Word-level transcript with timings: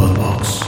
Podbox. 0.00 0.64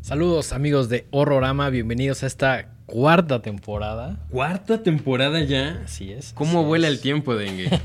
Saludos 0.00 0.52
amigos 0.52 0.88
de 0.88 1.06
Horrorama, 1.12 1.70
bienvenidos 1.70 2.24
a 2.24 2.26
esta 2.26 2.70
cuarta 2.86 3.40
temporada. 3.40 4.18
Cuarta 4.30 4.82
temporada 4.82 5.44
ya. 5.44 5.82
Así 5.84 6.10
es. 6.12 6.32
¿Cómo 6.32 6.58
así 6.58 6.66
vuela 6.66 6.88
es. 6.88 6.94
el 6.94 7.00
tiempo, 7.00 7.36
Dengue? 7.36 7.70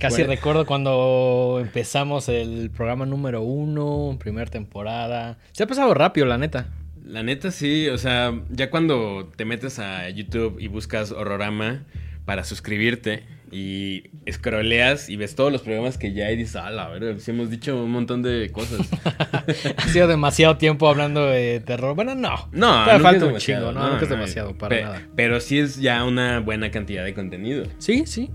Casi 0.00 0.16
Bueno. 0.22 0.30
recuerdo 0.32 0.64
cuando 0.64 1.58
empezamos 1.60 2.30
el 2.30 2.70
programa 2.70 3.04
número 3.04 3.42
uno, 3.42 4.16
primera 4.18 4.50
temporada. 4.50 5.36
Se 5.52 5.64
ha 5.64 5.66
pasado 5.66 5.92
rápido, 5.92 6.24
la 6.24 6.38
neta. 6.38 6.68
La 7.04 7.22
neta 7.22 7.50
sí, 7.50 7.88
o 7.88 7.98
sea, 7.98 8.32
ya 8.50 8.70
cuando 8.70 9.30
te 9.36 9.44
metes 9.44 9.78
a 9.78 10.08
YouTube 10.08 10.56
y 10.58 10.68
buscas 10.68 11.12
Horrorama 11.12 11.84
para 12.24 12.44
suscribirte 12.44 13.24
y 13.52 14.04
scrolleas 14.32 15.10
y 15.10 15.16
ves 15.16 15.34
todos 15.34 15.52
los 15.52 15.60
programas 15.60 15.98
que 15.98 16.12
ya 16.14 16.26
hay, 16.26 16.36
dices, 16.36 16.56
ah, 16.56 16.70
la 16.70 16.88
verdad, 16.88 17.16
sí 17.18 17.30
hemos 17.30 17.50
dicho 17.50 17.76
un 17.84 17.90
montón 17.90 18.22
de 18.22 18.50
cosas. 18.52 18.88
Ha 19.76 19.88
sido 19.88 20.08
demasiado 20.08 20.56
tiempo 20.56 20.88
hablando 20.88 21.26
de 21.26 21.60
terror. 21.60 21.94
Bueno, 21.94 22.14
no. 22.14 22.48
No, 22.52 22.78
nunca 22.80 22.98
falta 23.00 23.26
un 23.26 23.36
chingo, 23.36 23.70
no, 23.72 23.90
nunca 23.90 24.04
es 24.04 24.08
demasiado, 24.08 24.56
para 24.56 24.74
Pe- 24.76 24.82
nada. 24.82 25.02
Pero 25.14 25.40
sí 25.40 25.58
es 25.58 25.76
ya 25.80 26.02
una 26.04 26.40
buena 26.40 26.70
cantidad 26.70 27.04
de 27.04 27.12
contenido. 27.12 27.66
Sí, 27.78 28.04
sí. 28.06 28.30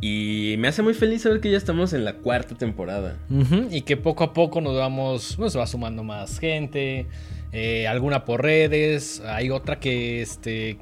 Y 0.00 0.54
me 0.58 0.68
hace 0.68 0.82
muy 0.82 0.94
feliz 0.94 1.22
saber 1.22 1.40
que 1.40 1.50
ya 1.50 1.56
estamos 1.56 1.92
en 1.92 2.04
la 2.04 2.14
cuarta 2.14 2.54
temporada. 2.54 3.16
Y 3.70 3.80
que 3.82 3.96
poco 3.96 4.22
a 4.24 4.32
poco 4.32 4.60
nos 4.60 4.76
vamos, 4.76 5.36
bueno, 5.36 5.50
se 5.50 5.58
va 5.58 5.66
sumando 5.66 6.04
más 6.04 6.38
gente, 6.38 7.06
eh, 7.58 7.88
alguna 7.88 8.26
por 8.26 8.42
redes, 8.42 9.22
hay 9.24 9.48
otra 9.48 9.80
que 9.80 10.20
este 10.20 10.76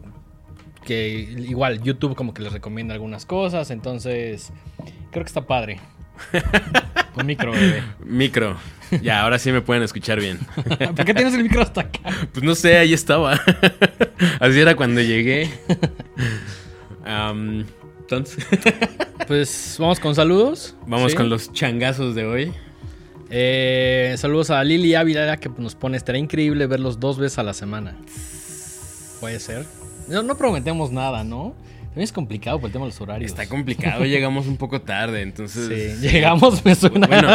que 0.85 1.09
igual 1.39 1.81
YouTube 1.83 2.17
como 2.17 2.35
que 2.35 2.43
les 2.43 2.53
recomienda 2.53 2.95
algunas 2.95 3.25
cosas, 3.27 3.71
entonces 3.71 4.53
creo 5.13 5.25
que 5.25 5.29
está 5.29 5.47
padre. 5.47 5.79
Un 7.17 7.27
micro, 7.27 7.53
bebé. 7.53 7.85
Micro. 8.05 8.57
Ya, 9.03 9.23
ahora 9.23 9.39
sí 9.39 9.53
me 9.53 9.61
pueden 9.61 9.85
escuchar 9.85 10.19
bien. 10.19 10.41
¿Por 10.97 11.05
qué 11.05 11.15
tienes 11.15 11.35
el 11.35 11.45
micro 11.45 11.63
hasta 11.63 11.83
acá? 11.83 12.01
Pues 12.33 12.45
no 12.45 12.57
sé, 12.57 12.77
ahí 12.77 12.93
estaba. 12.93 13.41
Así 14.41 14.59
era 14.59 14.75
cuando 14.75 15.01
llegué. 15.01 15.49
Entonces, 17.05 18.45
Pues 19.29 19.77
vamos 19.79 20.01
con 20.01 20.15
saludos. 20.17 20.77
vamos 20.89 21.13
¿sí? 21.13 21.17
con 21.17 21.29
los 21.31 21.53
changazos 21.53 22.17
de 22.17 22.27
hoy. 22.27 22.53
Eh, 23.37 24.15
saludos 24.17 24.51
a 24.51 24.63
Lili 24.63 24.95
Ávila 24.95 25.37
que 25.39 25.49
nos 25.59 25.75
pone, 25.75 25.97
estará 25.97 26.19
increíble 26.19 26.69
verlos 26.69 27.01
dos 27.01 27.19
veces 27.19 27.37
a 27.41 27.43
la 27.43 27.53
semana. 27.53 27.97
Puede 29.19 29.41
ser. 29.41 29.67
No, 30.07 30.23
no 30.23 30.37
prometemos 30.37 30.93
nada, 30.93 31.25
¿no? 31.25 31.53
También 31.87 32.05
es 32.05 32.13
complicado 32.13 32.61
por 32.61 32.69
el 32.69 32.73
tema 32.73 32.85
de 32.85 32.93
los 32.93 33.01
horarios. 33.01 33.29
Está 33.29 33.49
complicado, 33.49 34.05
llegamos 34.05 34.47
un 34.47 34.57
poco 34.57 34.83
tarde, 34.83 35.23
entonces... 35.23 35.99
Sí, 35.99 36.09
llegamos, 36.09 36.65
me 36.65 36.77
suena. 36.77 37.09
Bueno, 37.09 37.29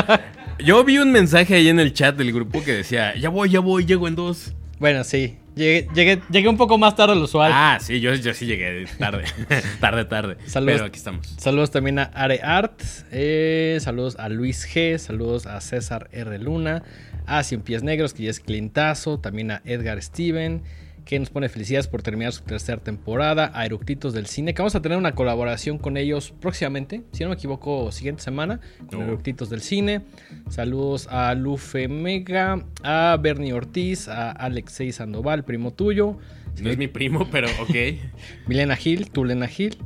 yo 0.64 0.86
vi 0.86 1.00
un 1.00 1.11
mensaje 1.11 1.55
ahí 1.55 1.67
en 1.67 1.81
el 1.81 1.92
chat 1.92 2.16
del 2.16 2.31
grupo 2.31 2.64
que 2.64 2.72
decía, 2.75 3.14
ya 3.17 3.27
voy, 3.27 3.50
ya 3.50 3.59
voy, 3.59 3.86
llego 3.86 4.08
en 4.08 4.16
dos. 4.16 4.53
Bueno, 4.80 5.03
sí. 5.03 5.38
Llegué, 5.55 5.88
llegué, 5.94 6.22
llegué 6.31 6.47
un 6.47 6.55
poco 6.55 6.77
más 6.77 6.95
tarde 6.95 7.13
de 7.13 7.19
lo 7.19 7.25
usual. 7.25 7.52
Ah, 7.53 7.80
sí, 7.81 7.99
yo, 7.99 8.13
yo 8.16 8.33
sí 8.33 8.45
llegué 8.45 8.86
tarde, 8.97 9.25
tarde, 9.81 10.05
tarde. 10.05 10.38
Saludos. 10.45 10.75
Pero 10.75 10.86
aquí 10.86 10.97
estamos. 10.97 11.27
Saludos 11.38 11.71
también 11.71 11.99
a 11.99 12.03
Are 12.03 12.39
Art. 12.41 12.81
eh, 13.11 13.77
saludos 13.81 14.16
a 14.19 14.30
Luis 14.30 14.66
G. 14.73 14.97
Saludos 14.97 15.47
a 15.47 15.59
César 15.59 16.08
R. 16.13 16.38
Luna. 16.39 16.83
A 17.25 17.44
Cien 17.44 17.61
Pies 17.61 17.83
Negros, 17.83 18.13
que 18.13 18.23
ya 18.23 18.30
es 18.31 18.39
clientazo. 18.39 19.19
También 19.19 19.52
a 19.52 19.61
Edgar 19.66 20.02
Steven, 20.02 20.63
que 21.09 21.17
nos 21.17 21.31
pone 21.31 21.49
felicidades 21.49 21.88
por 21.88 22.03
terminar 22.03 22.31
su 22.33 22.43
tercera 22.43 22.79
temporada. 22.83 23.49
A 23.55 23.65
Eructitos 23.65 24.13
del 24.13 24.27
Cine, 24.27 24.53
que 24.53 24.61
vamos 24.61 24.75
a 24.75 24.81
tener 24.83 24.95
una 24.95 25.15
colaboración 25.15 25.79
con 25.79 25.97
ellos 25.97 26.31
próximamente. 26.39 27.02
Si 27.13 27.23
no 27.23 27.29
me 27.29 27.35
equivoco, 27.35 27.91
siguiente 27.91 28.21
semana. 28.21 28.59
Con 28.91 28.99
Oh. 29.02 29.03
Eructitos 29.05 29.49
del 29.49 29.61
Cine. 29.61 30.02
Saludos 30.49 31.08
a 31.09 31.33
Lufe 31.33 31.87
Mega. 31.87 32.64
A 32.83 33.17
Bernie 33.19 33.53
Ortiz. 33.53 34.08
A 34.08 34.30
Alexei 34.30 34.92
Sandoval, 34.92 35.43
primo 35.45 35.73
tuyo. 35.73 36.19
No 36.61 36.69
es 36.69 36.77
mi 36.77 36.87
primo, 36.87 37.27
pero 37.31 37.48
ok. 37.59 37.75
Milena 38.48 38.75
Gil, 38.75 39.09
Tulena 39.09 39.48
Gil, 39.48 39.77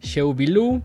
Sheu 0.00 0.34
Bilú, 0.34 0.82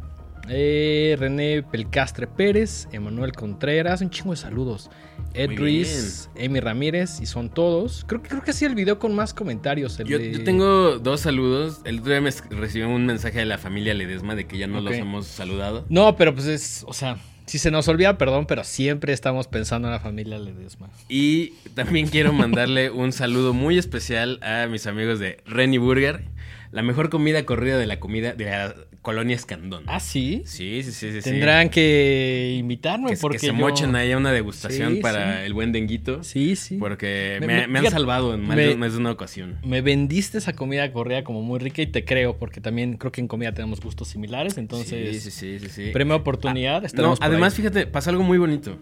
eh, 0.53 1.15
René 1.17 1.63
Pelcastre 1.63 2.27
Pérez, 2.27 2.87
Emanuel 2.91 3.31
Contreras, 3.31 4.01
un 4.01 4.09
chingo 4.09 4.31
de 4.31 4.37
saludos. 4.37 4.89
Ed 5.33 5.57
Ruiz, 5.57 6.29
Emi 6.35 6.59
Ramírez, 6.59 7.21
y 7.21 7.25
son 7.25 7.49
todos. 7.49 8.03
Creo 8.05 8.21
que 8.21 8.27
creo 8.27 8.43
que 8.43 8.51
ha 8.51 8.53
sido 8.53 8.69
el 8.69 8.75
video 8.75 8.99
con 8.99 9.15
más 9.15 9.33
comentarios. 9.33 9.97
Yo, 10.05 10.19
de- 10.19 10.31
yo 10.33 10.43
tengo 10.43 10.99
dos 10.99 11.21
saludos. 11.21 11.79
El 11.85 11.99
otro 11.99 12.11
día 12.11 12.19
me 12.21 12.31
recibí 12.49 12.83
un 12.83 13.05
mensaje 13.05 13.39
de 13.39 13.45
la 13.45 13.57
familia 13.57 13.93
Ledesma 13.93 14.35
de 14.35 14.45
que 14.45 14.57
ya 14.57 14.67
no 14.67 14.81
los 14.81 14.93
hemos 14.93 15.27
saludado. 15.27 15.85
No, 15.87 16.17
pero 16.17 16.33
pues 16.35 16.47
es, 16.47 16.83
o 16.85 16.91
sea, 16.91 17.17
si 17.45 17.59
se 17.59 17.71
nos 17.71 17.87
olvida, 17.87 18.17
perdón, 18.17 18.45
pero 18.45 18.65
siempre 18.65 19.13
estamos 19.13 19.47
pensando 19.47 19.87
en 19.87 19.93
la 19.93 19.99
familia 20.01 20.37
Ledesma. 20.37 20.89
Y 21.07 21.51
también 21.75 22.07
quiero 22.07 22.33
mandarle 22.33 22.89
un 22.91 23.13
saludo 23.13 23.53
muy 23.53 23.77
especial 23.77 24.37
a 24.43 24.67
mis 24.67 24.85
amigos 24.85 25.19
de 25.19 25.37
Renny 25.45 25.77
Burger, 25.77 26.25
la 26.71 26.81
mejor 26.83 27.09
comida 27.09 27.45
corrida 27.45 27.77
de 27.77 27.85
la 27.85 27.99
comida 27.99 28.33
de 28.33 28.45
la 28.45 28.75
colonia 29.01 29.35
Escandón. 29.35 29.83
Ah, 29.87 29.99
sí. 29.99 30.43
Sí, 30.45 30.83
sí, 30.83 30.91
sí, 30.91 31.11
sí. 31.11 31.21
sí. 31.21 31.29
Tendrán 31.31 31.69
que 31.69 32.55
invitarme 32.57 33.09
que, 33.11 33.17
porque 33.17 33.37
que 33.37 33.41
se 33.41 33.47
yo- 33.47 33.53
mochen 33.55 33.95
ahí 33.95 34.11
a 34.11 34.17
una 34.17 34.31
degustación 34.31 34.95
Sí, 34.95 34.99
para 35.01 35.43
el 35.45 35.53
buen 35.53 35.71
denguito. 35.71 36.23
Sí, 36.23 36.55
sí. 36.55 36.77
Porque 36.77 37.37
Me- 37.41 37.47
me, 37.47 37.53
me- 37.61 37.67
me 37.67 37.79
han 37.79 37.91
salvado 37.91 38.33
en 38.33 38.41
más, 38.41 38.55
me- 38.55 38.67
de, 38.67 38.75
más 38.75 38.93
de 38.93 38.99
una 38.99 39.11
ocasión. 39.11 39.57
Me 39.65 39.81
vendiste 39.81 40.37
esa 40.37 40.53
comida 40.53 40.91
corrida 40.93 41.23
como 41.23 41.41
muy 41.41 41.59
rica 41.59 41.81
y 41.81 41.87
te 41.87 42.05
creo, 42.05 42.37
porque 42.37 42.61
también 42.61 42.97
creo 42.97 43.11
que 43.11 43.21
en 43.21 43.27
comida 43.27 43.53
tenemos 43.53 43.81
gustos 43.81 44.07
similares, 44.07 44.57
entonces... 44.57 45.23
sí, 45.23 45.31
sí, 45.31 45.59
sí, 45.59 45.67
sí. 45.69 45.89
Primera 45.91 46.15
oportunidad. 46.17 46.81
No, 46.81 46.85
estaremos 46.87 47.19
por 47.19 47.27
además, 47.27 47.53
ahí. 47.53 47.57
fíjate, 47.57 47.87
pasa 47.87 48.11
algo 48.11 48.23
muy 48.23 48.37
bonito. 48.37 48.77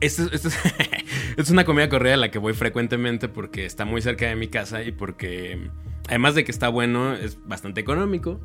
Esto, 0.00 0.24
esto 0.32 0.48
es, 0.48 0.56
es 1.36 1.50
una 1.50 1.64
comida 1.64 1.88
corrida 1.88 2.14
a 2.14 2.16
la 2.16 2.30
que 2.30 2.38
voy 2.38 2.54
frecuentemente 2.54 3.28
porque 3.28 3.64
está 3.66 3.84
muy 3.84 4.02
cerca 4.02 4.26
de 4.26 4.34
mi 4.36 4.48
casa 4.48 4.82
y 4.82 4.90
porque, 4.90 5.58
además 6.08 6.34
de 6.34 6.44
que 6.44 6.50
está 6.52 6.68
bueno, 6.68 7.14
es 7.14 7.38
bastante 7.46 7.80
económico. 7.80 8.40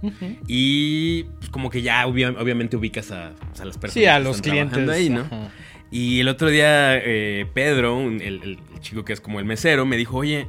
Y 0.47 1.23
pues, 1.39 1.49
como 1.49 1.69
que 1.69 1.81
ya 1.81 2.05
obvia- 2.07 2.35
obviamente 2.39 2.77
ubicas 2.77 3.11
a, 3.11 3.33
pues, 3.49 3.61
a 3.61 3.65
las 3.65 3.77
personas 3.77 3.93
Sí, 4.03 4.05
a 4.05 4.17
que 4.17 4.23
los 4.23 4.35
están 4.37 4.51
clientes. 4.51 4.89
ahí, 4.89 5.09
¿no? 5.09 5.21
ajá. 5.21 5.51
Y 5.89 6.19
el 6.19 6.27
otro 6.27 6.49
día 6.49 6.97
eh, 6.97 7.45
Pedro, 7.53 7.97
un- 7.97 8.21
el, 8.21 8.43
el 8.43 8.59
chico 8.81 9.05
que 9.05 9.13
es 9.13 9.21
como 9.21 9.39
el 9.39 9.45
mesero, 9.45 9.85
me 9.85 9.95
dijo, 9.97 10.17
oye, 10.17 10.47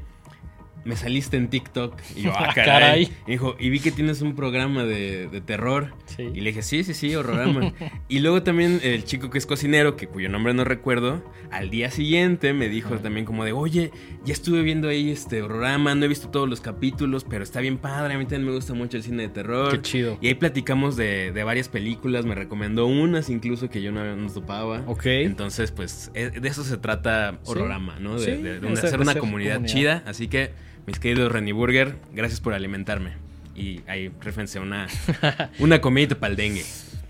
me 0.89 0.97
saliste 0.97 1.37
en 1.37 1.49
TikTok. 1.49 1.95
Y 2.17 2.23
yo, 2.23 2.33
ah, 2.35 2.47
Ah, 2.49 2.55
caray. 2.55 3.13
Y 3.27 3.31
dijo, 3.33 3.57
y 3.61 3.69
vi 3.69 3.79
que 3.79 3.91
tienes 3.93 4.23
un 4.23 4.35
programa 4.35 4.85
de, 4.85 5.29
de 5.29 5.41
terror. 5.41 5.93
Sí. 6.07 6.23
Y 6.35 6.41
le 6.41 6.51
dije, 6.51 6.63
sí, 6.63 6.83
sí, 6.83 6.95
sí, 6.95 7.15
horrorama. 7.15 7.73
y 8.09 8.21
luego 8.21 8.43
también 8.43 8.81
el 8.83 9.05
chico 9.05 9.29
que 9.31 9.39
es 9.39 9.45
cocinero, 9.47 9.97
que 9.97 10.07
cuyo 10.07 10.29
nombre 10.29 10.55
no 10.55 10.65
recuerdo, 10.65 11.23
al 11.51 11.69
día 11.71 11.91
siguiente 11.91 12.53
me 12.55 12.69
dijo 12.69 12.97
también 12.99 13.27
como 13.27 13.45
de, 13.45 13.53
oye, 13.53 13.91
ya 14.25 14.33
estuve 14.33 14.63
viendo 14.63 14.89
ahí 14.89 15.11
este 15.11 15.43
horrorama, 15.43 15.95
no 15.95 16.05
he 16.05 16.09
visto 16.09 16.29
todos 16.31 16.49
los 16.49 16.61
capítulos, 16.61 17.25
pero 17.29 17.45
está 17.45 17.61
bien 17.61 17.77
padre, 17.79 18.15
a 18.15 18.19
mí 18.19 18.25
también 18.25 18.47
me 18.47 18.53
gusta 18.53 18.73
mucho 18.75 18.97
el 18.97 19.03
cine 19.03 19.25
de 19.25 19.29
terror. 19.29 19.71
Qué 19.73 19.83
chido. 19.83 20.19
Y 20.23 20.29
ahí 20.29 20.35
platicamos 20.35 20.97
de, 20.97 21.33
de 21.33 21.45
varias 21.45 21.69
películas, 21.69 22.25
me 22.25 22.35
recomendó 22.35 22.87
unas 22.87 23.29
incluso 23.31 23.69
que 23.69 23.83
yo 23.83 23.93
no, 23.93 24.17
no 24.17 24.33
topaba. 24.33 24.83
Ok. 24.87 25.05
Entonces, 25.07 25.71
pues, 25.71 26.11
eh, 26.15 26.31
de 26.41 26.49
eso 26.49 26.65
se 26.65 26.79
trata. 26.79 27.39
Horrorama, 27.45 27.99
¿no? 28.01 28.19
De, 28.19 28.25
Sí, 28.37 28.43
de- 28.43 28.61
de 28.61 28.73
hacer 28.73 29.01
una 29.01 29.15
comunidad. 29.17 29.65
chida. 29.65 30.03
Así 30.07 30.29
que, 30.29 30.53
mis 30.89 30.99
queridos 30.99 31.31
Renny 31.31 31.53
Burger, 31.53 31.97
gracias 32.15 32.41
por 32.41 32.55
alimentarme. 32.55 33.11
Y 33.55 33.83
ahí, 33.89 34.11
réfense 34.23 34.59
una, 34.59 34.87
una 35.59 35.83
comidita 35.83 36.15
para 36.19 36.31
el 36.31 36.37
dengue. 36.39 36.65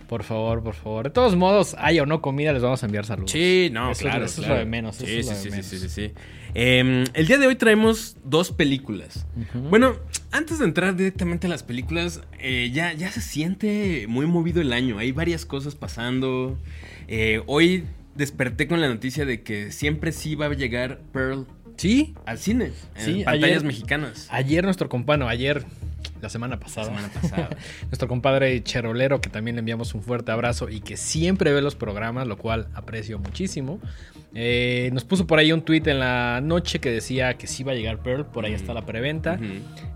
Por 0.09 0.25
favor, 0.25 0.65
por 0.65 0.75
favor. 0.75 1.05
De 1.05 1.11
todos 1.11 1.37
modos, 1.37 1.77
haya 1.79 2.03
o 2.03 2.07
no 2.07 2.21
comida, 2.21 2.53
les 2.53 2.61
vamos 2.61 2.83
a 2.83 2.87
enviar 2.87 3.07
saludos. 3.07 3.31
Sí, 3.31 3.69
no, 3.73 3.93
Eso- 3.93 4.01
claro. 4.03 4.25
eso 4.25 4.43
es 4.43 4.49
lo 4.49 4.57
de 4.57 4.65
menos, 4.65 4.97
Sí, 4.97 5.23
sí, 5.23 5.23
sí, 5.23 5.51
menos. 5.51 5.67
sí, 5.67 5.79
sí, 5.79 5.89
sí. 5.89 6.13
El 6.55 7.27
día 7.29 7.39
de 7.39 7.47
hoy 7.47 7.55
traemos 7.55 8.17
dos 8.25 8.51
películas. 8.51 9.27
Bueno, 9.55 9.95
antes 10.33 10.59
de 10.59 10.65
entrar 10.65 10.97
directamente 10.97 11.47
a 11.47 11.51
las 11.51 11.63
películas, 11.63 12.23
eh, 12.41 12.71
ya, 12.73 12.95
ya 12.95 13.13
se 13.13 13.21
siente 13.21 14.07
muy 14.09 14.27
movido 14.27 14.61
el 14.61 14.73
año. 14.73 14.99
Hay 14.99 15.13
varias 15.13 15.47
cosas 15.47 15.77
pasando. 15.77 16.59
Eh, 17.07 17.43
hoy 17.47 17.85
desperté 18.17 18.67
con 18.67 18.81
la 18.81 18.89
noticia 18.89 19.25
de 19.25 19.43
que 19.43 19.71
siempre 19.71 20.11
sí 20.11 20.35
va 20.35 20.47
a 20.47 20.55
llegar 20.55 20.99
Pearl 21.13 21.47
Sí. 21.79 22.15
al 22.27 22.39
cine. 22.39 22.73
Sí, 22.97 23.23
pantallas 23.25 23.45
ayer- 23.59 23.65
mexicanas. 23.65 24.27
Ayer 24.31 24.65
nuestro 24.65 24.89
compadre, 24.89 25.25
ayer, 25.29 25.65
la 26.21 26.29
semana 26.29 26.59
pasada. 26.61 26.91
La 26.91 26.97
semana 26.97 27.15
pasada. 27.15 27.49
Nuestro 27.87 28.09
compadre 28.09 28.63
Cherolero, 28.63 29.21
que 29.21 29.31
también 29.31 29.57
le 29.57 29.61
enviamos 29.61 29.95
un 29.95 30.03
fuerte 30.03 30.33
abrazo 30.33 30.69
y 30.69 30.81
que 30.81 30.97
siempre 30.97 31.53
ve 31.53 31.63
los 31.63 31.75
programas, 31.75 32.27
lo 32.27 32.37
cual 32.37 32.69
aprecio 32.75 33.19
muchísimo. 33.19 33.81
Eh, 34.35 34.91
nos 34.93 35.05
puso 35.05 35.27
por 35.27 35.39
ahí 35.39 35.53
un 35.53 35.63
tweet 35.63 35.83
en 35.87 36.01
la 36.01 36.41
noche 36.43 36.81
que 36.81 36.91
decía 36.91 37.35
que 37.39 37.47
sí 37.47 37.65
va 37.65 37.73
a 37.73 37.75
llegar 37.75 38.03
Pearl, 38.03 38.27
por 38.27 38.45
ahí 38.45 38.53
está 38.53 38.75
la 38.75 38.85
preventa. 38.85 39.39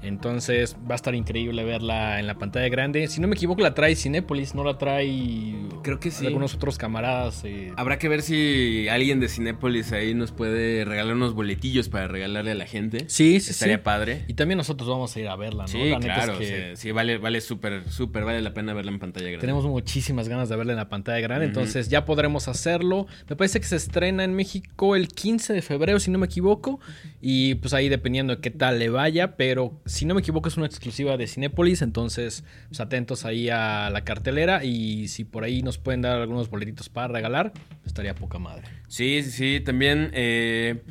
Entonces 0.03 0.77
va 0.89 0.95
a 0.95 0.97
estar 0.97 1.15
increíble 1.15 1.65
verla 1.65 2.19
en 2.19 2.27
la 2.27 2.35
pantalla 2.35 2.69
grande. 2.69 3.07
Si 3.09 3.21
no 3.21 3.29
me 3.29 3.35
equivoco, 3.35 3.61
la 3.63 3.75
trae 3.75 3.95
Cinépolis, 3.95 4.55
no 4.55 4.65
la 4.65 4.79
trae. 4.79 5.55
Creo 5.83 6.01
que 6.01 6.11
sí. 6.11 6.27
Algunos 6.27 6.55
otros 6.55 6.79
camaradas. 6.79 7.43
eh, 7.45 7.73
Habrá 7.77 7.99
que 7.99 8.09
ver 8.09 8.23
si 8.23 8.89
alguien 8.89 9.21
de 9.21 9.29
Cinépolis 9.29 9.93
ahí 9.93 10.15
nos 10.15 10.33
puede 10.33 10.85
regalar 10.85 11.15
unos 11.15 11.35
boletillos 11.35 11.89
para 11.89 12.09
regalarle 12.09 12.53
a 12.53 12.55
la 12.55 12.67
gente. 12.67 13.05
Sí, 13.09 13.39
sí, 13.41 13.51
Estaría 13.51 13.77
sí. 13.77 13.83
padre. 13.83 14.25
Y 14.29 14.35
también 14.35 14.57
nosotros 14.59 14.89
vamos 14.89 15.15
a 15.15 15.21
ir 15.21 15.29
a 15.29 15.37
verla, 15.37 15.65
¿no? 15.65 15.69
Sí, 15.69 15.91
la 15.91 15.99
neta 15.99 16.12
claro, 16.15 16.39
que 16.39 16.73
sí, 16.75 16.83
sí, 16.83 16.93
vale, 16.93 17.19
vale 17.19 17.41
súper, 17.41 17.91
súper, 17.91 18.25
vale 18.25 18.43
la 18.43 18.55
pena 18.55 18.75
verla 18.75 18.91
en 18.93 18.99
pantalla 18.99 19.27
grande. 19.27 19.41
tenemos 19.41 19.65
muchísimas 19.65 20.29
ganas 20.29 20.49
de 20.49 20.57
verla 20.57 20.73
en 20.73 20.79
la 20.79 20.89
pantalla 20.89 21.21
grande, 21.21 21.47
entonces 21.47 21.89
ya 21.89 22.05
podremos 22.05 22.49
hacerlo. 22.49 23.07
Me 23.29 23.37
parece 23.37 23.61
que 23.61 23.67
se 23.67 23.77
estrena 23.77 24.25
en 24.25 24.35
México 24.35 24.97
el 24.97 25.09
15 25.09 25.53
de 25.53 25.63
febrero, 25.63 26.01
si 26.01 26.11
no 26.11 26.19
me 26.19 26.27
equivoco, 26.27 26.81
y 27.21 27.57
pues 27.57 27.75
ahí 27.75 27.89
dependiendo 27.89 28.37
de 28.37 28.41
qué 28.41 28.51
tal 28.51 28.79
le 28.79 28.89
vaya, 28.89 29.37
pero 29.37 29.81
si 29.87 30.05
no 30.05 30.15
me 30.15 30.21
equivoco 30.21 30.49
es 30.49 30.57
una 30.57 30.67
exclusiva 30.67 31.17
de 31.17 31.27
Cinépolis, 31.27 31.83
entonces 31.83 32.45
pues, 32.69 32.81
atentos 32.81 33.25
ahí 33.25 33.49
a 33.49 33.91
la 33.91 34.05
cartelera 34.05 34.65
y 34.65 35.09
si 35.09 35.25
por 35.25 35.45
ahí 35.45 35.63
nos 35.63 35.79
pueden 35.79 36.03
dar 36.03 36.21
algunos 36.21 36.51
boletitos 36.51 36.89
para 36.89 37.09
regalar, 37.09 37.53
estaría 37.85 38.15
poca 38.15 38.39
madre. 38.39 38.65
Sí, 38.89 39.23
sí, 39.23 39.31
sí, 39.31 39.61
también, 39.61 40.11
eh, 40.13 40.83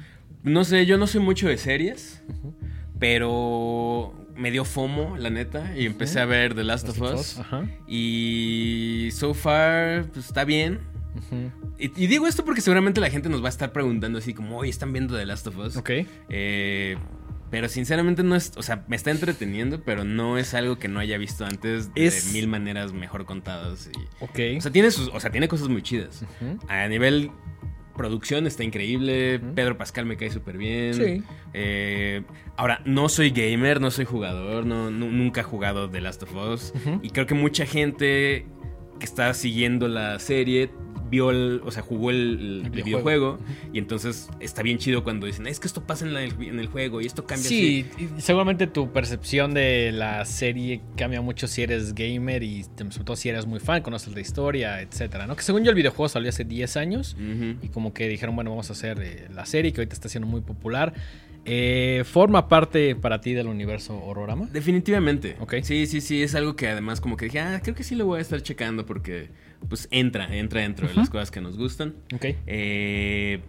no 0.44 0.64
sé, 0.64 0.86
yo 0.86 0.98
no 0.98 1.08
soy 1.08 1.22
mucho 1.22 1.48
de 1.48 1.58
series, 1.58 2.24
pero 3.00 4.14
me 4.36 4.52
dio 4.52 4.66
FOMO, 4.66 5.18
la 5.18 5.30
neta, 5.30 5.78
y 5.78 5.86
empecé 5.86 6.20
a 6.20 6.26
ver 6.26 6.54
The 6.56 6.64
Last, 6.64 6.88
of 6.90 7.00
Us. 7.02 7.40
Ajá. 7.40 7.66
Y 7.88 9.10
so 9.14 9.34
far, 9.34 10.06
pues 10.14 10.26
está 10.28 10.44
bien. 10.46 10.80
Y, 11.78 11.92
y 12.04 12.08
digo 12.08 12.26
esto 12.28 12.46
porque 12.46 12.62
seguramente 12.62 13.02
la 13.02 13.10
gente 13.10 13.28
nos 13.30 13.42
va 13.44 13.48
a 13.48 13.50
estar 13.50 13.72
preguntando 13.74 14.20
así 14.20 14.34
como, 14.34 14.58
oye, 14.58 14.70
¿están 14.70 14.94
viendo 14.94 15.18
The 15.18 15.26
Last 15.26 15.48
of 15.48 15.58
Us? 15.58 15.76
Ok. 15.78 15.90
Eh, 16.30 16.98
pero 17.50 17.68
sinceramente 17.68 18.24
no 18.24 18.36
es, 18.38 18.54
o 18.56 18.64
sea, 18.64 18.86
me 18.88 18.96
está 18.96 19.12
entreteniendo, 19.12 19.84
pero 19.84 20.06
no 20.06 20.38
es 20.38 20.54
algo 20.54 20.80
que 20.80 20.88
no 20.88 21.02
haya 21.02 21.18
visto 21.18 21.46
antes 21.46 21.94
de 21.94 22.06
Es- 22.08 22.32
mil 22.32 22.48
maneras 22.48 22.94
mejor 22.94 23.26
contadas. 23.26 23.90
y- 23.94 24.24
Ok. 24.24 24.40
o 24.58 24.62
sea, 24.62 24.72
tiene 24.72 24.90
sus, 24.92 25.10
o 25.10 25.20
sea, 25.20 25.32
tiene 25.32 25.50
cosas 25.50 25.68
muy 25.68 25.82
chidas. 25.82 26.24
A 26.70 26.88
nivel 26.88 27.30
producción 28.02 28.48
está 28.48 28.64
increíble. 28.64 29.40
Pedro 29.56 29.78
Pascal 29.78 30.06
me 30.06 30.18
cae 30.18 30.30
súper 30.32 30.58
bien. 30.58 30.94
Sí. 30.94 31.24
Eh, 31.54 32.24
ahora, 32.58 32.82
no 32.86 33.10
soy 33.10 33.30
gamer, 33.32 33.80
no 33.82 33.92
soy 33.92 34.06
jugador, 34.06 34.66
no, 34.66 34.90
nu- 34.90 35.12
nunca 35.12 35.42
he 35.42 35.44
jugado 35.44 35.90
The 35.90 36.02
Last 36.02 36.24
of 36.24 36.36
Us. 36.36 36.74
Y 37.04 37.10
creo 37.12 37.26
que 37.28 37.34
mucha 37.36 37.66
gente 37.66 38.46
que 39.00 39.06
está 39.06 39.34
siguiendo 39.34 39.88
la 39.88 40.18
serie 40.20 40.70
vio 41.12 41.30
el, 41.30 41.62
o 41.64 41.70
sea, 41.72 41.84
jugó 41.84 42.10
el, 42.10 42.18
el 42.18 42.62
El 42.66 42.70
videojuego, 42.72 43.38
videojuego. 43.38 43.72
y 43.74 43.78
entonces 43.80 44.30
está 44.40 44.64
bien 44.64 44.78
chido 44.80 45.04
cuando 45.04 45.28
dicen, 45.28 45.46
es 45.46 45.60
que 45.60 45.68
esto 45.68 45.84
pasa 45.86 46.06
en, 46.06 46.14
la- 46.14 46.24
en 46.24 46.60
el 46.60 46.68
juego 46.68 47.02
y 47.02 47.06
esto 47.06 47.26
cambia 47.26 47.48
Sí, 47.50 47.86
y 48.00 48.22
seguramente 48.22 48.66
tu 48.66 48.92
percepción 48.94 49.54
de 49.54 49.92
la 49.92 50.24
serie 50.26 50.82
cambia 50.96 51.22
mucho 51.22 51.48
si 51.48 51.62
eres 51.64 51.94
gamer 51.94 52.42
y 52.44 52.64
sobre 52.64 53.04
todo 53.04 53.16
si 53.18 53.30
eres 53.30 53.46
muy 53.46 53.60
fan, 53.60 53.82
conoces 53.84 54.14
la 54.16 54.22
historia, 54.22 54.82
etcétera, 54.82 55.28
¿no? 55.28 55.36
Que 55.36 55.44
según 55.44 55.64
yo 55.64 55.70
el 55.70 55.76
videojuego 55.76 56.08
salió 56.10 56.30
hace 56.30 56.46
10 56.46 56.78
años 56.78 57.16
y 57.62 57.68
como 57.68 57.94
que 57.94 58.08
dijeron, 58.08 58.34
bueno, 58.36 58.50
vamos 58.52 58.70
a 58.70 58.74
hacer 58.74 59.00
eh, 59.02 59.28
la 59.34 59.46
serie 59.46 59.74
que 59.74 59.82
ahorita 59.82 59.94
está 59.94 60.08
siendo 60.10 60.28
muy 60.28 60.42
popular. 60.42 60.94
Eh, 61.46 62.04
¿Forma 62.06 62.48
parte 62.48 62.96
para 62.96 63.20
ti 63.22 63.34
del 63.34 63.48
universo 63.48 63.98
Horrorama? 63.98 64.48
Definitivamente. 64.52 65.36
Ok. 65.40 65.56
Sí, 65.64 65.88
sí, 65.88 66.02
sí, 66.02 66.22
es 66.22 66.36
algo 66.36 66.56
que 66.56 66.68
además 66.68 67.02
como 67.02 67.18
que 67.18 67.26
dije, 67.26 67.40
ah, 67.40 67.60
creo 67.64 67.76
que 67.76 67.84
sí 67.84 67.96
lo 67.96 68.06
voy 68.06 68.20
a 68.20 68.22
estar 68.22 68.42
checando 68.42 68.86
porque 68.86 69.30
pues 69.68 69.88
entra, 69.92 70.36
entra 70.36 70.62
dentro 70.62 70.88
de 70.88 70.94
las 70.94 71.10
cosas 71.10 71.32
que 71.32 71.42
nos 71.42 71.58
gustan. 71.58 71.96
Ok. 72.14 72.26
Eh, 72.48 73.40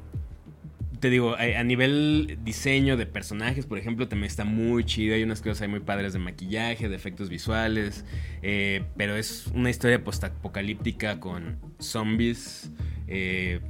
te 1.01 1.11
digo, 1.11 1.35
a, 1.35 1.43
a 1.59 1.65
nivel 1.65 2.39
diseño 2.45 2.97
de 2.97 3.07
personajes, 3.07 3.67
por 3.67 3.77
ejemplo, 3.77 4.09
también 4.09 4.29
está 4.29 4.45
muy 4.45 4.85
chido. 4.85 5.15
Hay 5.15 5.23
unas 5.25 5.43
cosas 5.43 5.63
ahí 5.63 5.69
muy 5.69 5.81
padres 5.81 6.13
de 6.13 6.19
maquillaje, 6.21 6.89
de 6.89 6.95
efectos 6.97 7.29
visuales. 7.29 8.05
eh, 8.43 8.85
pero 8.97 9.17
es 9.17 9.49
una 9.49 9.69
historia 9.69 10.03
postapocalíptica 10.05 11.19
con 11.21 11.59
zombies 11.79 12.71
eh, 13.09 13.61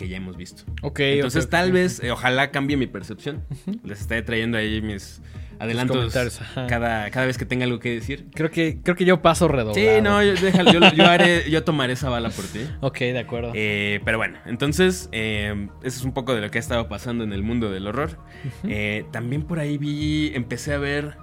que 0.00 0.08
ya 0.08 0.16
hemos 0.16 0.38
visto. 0.38 0.62
Ok. 0.80 1.00
Entonces, 1.00 1.50
tal 1.50 1.72
vez, 1.72 2.02
eh, 2.02 2.10
ojalá 2.10 2.50
cambie 2.50 2.78
mi 2.78 2.86
percepción. 2.86 3.44
Les 3.84 4.00
estaré 4.00 4.22
trayendo 4.22 4.56
ahí 4.56 4.80
mis 4.80 5.20
adelantos 5.58 6.40
cada, 6.54 7.10
cada 7.10 7.26
vez 7.26 7.36
que 7.36 7.44
tenga 7.44 7.66
algo 7.66 7.80
que 7.80 7.90
decir. 7.90 8.28
Creo 8.34 8.50
que, 8.50 8.80
creo 8.82 8.96
que 8.96 9.04
yo 9.04 9.20
paso 9.20 9.46
redoblado. 9.46 9.74
Sí, 9.74 10.00
no, 10.00 10.22
yo, 10.22 10.32
déjalo, 10.32 10.72
yo, 10.72 10.80
yo 10.94 11.04
haré, 11.04 11.50
yo 11.50 11.64
tomaré 11.64 11.92
esa 11.92 12.08
bala 12.08 12.30
por 12.30 12.46
ti. 12.46 12.60
Ok, 12.80 12.98
de 13.00 13.18
acuerdo. 13.18 13.52
Eh, 13.54 14.00
pero 14.06 14.16
bueno, 14.16 14.38
entonces, 14.46 15.10
eh, 15.12 15.68
eso 15.82 15.98
es 15.98 16.04
un 16.04 16.14
poco 16.14 16.34
de 16.34 16.40
lo 16.40 16.50
que 16.50 16.56
ha 16.56 16.60
estado 16.60 16.88
pasando 16.88 17.22
en 17.22 17.34
el 17.34 17.42
mundo 17.42 17.70
del 17.70 17.86
horror. 17.86 18.16
Eh, 18.64 19.04
también 19.12 19.42
por 19.42 19.58
ahí 19.58 19.76
vi, 19.76 20.32
empecé 20.34 20.72
a 20.72 20.78
ver 20.78 21.18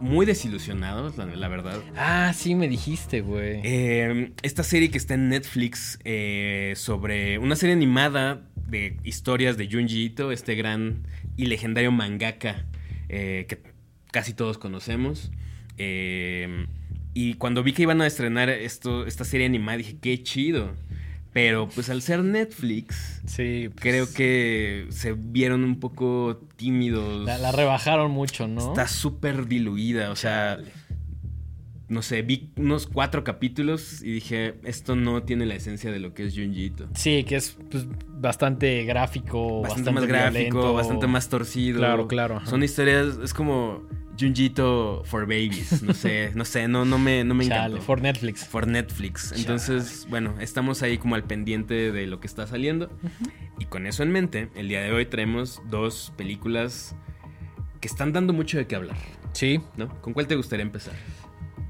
muy 0.00 0.26
desilusionados, 0.26 1.16
la, 1.16 1.26
la 1.26 1.48
verdad. 1.48 1.80
ah, 1.96 2.32
sí, 2.34 2.54
me 2.54 2.68
dijiste, 2.68 3.20
güey. 3.20 3.60
Eh, 3.64 4.32
esta 4.42 4.62
serie 4.62 4.90
que 4.90 4.98
está 4.98 5.14
en 5.14 5.28
Netflix 5.28 5.98
eh, 6.04 6.74
sobre 6.76 7.38
una 7.38 7.56
serie 7.56 7.74
animada 7.74 8.42
de 8.68 8.98
historias 9.04 9.56
de 9.56 9.68
Junji 9.70 10.04
Ito, 10.04 10.32
este 10.32 10.54
gran 10.54 11.06
y 11.36 11.46
legendario 11.46 11.92
mangaka 11.92 12.66
eh, 13.08 13.46
que 13.48 13.62
casi 14.10 14.34
todos 14.34 14.58
conocemos. 14.58 15.30
Eh, 15.78 16.66
y 17.14 17.34
cuando 17.34 17.62
vi 17.62 17.72
que 17.72 17.82
iban 17.82 18.00
a 18.00 18.06
estrenar 18.06 18.50
esto, 18.50 19.06
esta 19.06 19.24
serie 19.24 19.46
animada, 19.46 19.78
dije, 19.78 19.96
qué 20.00 20.22
chido. 20.22 20.74
Pero 21.36 21.68
pues 21.68 21.90
al 21.90 22.00
ser 22.00 22.24
Netflix, 22.24 23.20
sí. 23.26 23.68
pues, 23.68 23.82
creo 23.82 24.10
que 24.10 24.86
se 24.88 25.12
vieron 25.12 25.64
un 25.64 25.78
poco 25.78 26.40
tímidos. 26.56 27.26
La, 27.26 27.36
la 27.36 27.52
rebajaron 27.52 28.10
mucho, 28.10 28.48
¿no? 28.48 28.68
Está 28.70 28.88
súper 28.88 29.46
diluida, 29.46 30.12
o 30.12 30.16
sea, 30.16 30.56
no 31.88 32.02
sé, 32.02 32.22
vi 32.22 32.50
unos 32.56 32.86
cuatro 32.86 33.22
capítulos 33.22 34.02
y 34.02 34.10
dije, 34.12 34.56
esto 34.64 34.96
no 34.96 35.22
tiene 35.22 35.46
la 35.46 35.54
esencia 35.54 35.92
de 35.92 36.00
lo 36.00 36.14
que 36.14 36.26
es 36.26 36.34
Junji 36.34 36.64
Ito. 36.64 36.88
Sí, 36.94 37.22
que 37.24 37.36
es 37.36 37.56
pues, 37.70 37.86
bastante 38.08 38.84
gráfico, 38.84 39.62
Bastante, 39.62 39.90
bastante, 39.92 39.92
más 39.92 40.06
gráfico, 40.32 40.72
bastante 40.74 41.06
más 41.06 41.28
torcido. 41.28 41.78
Claro, 41.78 42.08
claro, 42.08 42.36
ajá. 42.38 42.46
Son 42.46 42.62
historias, 42.64 43.18
es 43.22 43.32
como 43.32 43.82
Junji 44.18 44.46
Ito 44.46 45.02
for 45.04 45.26
babies, 45.26 45.82
no 45.84 45.94
sé, 45.94 46.32
no 46.34 46.44
sé, 46.44 46.66
no, 46.66 46.84
no 46.84 46.98
me, 46.98 47.22
no 47.22 47.34
me 47.34 47.46
Chale, 47.46 47.66
encantó. 47.66 47.82
for 47.82 48.00
Netflix. 48.00 48.44
For 48.46 48.66
Netflix. 48.66 49.32
Entonces, 49.36 50.06
bueno, 50.10 50.34
estamos 50.40 50.82
ahí 50.82 50.98
como 50.98 51.14
al 51.14 51.22
pendiente 51.24 51.92
de 51.92 52.06
lo 52.08 52.18
que 52.18 52.26
está 52.26 52.46
saliendo. 52.48 52.90
Y 53.60 53.66
con 53.66 53.86
eso 53.86 54.02
en 54.02 54.10
mente, 54.10 54.48
el 54.56 54.68
día 54.68 54.80
de 54.80 54.92
hoy 54.92 55.06
traemos 55.06 55.62
dos 55.70 56.12
películas 56.16 56.96
que 57.80 57.86
están 57.86 58.12
dando 58.12 58.32
mucho 58.32 58.58
de 58.58 58.66
qué 58.66 58.74
hablar, 58.74 58.96
Sí, 59.32 59.60
¿no? 59.76 60.00
¿Con 60.00 60.14
cuál 60.14 60.26
te 60.26 60.34
gustaría 60.34 60.64
empezar? 60.64 60.94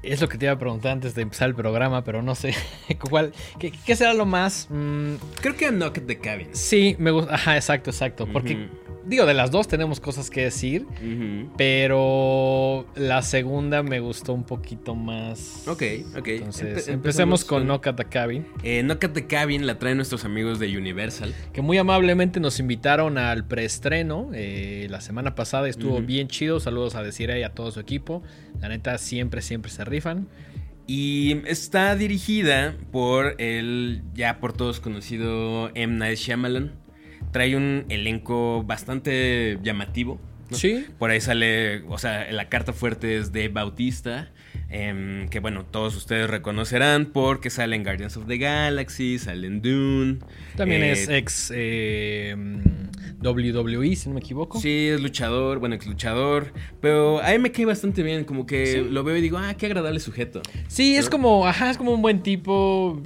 Es 0.07 0.21
lo 0.21 0.29
que 0.29 0.37
te 0.37 0.45
iba 0.45 0.53
a 0.53 0.59
preguntar 0.59 0.91
antes 0.93 1.15
de 1.15 1.21
empezar 1.23 1.49
el 1.49 1.55
programa, 1.55 2.03
pero 2.03 2.21
no 2.21 2.35
sé 2.35 2.53
cuál. 3.09 3.31
¿Qué, 3.59 3.71
qué 3.85 3.95
será 3.95 4.13
lo 4.13 4.25
más? 4.25 4.67
mm, 4.69 5.15
Creo 5.41 5.55
que 5.55 5.65
a 5.65 5.71
Knock 5.71 5.97
at 5.99 6.03
the 6.07 6.17
Cabin. 6.19 6.47
sí, 6.53 6.95
me 6.99 7.11
gusta. 7.11 7.33
Ajá, 7.35 7.55
exacto, 7.55 7.89
exacto. 7.89 8.27
Porque, 8.31 8.69
digo, 9.05 9.25
de 9.25 9.33
las 9.33 9.51
dos 9.51 9.67
tenemos 9.67 9.99
cosas 9.99 10.29
que 10.29 10.41
decir, 10.43 10.85
pero 11.77 12.85
la 12.95 13.21
segunda 13.21 13.83
me 13.83 13.99
gustó 13.99 14.33
un 14.33 14.43
poquito 14.43 14.95
más. 14.95 15.67
Ok, 15.67 15.83
ok. 16.17 16.27
Entonces, 16.27 16.87
Empe- 16.87 16.93
empecemos 16.93 17.43
con 17.43 17.59
con- 17.59 17.67
Knock 17.67 17.87
at 17.87 17.95
the 17.95 18.05
Cabin. 18.05 18.45
Eh, 18.63 18.81
Knock 18.83 19.03
at 19.05 19.11
the 19.11 19.27
Cabin 19.27 19.67
la 19.67 19.77
traen 19.79 19.97
nuestros 19.97 20.23
amigos 20.25 20.59
de 20.59 20.75
Universal. 20.77 21.33
que 21.53 21.61
muy 21.61 21.77
amablemente 21.77 22.39
nos 22.39 22.59
invitaron 22.59 23.17
al 23.17 23.45
preestreno 23.45 24.29
eh, 24.33 24.87
la 24.89 25.01
semana 25.01 25.35
pasada. 25.35 25.67
Estuvo 25.67 25.99
bien 26.01 26.27
chido. 26.27 26.59
Saludos 26.59 26.95
a 26.95 27.03
Desiree 27.03 27.39
y 27.39 27.43
a 27.43 27.49
todo 27.53 27.71
su 27.71 27.79
equipo. 27.79 28.23
La 28.61 28.69
neta, 28.69 28.97
siempre, 28.97 29.41
siempre 29.41 29.71
se 29.71 29.83
rifan. 29.97 30.27
Y 30.87 31.41
está 31.47 31.95
dirigida 31.95 32.75
por 32.91 33.35
el 33.39 34.03
ya 34.13 34.39
por 34.39 34.53
todos 34.53 34.79
conocido 34.79 35.69
M. 35.75 35.97
Night 35.97 36.17
Shyamalan. 36.17 36.71
Trae 37.31 37.57
un 37.57 37.85
elenco 37.89 38.63
bastante 38.63 39.59
llamativo. 39.61 40.21
¿no? 40.49 40.55
Sí. 40.55 40.85
Por 40.97 41.09
ahí 41.09 41.19
sale, 41.19 41.83
o 41.89 41.97
sea, 41.97 42.31
la 42.31 42.47
carta 42.47 42.71
fuerte 42.71 43.17
es 43.17 43.33
de 43.33 43.49
Bautista, 43.49 44.31
em, 44.69 45.27
que 45.29 45.39
bueno, 45.39 45.65
todos 45.65 45.95
ustedes 45.95 46.29
reconocerán 46.29 47.05
porque 47.07 47.49
sale 47.49 47.75
en 47.75 47.83
Guardians 47.83 48.17
of 48.17 48.27
the 48.27 48.37
Galaxy, 48.37 49.17
sale 49.19 49.47
en 49.47 49.61
Dune. 49.61 50.19
También 50.55 50.83
Eh, 50.83 50.91
es 50.91 51.09
ex 51.09 51.51
eh, 51.55 52.35
WWE, 53.21 53.95
si 53.95 54.09
no 54.09 54.15
me 54.15 54.19
equivoco. 54.21 54.59
Sí, 54.59 54.87
es 54.89 55.01
luchador, 55.01 55.59
bueno, 55.59 55.75
ex 55.75 55.87
luchador, 55.87 56.53
pero 56.81 57.21
a 57.23 57.31
mí 57.31 57.39
me 57.39 57.51
cae 57.51 57.65
bastante 57.65 58.03
bien, 58.03 58.23
como 58.25 58.45
que 58.45 58.65
Sí. 58.67 58.87
lo 58.89 59.03
veo 59.03 59.17
y 59.17 59.21
digo, 59.21 59.37
ah, 59.37 59.53
qué 59.57 59.65
agradable 59.65 59.99
sujeto. 59.99 60.41
Sí, 60.67 60.95
es 60.95 61.09
como, 61.09 61.47
ajá, 61.47 61.69
es 61.71 61.77
como 61.77 61.93
un 61.93 62.01
buen 62.01 62.21
tipo. 62.21 63.01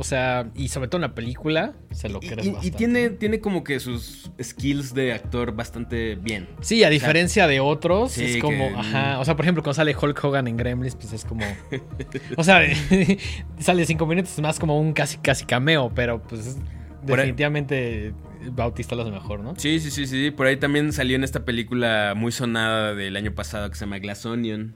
O 0.00 0.02
sea, 0.04 0.50
y 0.54 0.68
sobre 0.68 0.88
todo 0.88 0.96
en 0.96 1.02
la 1.02 1.14
película, 1.14 1.74
se 1.90 2.08
lo 2.08 2.20
Y, 2.22 2.26
crees 2.28 2.46
y- 2.46 2.48
y 2.48 2.52
bastante. 2.52 2.78
tiene, 2.78 3.10
tiene 3.10 3.40
como 3.40 3.62
que 3.62 3.78
sus 3.80 4.30
skills 4.42 4.94
de 4.94 5.12
actor 5.12 5.54
bastante 5.54 6.14
bien. 6.14 6.48
Sí, 6.62 6.82
a 6.84 6.88
diferencia 6.88 7.46
de 7.46 7.60
otros, 7.60 8.12
Sí, 8.12 8.24
es 8.24 8.36
como, 8.38 8.70
que- 8.70 8.74
ajá, 8.76 9.20
o 9.20 9.24
sea, 9.26 9.36
por 9.36 9.44
ejemplo, 9.44 9.62
cuando 9.62 9.74
sale 9.74 9.94
Hulk 9.94 10.24
Hogan 10.24 10.48
en 10.48 10.56
Gremlins, 10.56 10.96
pues 10.96 11.12
es 11.12 11.26
como, 11.26 11.44
o 12.38 12.42
sea, 12.42 12.62
sale 13.58 13.84
cinco 13.84 14.06
minutos, 14.06 14.32
es 14.32 14.40
más 14.40 14.58
como 14.58 14.80
un 14.80 14.94
casi, 14.94 15.18
casi 15.18 15.44
cameo, 15.44 15.92
pero 15.94 16.22
pues 16.22 16.56
definitivamente 17.02 18.14
Bautista 18.52 18.94
lo 18.96 19.02
hace 19.02 19.10
mejor, 19.10 19.40
¿no? 19.40 19.54
Sí, 19.58 19.80
sí, 19.80 19.90
sí, 19.90 20.06
sí. 20.06 20.30
Por 20.30 20.46
ahí 20.46 20.56
también 20.56 20.94
salió 20.94 21.14
en 21.16 21.24
esta 21.24 21.44
película 21.44 22.14
muy 22.16 22.32
sonada 22.32 22.94
del 22.94 23.16
año 23.16 23.34
pasado 23.34 23.68
que 23.68 23.74
se 23.76 23.80
llama 23.84 23.98
Glass 23.98 24.24
Onion. 24.24 24.74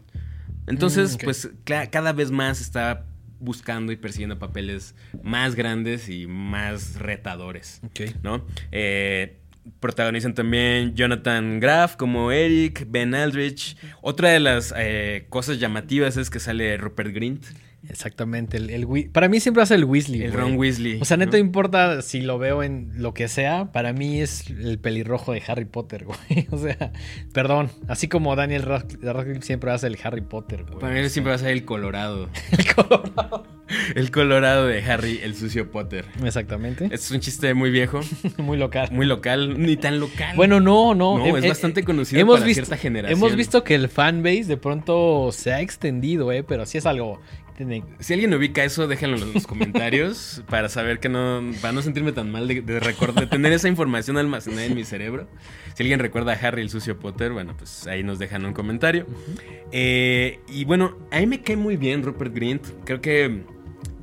Entonces, 0.67 1.17
Mm, 1.17 1.25
pues 1.25 1.49
cada 1.91 2.13
vez 2.13 2.31
más 2.31 2.61
está 2.61 3.07
buscando 3.41 3.93
y 3.93 3.97
persiguiendo 3.97 4.39
papeles 4.39 4.95
más 5.23 5.55
grandes 5.55 6.09
y 6.09 6.27
más 6.27 6.99
retadores. 6.99 7.81
Ok. 7.85 8.01
¿no? 8.23 8.45
Eh, 8.73 9.39
protagonizan 9.81 10.35
también 10.35 10.95
Jonathan 10.95 11.61
Graff 11.61 11.97
como 11.97 12.33
Eric, 12.33 12.87
Ben 12.89 13.15
Aldrich. 13.15 13.77
Otra 14.03 14.31
de 14.31 14.41
las 14.41 14.75
eh, 14.77 15.27
cosas 15.29 15.59
llamativas 15.59 16.17
es 16.17 16.31
que 16.31 16.41
sale 16.41 16.77
Rupert 16.77 17.13
Grint. 17.15 17.45
Exactamente. 17.89 18.57
El, 18.57 18.71
el 18.71 19.11
para 19.13 19.29
mí 19.29 19.41
siempre 19.41 19.63
hace 19.63 19.75
el 19.75 19.85
Weasley. 19.85 20.23
El. 20.23 20.33
Ron 20.33 20.57
Weasley. 20.57 20.99
O 21.01 21.05
sea, 21.05 21.17
¿no? 21.17 21.25
neto 21.25 21.37
importa 21.37 22.03
si 22.03 22.21
lo 22.21 22.39
veo 22.39 22.63
en 22.63 22.91
lo 22.97 23.15
que 23.15 23.29
sea. 23.29 23.73
Para 23.73 23.93
mí 23.93 24.21
es 24.21 24.49
el 24.51 24.79
pelirrojo 24.79 25.33
de 25.33 25.43
Harry 25.47 25.65
Potter, 25.65 26.05
güey. 26.29 26.47
O 26.51 26.59
sea, 26.59 26.93
perdón. 27.33 27.71
Así 27.89 28.09
como 28.09 28.35
Daniel 28.37 28.63
Radcliffe 28.63 29.13
Radcliffe 29.13 29.43
siempre 29.43 29.71
hace 29.73 29.87
el 29.87 29.99
Harry 30.03 30.21
Potter, 30.23 30.65
güey. 30.65 30.79
Para 30.79 30.95
mí 30.95 31.09
siempre 31.09 31.31
va 31.31 31.37
a 31.37 31.39
ser 31.39 31.51
el 31.51 31.65
Colorado. 31.65 32.29
El 32.51 32.75
colorado. 32.75 33.45
El 33.95 34.11
Colorado 34.11 34.67
de 34.67 34.83
Harry, 34.83 35.21
el 35.23 35.35
sucio 35.35 35.71
Potter. 35.71 36.05
Exactamente. 36.23 36.89
Es 36.93 37.11
un 37.11 37.21
chiste 37.21 37.55
muy 37.55 37.71
viejo, 37.71 38.01
Muy 38.39 38.59
local. 38.59 38.89
muy 38.93 39.07
local, 39.07 39.59
ni 39.61 39.77
tan 39.77 40.01
local. 40.01 40.37
Bueno, 40.37 40.61
no, 40.61 40.95
no. 40.95 41.17
No, 41.19 41.27
Hem- 41.27 41.39
es 41.39 41.45
eh, 41.45 41.49
bastante 41.49 41.81
eh, 41.81 41.85
conocido 41.85 42.21
hemos 42.21 42.37
para 42.37 42.47
visto, 42.47 42.65
cierta 42.67 42.77
generación. 42.81 43.19
Hemos 43.19 43.35
visto 43.37 43.65
que 43.65 43.75
el 43.75 43.89
fanbase 43.89 44.45
de 44.45 44.57
pronto 44.59 45.31
se 45.33 45.53
ha 45.53 45.61
extendido, 45.63 46.31
¿eh? 46.31 46.43
Pero 46.43 46.67
sí 46.67 46.79
es 46.79 46.87
algo. 46.87 47.21
Tiene- 47.57 47.85
Si 48.01 48.13
alguien 48.15 48.33
ubica 48.35 48.65
eso, 48.65 48.87
déjenlo 48.89 49.17
en 49.19 49.33
los 49.33 49.47
comentarios 49.47 50.43
para 50.49 50.69
saber 50.69 50.99
que 51.01 51.09
no, 51.09 51.43
para 51.61 51.73
no 51.73 51.83
sentirme 51.83 52.13
tan 52.13 52.31
mal 52.31 52.49
de, 52.49 52.63
de, 52.63 52.81
record- 52.81 53.15
de 53.15 53.27
tener 53.27 53.53
esa 53.53 53.69
información 53.69 54.17
almacenada 54.19 54.65
en 54.65 54.75
mi 54.75 54.85
cerebro. 54.85 55.29
Si 55.75 55.83
alguien 55.83 56.01
recuerda 56.01 56.33
a 56.33 56.37
Harry 56.37 56.63
el 56.63 56.71
sucio 56.71 56.99
Potter, 56.99 57.33
bueno, 57.33 57.55
pues 57.57 57.87
ahí 57.87 58.03
nos 58.03 58.19
dejan 58.19 58.45
un 58.45 58.53
comentario. 58.53 59.07
Eh, 59.73 60.41
y 60.49 60.65
bueno, 60.65 60.99
a 61.11 61.19
mí 61.21 61.27
me 61.27 61.43
cae 61.43 61.57
muy 61.57 61.77
bien 61.77 62.03
Rupert 62.03 62.35
Grint. 62.35 62.67
Creo 62.85 63.01
que 63.01 63.43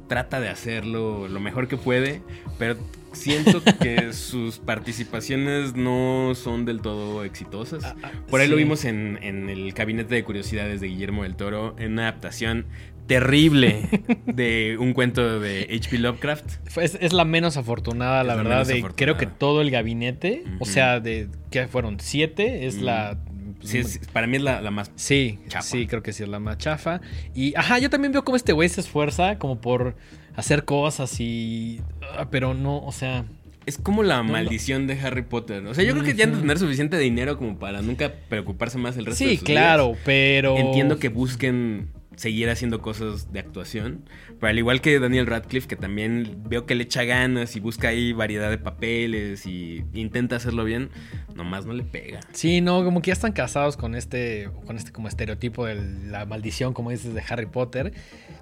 trata 0.08 0.40
de 0.42 0.50
hacerlo 0.50 1.28
lo 1.30 1.40
mejor 1.40 1.68
que 1.70 1.78
puede, 1.78 2.22
pero 2.60 2.76
siento 3.14 3.62
que 3.82 4.12
sus 4.14 4.60
participaciones 4.60 5.76
no 5.76 6.34
son 6.36 6.66
del 6.66 6.82
todo 6.82 7.24
exitosas. 7.24 7.84
Ah, 7.86 7.96
ah, 8.04 8.12
Por 8.30 8.42
ahí 8.42 8.48
lo 8.50 8.58
vimos 8.58 8.84
en, 8.84 9.20
en 9.22 9.50
el 9.50 9.72
Gabinete 9.72 10.16
de 10.16 10.24
Curiosidades 10.26 10.82
de 10.82 10.88
Guillermo 10.88 11.24
del 11.24 11.36
Toro, 11.36 11.76
en 11.80 11.94
una 11.94 12.04
adaptación 12.10 12.66
terrible 13.08 13.82
de 14.26 14.78
un 14.80 14.94
cuento 14.94 15.40
de 15.40 15.64
H.P. 15.64 15.98
Lovecraft. 16.00 16.46
Es, 16.78 16.98
es 17.00 17.14
la 17.14 17.26
menos 17.26 17.58
afortunada, 17.58 18.22
Es 18.22 18.28
la 18.28 18.36
verdad. 18.36 18.66
de, 18.66 18.74
afortunada. 18.80 18.96
creo 18.96 19.18
que 19.18 19.26
todo 19.28 19.62
el 19.62 19.72
gabinete, 19.72 20.44
o 20.60 20.66
sea, 20.66 21.00
de 21.00 21.28
que 21.50 21.68
fueron 21.68 22.00
siete, 22.00 22.66
es 22.68 22.78
Mm. 22.78 22.84
la. 22.84 23.18
Sí, 23.64 23.78
es- 23.78 24.00
para 24.12 24.26
mí 24.26 24.38
es 24.38 24.44
la, 24.44 24.60
la 24.62 24.72
más... 24.72 24.92
Sí, 24.96 25.38
Chafa. 25.48 25.62
sí, 25.62 25.86
creo 25.86 26.02
que 26.02 26.14
sí 26.14 26.24
es 26.24 26.30
la 26.30 26.40
más 26.40 26.58
chafa. 26.58 27.00
Y, 27.36 27.54
ajá, 27.56 27.78
yo 27.78 27.92
también 27.92 28.12
veo 28.12 28.24
cómo 28.24 28.36
este 28.36 28.54
güey 28.54 28.68
se 28.70 28.82
esfuerza 28.82 29.38
como 29.38 29.62
por 29.62 29.96
hacer 30.36 30.66
cosas 30.66 31.20
y... 31.20 31.80
ah, 32.18 32.28
Pero 32.32 32.56
no, 32.56 32.78
o 32.84 32.92
sea... 32.92 33.24
Es 33.68 33.78
como 33.78 34.02
la 34.02 34.18
no. 34.24 34.32
maldición 34.32 34.88
de 34.88 35.00
Harry 35.00 35.22
Potter. 35.22 35.64
O 35.68 35.76
sea, 35.76 35.84
yo 35.84 35.92
creo 35.94 36.04
que 36.04 36.16
ya 36.16 36.24
han 36.24 36.32
de 36.34 36.40
tener 36.40 36.58
suficiente 36.58 36.98
dinero 36.98 37.38
como 37.38 37.60
para 37.60 37.84
nunca 37.84 38.12
preocuparse 38.30 38.80
más 38.80 38.98
el 38.98 39.06
resto 39.06 39.24
de 39.26 39.30
Sí, 39.30 39.38
sus 39.38 39.46
claro, 39.46 39.90
vidas. 39.90 40.02
pero... 40.06 40.58
Entiendo 40.58 40.98
que 40.98 41.10
busquen 41.10 41.90
seguir 42.16 42.50
haciendo 42.50 42.82
cosas 42.82 43.32
de 43.32 43.40
actuación. 43.40 44.06
Pero 44.40 44.50
al 44.50 44.58
igual 44.58 44.82
que 44.82 45.00
Daniel 45.00 45.28
Radcliffe, 45.28 45.68
que 45.68 45.76
también 45.76 46.44
veo 46.48 46.66
que 46.66 46.76
le 46.76 46.84
echa 46.84 47.04
ganas 47.04 47.56
y 47.56 47.60
busca 47.60 47.90
ahí 47.90 48.14
variedad 48.14 48.50
de 48.50 48.58
papeles 48.58 49.46
y 49.46 49.84
intenta 49.94 50.36
hacerlo 50.36 50.64
bien, 50.64 50.90
nomás 51.36 51.66
no 51.66 51.74
le 51.74 51.84
pega. 51.84 52.20
Sí, 52.34 52.62
no, 52.62 52.84
como 52.84 53.02
que 53.02 53.08
ya 53.08 53.14
están 53.14 53.32
casados 53.32 53.78
con 53.78 53.96
este, 53.96 54.50
con 54.66 54.78
este 54.78 54.92
como 54.92 55.08
estereotipo 55.08 55.66
de 55.66 55.76
la 55.76 56.26
maldición, 56.26 56.74
como 56.74 56.92
dices, 56.92 57.14
de 57.14 57.24
Harry 57.30 57.46
Potter. 57.46 57.94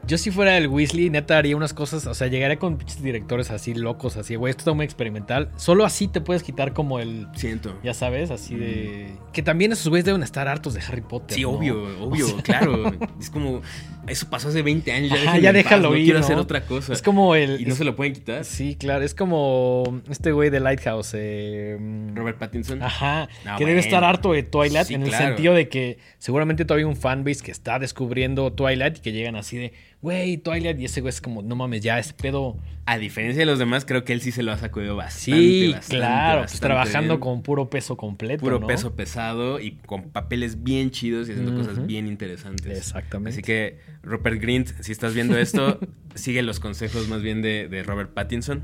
Yo 0.07 0.17
si 0.17 0.31
fuera 0.31 0.57
el 0.57 0.67
Weasley, 0.67 1.09
neta 1.09 1.37
haría 1.37 1.55
unas 1.55 1.73
cosas, 1.73 2.05
o 2.07 2.13
sea, 2.13 2.27
llegaría 2.27 2.57
con 2.57 2.77
pinches 2.77 3.01
directores 3.01 3.51
así 3.51 3.73
locos, 3.73 4.17
así, 4.17 4.35
güey, 4.35 4.51
esto 4.51 4.61
está 4.61 4.73
muy 4.73 4.85
experimental. 4.85 5.51
Solo 5.57 5.85
así 5.85 6.07
te 6.07 6.21
puedes 6.21 6.43
quitar 6.43 6.73
como 6.73 6.99
el, 6.99 7.27
Siento. 7.35 7.77
ya 7.83 7.93
sabes, 7.93 8.31
así 8.31 8.55
de... 8.55 9.13
Que 9.33 9.43
también 9.43 9.71
esos 9.71 9.87
güeyes 9.89 10.05
deben 10.05 10.23
estar 10.23 10.47
hartos 10.47 10.73
de 10.73 10.81
Harry 10.81 11.01
Potter. 11.01 11.35
Sí, 11.35 11.43
¿no? 11.43 11.51
obvio, 11.51 11.83
obvio, 12.01 12.25
O 12.25 12.29
sea, 12.29 12.41
claro. 12.41 12.91
Es 13.19 13.29
como, 13.29 13.61
eso 14.07 14.29
pasó 14.29 14.49
hace 14.49 14.61
20 14.61 14.91
años, 14.91 15.09
ya, 15.09 15.15
Ajá, 15.29 15.37
ya 15.39 15.49
en 15.49 15.55
paz, 15.55 15.63
déjalo 15.63 15.89
no 15.91 15.95
ir, 15.97 16.03
quiero 16.05 16.19
¿no? 16.19 16.25
hacer 16.25 16.37
otra 16.37 16.61
cosa. 16.65 16.93
Es 16.93 17.01
como 17.01 17.35
el... 17.35 17.61
Y 17.61 17.65
no 17.65 17.75
se 17.75 17.83
lo 17.83 17.95
pueden 17.95 18.13
quitar. 18.13 18.43
Sí, 18.45 18.75
claro, 18.75 19.03
es 19.03 19.13
como 19.13 20.01
este 20.09 20.31
güey 20.31 20.49
de 20.49 20.59
Lighthouse. 20.59 21.11
eh, 21.15 21.77
Robert 22.15 22.37
Pattinson. 22.37 22.81
Ajá, 22.81 23.29
que 23.57 23.65
debe 23.65 23.79
estar 23.79 24.03
harto 24.03 24.33
de 24.33 24.43
Twilight 24.43 24.87
Sí, 24.87 24.93
en 24.95 25.03
el 25.03 25.11
sentido 25.11 25.53
de 25.53 25.69
que 25.69 25.97
seguramente 26.17 26.65
todavía 26.65 26.85
hay 26.85 26.89
un 26.91 26.97
fanbase 26.97 27.43
que 27.43 27.51
está 27.51 27.79
descubriendo 27.79 28.51
Twilight 28.53 28.97
y 28.97 29.01
que 29.01 29.11
llegan 29.11 29.35
así 29.35 29.57
de, 29.57 29.73
güey, 30.01 30.37
Twilight, 30.37 30.79
y 30.79 30.85
ese 30.85 31.01
güey 31.01 31.09
es 31.09 31.21
como, 31.21 31.41
no 31.41 31.55
mames, 31.55 31.81
ya 31.81 31.99
ese 31.99 32.13
pedo. 32.13 32.57
A 32.85 32.97
diferencia 32.97 33.41
de 33.41 33.45
los 33.45 33.59
demás, 33.59 33.85
creo 33.85 34.03
que 34.03 34.13
él 34.13 34.21
sí 34.21 34.31
se 34.31 34.41
lo 34.41 34.51
ha 34.51 34.57
sacudido 34.57 34.95
bastante. 34.95 35.41
Sí, 35.41 35.71
bastante, 35.71 35.97
claro, 35.97 36.41
pues 36.41 36.59
trabajando 36.59 37.15
bien. 37.15 37.19
con 37.19 37.43
puro 37.43 37.69
peso 37.69 37.97
completo. 37.97 38.41
puro 38.41 38.59
¿no? 38.59 38.65
peso 38.65 38.95
pesado 38.95 39.59
y 39.59 39.73
con 39.85 40.09
papeles 40.09 40.63
bien 40.63 40.89
chidos 40.89 41.29
y 41.29 41.33
haciendo 41.33 41.55
cosas 41.55 41.85
bien 41.85 42.07
interesantes. 42.07 42.77
Exactamente. 42.77 43.29
Así 43.29 43.41
que, 43.43 43.77
Rupert 44.01 44.41
Grint, 44.41 44.69
si 44.79 44.91
estás 44.91 45.13
viendo 45.13 45.37
esto, 45.37 45.79
sigue 46.15 46.41
los 46.41 46.59
consejos 46.59 47.07
más 47.09 47.21
bien 47.21 47.43
de, 47.43 47.67
de 47.67 47.83
Robert 47.83 48.11
Pattinson. 48.13 48.63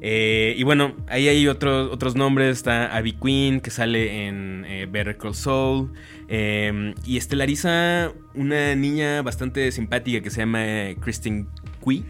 Eh, 0.00 0.54
y 0.58 0.62
bueno, 0.62 0.94
ahí 1.08 1.28
hay 1.28 1.48
otros 1.48 1.90
otros 1.92 2.16
nombres. 2.16 2.56
Está 2.58 2.94
Abby 2.96 3.12
Quinn, 3.12 3.60
que 3.60 3.70
sale 3.70 4.26
en 4.26 4.64
eh, 4.68 4.86
Better 4.90 5.16
Call 5.16 5.34
Saul. 5.34 5.92
eh, 6.28 6.94
y 7.04 7.16
estelariza 7.16 8.12
una 8.34 8.74
niña 8.74 9.22
bastante 9.22 9.70
simpática 9.72 10.20
que 10.20 10.30
se 10.30 10.40
llama 10.40 10.64
Kristen 11.00 11.48
Cui, 11.80 12.04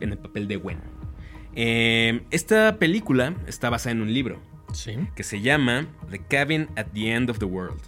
en 0.00 0.12
el 0.12 0.18
papel 0.18 0.46
de 0.48 0.56
Gwen. 0.56 0.78
Eh, 1.54 2.20
esta 2.30 2.78
película 2.78 3.34
está 3.46 3.70
basada 3.70 3.92
en 3.92 4.02
un 4.02 4.12
libro 4.12 4.40
Sí. 4.72 4.96
que 5.14 5.22
se 5.22 5.40
llama 5.40 5.86
The 6.10 6.18
Cabin 6.18 6.68
at 6.76 6.86
the 6.94 7.12
End 7.12 7.30
of 7.30 7.38
the 7.38 7.44
World. 7.44 7.80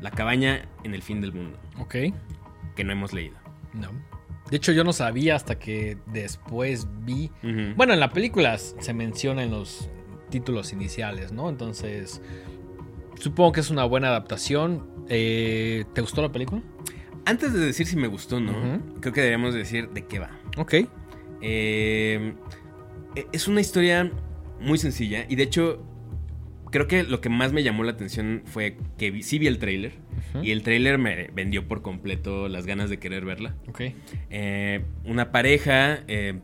La 0.00 0.10
cabaña 0.10 0.68
en 0.84 0.94
el 0.94 1.02
fin 1.02 1.20
del 1.20 1.32
mundo, 1.32 1.58
Ok. 1.78 1.94
que 2.76 2.84
no 2.84 2.92
hemos 2.92 3.12
leído. 3.12 3.36
No. 3.72 3.88
De 4.50 4.56
hecho, 4.56 4.72
yo 4.72 4.82
no 4.84 4.92
sabía 4.92 5.36
hasta 5.36 5.58
que 5.58 5.98
después 6.06 6.86
vi. 7.04 7.30
Bueno, 7.76 7.92
en 7.92 8.00
la 8.00 8.10
película 8.10 8.56
se 8.58 8.94
menciona 8.94 9.42
en 9.42 9.50
los 9.50 9.90
títulos 10.30 10.72
iniciales, 10.72 11.32
¿no? 11.32 11.48
Entonces, 11.48 12.22
supongo 13.18 13.52
que 13.52 13.60
es 13.60 13.70
una 13.70 13.84
buena 13.84 14.08
adaptación. 14.08 14.86
Eh, 15.08 15.84
¿Te 15.94 16.00
gustó 16.00 16.22
la 16.22 16.32
película? 16.32 16.62
Antes 17.24 17.52
de 17.52 17.60
decir 17.60 17.86
si 17.86 17.96
me 17.96 18.06
gustó 18.08 18.36
o 18.36 18.40
no, 18.40 18.80
creo 19.00 19.12
que 19.12 19.20
deberíamos 19.20 19.52
decir 19.54 19.90
de 19.90 20.06
qué 20.06 20.18
va. 20.18 20.30
Ok. 20.56 20.74
Eh, 21.42 22.34
es 23.32 23.48
una 23.48 23.60
historia 23.60 24.10
muy 24.60 24.78
sencilla 24.78 25.24
y 25.28 25.36
de 25.36 25.42
hecho 25.44 25.82
creo 26.70 26.86
que 26.88 27.02
lo 27.04 27.20
que 27.20 27.28
más 27.28 27.52
me 27.52 27.62
llamó 27.62 27.84
la 27.84 27.92
atención 27.92 28.42
fue 28.46 28.76
que 28.96 29.10
vi- 29.10 29.22
sí 29.22 29.38
vi 29.38 29.46
el 29.46 29.58
tráiler 29.58 29.92
Y 30.42 30.50
el 30.50 30.62
tráiler 30.62 30.98
me 30.98 31.28
vendió 31.34 31.66
por 31.68 31.82
completo 31.82 32.48
las 32.48 32.66
ganas 32.66 32.90
de 32.90 32.98
querer 32.98 33.24
verla. 33.24 33.54
Ok. 33.68 33.82
Eh, 34.30 34.82
una 35.04 35.30
pareja 35.32 36.00
eh, 36.08 36.38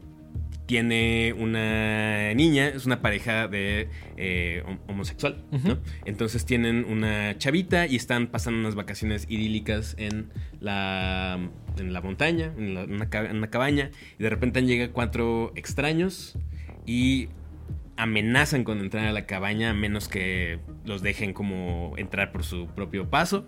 tiene 0.67 1.35
una 1.37 2.33
niña, 2.33 2.69
es 2.69 2.87
una 2.87 3.03
pareja 3.03 3.49
de 3.49 3.89
eh, 4.17 4.63
hom- 4.67 4.79
homosexual. 4.89 5.45
¿no? 5.51 5.79
Entonces 6.07 6.47
tienen 6.47 6.87
una 6.89 7.37
chavita 7.37 7.87
y 7.87 7.97
están 7.97 8.29
pasando 8.29 8.61
unas 8.61 8.75
vacaciones 8.75 9.27
idílicas 9.29 9.95
en 9.99 10.31
la, 10.61 11.39
en 11.79 11.93
la 11.93 12.01
montaña, 12.01 12.53
en, 12.57 12.75
la- 12.75 12.85
una, 12.85 13.11
ca- 13.11 13.27
en 13.29 13.37
una 13.37 13.51
cabaña, 13.51 13.91
y 14.19 14.23
de 14.23 14.31
repente 14.31 14.63
llega 14.63 14.89
cuatro 14.89 15.53
extraños 15.55 16.39
y 16.87 17.29
amenazan 17.97 18.65
con 18.65 18.81
entrar 18.81 19.07
a 19.07 19.13
la 19.13 19.27
cabaña 19.27 19.71
a 19.71 19.75
menos 19.75 20.09
que 20.09 20.59
los 20.85 21.03
dejen 21.03 21.33
como 21.33 21.95
entrar 21.97 22.33
por 22.33 22.45
su 22.45 22.67
propio 22.69 23.09
paso. 23.11 23.47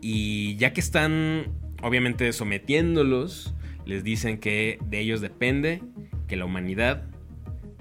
Y 0.00 0.56
ya 0.56 0.72
que 0.72 0.80
están, 0.80 1.46
obviamente, 1.82 2.32
sometiéndolos, 2.32 3.54
les 3.84 4.04
dicen 4.04 4.38
que 4.38 4.78
de 4.84 5.00
ellos 5.00 5.20
depende 5.20 5.82
que 6.28 6.36
la 6.36 6.44
humanidad 6.44 7.04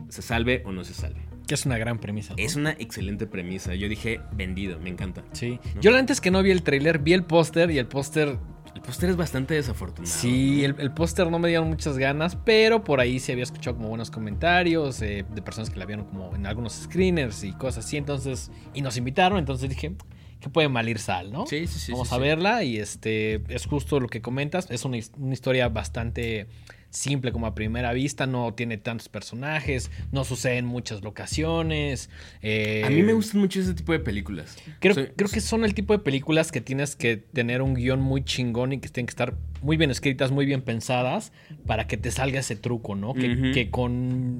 se 0.10 0.21
salve 0.21 0.63
o 0.65 0.71
no 0.71 0.83
se 0.83 0.93
salve. 0.93 1.21
Que 1.48 1.55
es 1.55 1.65
una 1.65 1.77
gran 1.77 2.00
premisa. 2.00 2.33
¿no? 2.38 2.43
Es 2.43 2.55
una 2.55 2.71
excelente 2.71 3.27
premisa. 3.27 3.75
Yo 3.75 3.89
dije, 3.89 4.21
vendido, 4.33 4.79
me 4.79 4.89
encanta. 4.89 5.24
Sí. 5.33 5.60
¿No? 5.75 5.81
Yo 5.81 5.95
antes 5.95 6.21
que 6.21 6.31
no 6.31 6.41
vi 6.43 6.51
el 6.51 6.63
tráiler, 6.63 7.00
vi 7.00 7.13
el 7.13 7.24
póster 7.24 7.71
y 7.71 7.77
el 7.77 7.88
póster... 7.88 8.38
El 8.81 8.88
póster 8.88 9.11
es 9.11 9.15
bastante 9.15 9.53
desafortunado. 9.53 10.11
Sí, 10.11 10.61
¿no? 10.61 10.65
el, 10.65 10.75
el 10.79 10.91
póster 10.91 11.29
no 11.29 11.38
me 11.38 11.47
dieron 11.47 11.67
muchas 11.69 12.00
ganas, 12.00 12.35
pero 12.35 12.83
por 12.83 13.00
ahí 13.00 13.19
se 13.19 13.31
había 13.31 13.43
escuchado 13.43 13.77
como 13.77 13.89
buenos 13.89 14.09
comentarios 14.09 15.03
eh, 15.03 15.23
de 15.29 15.41
personas 15.43 15.69
que 15.69 15.77
la 15.77 15.85
vieron 15.85 16.05
como 16.05 16.35
en 16.35 16.47
algunos 16.47 16.73
screeners 16.73 17.43
y 17.43 17.53
cosas 17.53 17.85
así, 17.85 17.97
entonces... 17.97 18.51
Y 18.73 18.81
nos 18.81 18.97
invitaron, 18.97 19.38
entonces 19.38 19.69
dije, 19.69 19.93
que 20.39 20.50
puede 20.50 20.67
mal 20.67 20.89
ir 20.89 20.97
sal, 20.97 21.31
¿no? 21.31 21.45
Sí, 21.45 21.67
sí, 21.67 21.79
sí. 21.79 21.91
Vamos 21.91 22.09
sí, 22.09 22.15
a 22.15 22.17
sí. 22.17 22.23
verla 22.23 22.63
y 22.63 22.77
este 22.77 23.43
es 23.53 23.67
justo 23.67 24.00
lo 24.00 24.07
que 24.07 24.21
comentas. 24.23 24.69
Es 24.71 24.83
una, 24.83 24.97
una 25.17 25.33
historia 25.33 25.69
bastante 25.69 26.47
simple 26.91 27.31
como 27.31 27.48
a 27.48 27.55
primera 27.55 27.91
vista, 27.93 28.27
no 28.27 28.53
tiene 28.53 28.77
tantos 28.77 29.10
personajes, 29.10 29.89
no 30.12 30.24
sucede 30.24 30.57
en 30.57 30.65
muchas 30.65 31.01
locaciones. 31.03 32.10
eh, 32.41 32.83
A 32.86 32.89
mí 32.89 33.01
me 33.01 33.13
gustan 33.13 33.41
mucho 33.41 33.60
ese 33.62 33.74
tipo 33.74 33.91
de 33.93 34.00
películas. 34.00 34.57
Creo, 34.79 34.93
Soy- 34.93 35.07
creo 35.15 35.29
que 35.29 35.41
son 35.41 35.65
el 35.65 35.74
tipo 35.74 35.93
de 35.93 36.00
películas 36.00 36.51
que 36.51 36.62
tienes 36.62 36.95
que 36.95 37.17
tener 37.17 37.62
un 37.62 37.74
guion 37.74 38.01
muy 38.01 38.24
chingón 38.24 38.74
y 38.74 38.79
que 38.79 38.89
tienen 38.89 39.07
que 39.07 39.12
estar 39.12 39.36
muy 39.62 39.77
bien 39.77 39.89
escritas, 39.89 40.31
muy 40.31 40.45
bien 40.45 40.62
pensadas 40.62 41.31
para 41.65 41.88
que 41.88 41.95
te 41.98 42.12
salga 42.12 42.39
ese 42.39 42.55
truco, 42.55 42.95
¿no? 42.95 43.13
Que, 43.13 43.69
con 43.71 43.91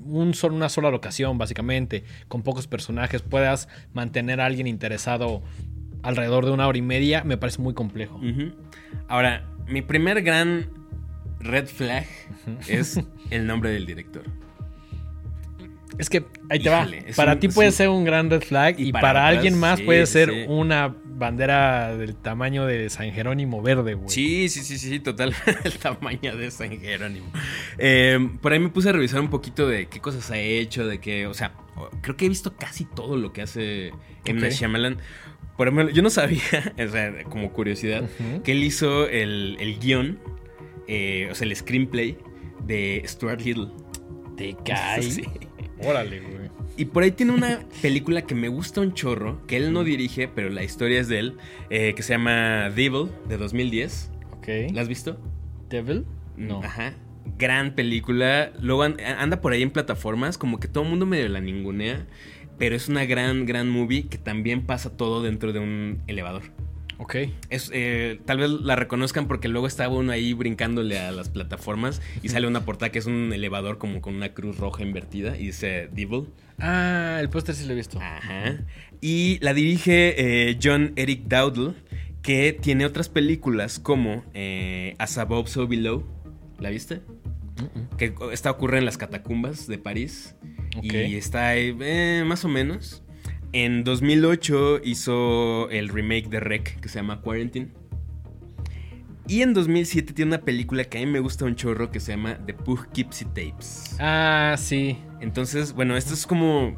un 0.06 0.34
solo, 0.34 0.56
una 0.56 0.70
sola 0.70 0.92
locación, 0.92 1.38
básicamente, 1.38 2.04
con 2.28 2.42
pocos 2.44 2.68
personajes, 2.68 3.22
puedas 3.22 3.68
mantener 3.94 4.42
a 4.42 4.46
alguien 4.46 4.68
interesado 4.68 5.42
alrededor 6.04 6.46
de 6.46 6.52
una 6.52 6.68
hora 6.68 6.78
y 6.78 6.82
media, 6.82 7.24
me 7.24 7.38
parece 7.38 7.62
muy 7.62 7.74
complejo. 7.74 8.20
Ahora, 9.08 9.48
mi 9.68 9.82
primer 9.82 10.22
gran 10.24 10.70
red 11.44 11.68
flag 11.68 12.06
es 12.68 13.00
el 13.30 13.46
nombre 13.48 13.72
del 13.72 13.86
director. 13.86 14.24
Es 15.98 16.10
que 16.10 16.24
ahí 16.50 16.60
te 16.60 16.70
Híjole, 16.70 17.02
va. 17.10 17.16
Para 17.16 17.34
un- 17.34 17.40
ti 17.40 17.48
puede 17.50 17.70
un- 17.70 17.74
ser 17.76 17.90
un 17.90 18.06
gran 18.06 18.30
red 18.30 18.42
flag 18.42 18.80
y, 18.80 18.88
Y 18.88 18.92
para, 18.92 19.02
para 19.02 19.20
otras, 19.26 19.36
alguien 19.38 19.60
más 19.60 19.80
sí, 19.80 19.86
puede 19.86 20.06
ser 20.06 20.30
sí. 20.30 20.46
una 20.48 20.96
bandera 21.06 21.96
del 21.98 22.16
tamaño 22.16 22.66
de 22.66 22.90
San 22.90 23.12
Jerónimo 23.12 23.62
verde, 23.62 23.94
güey. 23.96 24.10
Sí, 24.10 24.48
sí, 24.50 24.62
sí, 24.64 24.78
sí, 24.78 25.00
total. 25.00 25.36
el 25.66 25.74
tamaño 25.78 26.36
de 26.38 26.50
San 26.50 26.80
Jerónimo. 26.80 27.28
Eh, 27.78 28.18
por 28.42 28.54
ahí 28.54 28.60
me 28.60 28.70
puse 28.70 28.90
a 28.90 28.94
revisar 28.94 29.20
un 29.20 29.30
poquito 29.30 29.68
de 29.68 29.88
qué 29.88 30.00
cosas 30.00 30.32
ha 30.32 30.38
hecho, 30.40 30.88
de 30.88 31.00
qué, 31.00 31.28
o 31.28 31.34
sea, 31.34 31.54
creo 32.02 32.16
que 32.16 32.26
he 32.26 32.30
visto 32.30 32.56
casi 32.56 32.86
todo 32.86 33.18
lo 33.18 33.34
que 33.34 33.42
hace 33.42 33.90
M. 34.26 34.40
Night 34.40 34.54
Ok. 34.54 34.60
Shyamalan. 34.60 34.98
Por 35.58 35.68
ejemplo, 35.68 35.90
yo 35.94 36.02
no 36.02 36.10
sabía, 36.10 36.42
o 36.88 36.90
sea, 36.90 37.24
como 37.26 37.52
curiosidad, 37.52 38.10
que 38.44 38.54
él 38.54 38.64
hizo 38.64 39.08
el, 39.10 39.58
el 39.60 39.78
guion, 39.78 40.18
eh, 40.88 41.28
o 41.32 41.36
sea, 41.36 41.48
el 41.48 41.56
screenplay 41.56 42.18
de 42.66 43.02
Stuart 43.06 43.42
Little. 43.42 43.68
Te 44.38 44.56
cae. 44.66 45.02
Sí. 45.04 45.24
Órale, 45.84 46.20
güey. 46.20 46.50
Y 46.78 46.86
por 46.86 47.04
ahí 47.04 47.12
tiene 47.12 47.34
una 47.34 47.60
película 47.82 48.22
que 48.24 48.34
me 48.36 48.48
gusta 48.48 48.82
un 48.82 48.94
chorro, 48.94 49.46
que 49.46 49.58
él 49.58 49.74
no 49.74 49.84
dirige, 49.84 50.28
pero 50.28 50.50
la 50.50 50.64
historia 50.64 51.00
es 51.00 51.08
de 51.10 51.20
él, 51.20 51.38
eh, 51.70 51.94
que 51.96 52.02
se 52.04 52.14
llama 52.14 52.70
Devil, 52.70 53.08
de 53.28 53.38
2010. 53.38 54.12
Ok. 54.38 54.48
¿La 54.74 54.82
has 54.82 54.88
visto? 54.88 55.20
¿Devil? 55.70 56.06
No. 56.38 56.64
Ajá. 56.64 56.94
Gran 57.38 57.76
película. 57.76 58.52
Luego 58.62 58.84
an- 58.84 59.00
anda 59.00 59.42
por 59.42 59.54
ahí 59.54 59.62
en 59.62 59.72
plataformas, 59.72 60.38
como 60.38 60.60
que 60.60 60.68
todo 60.68 60.84
el 60.86 60.90
mundo 60.90 61.06
medio 61.06 61.28
la 61.30 61.42
ningunea. 61.42 62.08
Pero 62.58 62.76
es 62.76 62.88
una 62.90 63.06
gran, 63.06 63.46
gran 63.46 63.70
movie 63.70 64.08
que 64.08 64.18
también 64.18 64.66
pasa 64.66 64.96
todo 64.96 65.22
dentro 65.24 65.52
de 65.52 65.60
un 65.60 66.02
elevador. 66.08 66.44
Ok. 67.02 67.16
Es, 67.50 67.72
eh, 67.74 68.20
tal 68.26 68.38
vez 68.38 68.50
la 68.52 68.76
reconozcan 68.76 69.28
porque 69.28 69.48
luego 69.48 69.66
estaba 69.66 69.96
uno 69.96 70.12
ahí 70.12 70.34
brincándole 70.34 71.00
a 71.00 71.12
las 71.12 71.30
plataformas 71.30 72.00
y 72.22 72.30
sale 72.30 72.46
una 72.46 72.64
portada 72.64 72.92
que 72.92 73.00
es 73.00 73.08
un 73.08 73.34
elevador 73.34 73.80
como 73.80 74.02
con 74.02 74.14
una 74.14 74.36
cruz 74.36 74.58
roja 74.58 74.84
invertida 74.84 75.36
y 75.36 75.48
dice 75.48 75.90
Devil. 75.92 76.28
Ah, 76.60 77.18
el 77.20 77.28
póster 77.30 77.56
sí 77.56 77.66
lo 77.66 77.74
he 77.74 77.76
visto. 77.76 78.00
Ajá. 78.00 78.60
Y 79.02 79.40
la 79.42 79.56
dirige 79.56 80.14
eh, 80.52 80.60
John 80.62 80.94
Eric 80.96 81.24
Dowdle, 81.24 81.74
que 82.22 82.54
tiene 82.54 82.86
otras 82.86 83.10
películas 83.10 83.80
como 83.80 84.24
eh, 84.36 84.94
As 85.00 85.18
Above, 85.18 85.50
So 85.50 85.68
Below. 85.68 86.06
¿La 86.60 86.70
viste? 86.70 87.02
Que 87.98 88.14
esta 88.32 88.52
ocurre 88.52 88.78
en 88.78 88.86
las 88.86 89.00
catacumbas 89.00 89.66
de 89.66 89.80
París. 89.80 90.36
Y 90.84 91.16
está 91.16 91.50
ahí, 91.50 91.76
eh, 91.82 92.24
más 92.28 92.46
o 92.46 92.48
menos. 92.48 93.02
En 93.54 93.84
2008 93.84 94.82
hizo 94.84 95.70
el 95.70 95.90
remake 95.90 96.30
de 96.30 96.40
Rec 96.40 96.80
que 96.80 96.88
se 96.90 97.00
llama 97.00 97.22
Quarantine. 97.22 97.70
Y 99.28 99.42
en 99.44 99.54
2007 99.54 100.14
tiene 100.14 100.36
una 100.36 100.44
película 100.44 100.84
que 100.86 100.98
a 100.98 101.02
mí 101.02 101.08
me 101.08 101.20
gusta 101.20 101.46
un 101.46 101.56
chorro 101.56 101.92
que 101.92 102.00
se 102.00 102.12
llama 102.14 102.38
The 102.46 102.54
Poughkeepsie 102.54 103.28
Tapes. 103.28 103.96
Ah, 104.00 104.56
sí. 104.58 104.98
Entonces, 105.22 105.74
bueno, 105.74 105.96
esto 105.96 106.14
es 106.14 106.26
como... 106.28 106.76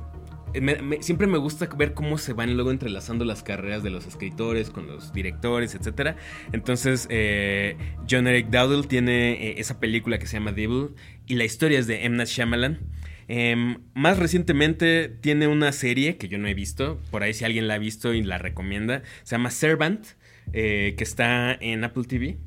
me- 0.62 0.75
me- 0.82 1.01
siempre 1.01 1.25
me 1.25 1.38
gusta 1.39 1.68
ver 1.77 1.94
cómo 1.94 2.18
se 2.20 2.34
van 2.34 2.53
luego 2.56 2.70
entrelazando 2.70 3.24
las 3.25 3.42
carreras 3.44 3.82
de 3.82 3.89
los 3.89 4.06
escritores 4.06 4.70
con 4.70 4.86
los 4.88 5.13
directores, 5.13 5.74
etc. 5.74 6.15
Entonces, 6.51 7.08
eh, 7.10 7.75
John 8.10 8.27
Eric 8.27 8.50
Dowdle 8.50 8.84
tiene 8.88 9.32
eh, 9.50 9.56
esa 9.58 9.80
película 9.80 10.20
que 10.20 10.27
se 10.27 10.34
llama 10.38 10.51
Devil 10.51 10.89
y 11.25 11.36
la 11.36 11.46
historia 11.46 11.80
es 11.80 11.88
de 11.88 12.03
M. 12.06 12.18
Night 12.18 12.30
Shyamalan. 12.30 12.80
Em, 13.36 13.80
más 13.96 14.20
recientemente 14.20 15.10
tiene 15.10 15.48
una 15.48 15.72
serie 15.72 16.18
que 16.18 16.28
yo 16.28 16.38
no 16.38 16.48
he 16.48 16.54
visto, 16.54 17.02
por 17.10 17.24
ahí 17.24 17.34
si 17.34 17.44
alguien 17.44 17.68
la 17.68 17.74
ha 17.74 17.78
visto 17.80 18.13
y 18.13 18.22
la 18.22 18.38
recomienda, 18.38 19.02
se 19.24 19.32
llama 19.32 19.50
Servant, 19.50 20.06
eh, 20.52 20.94
que 21.00 21.04
está 21.04 21.52
en 21.60 21.84
Apple 21.84 22.04
TV. 22.04 22.38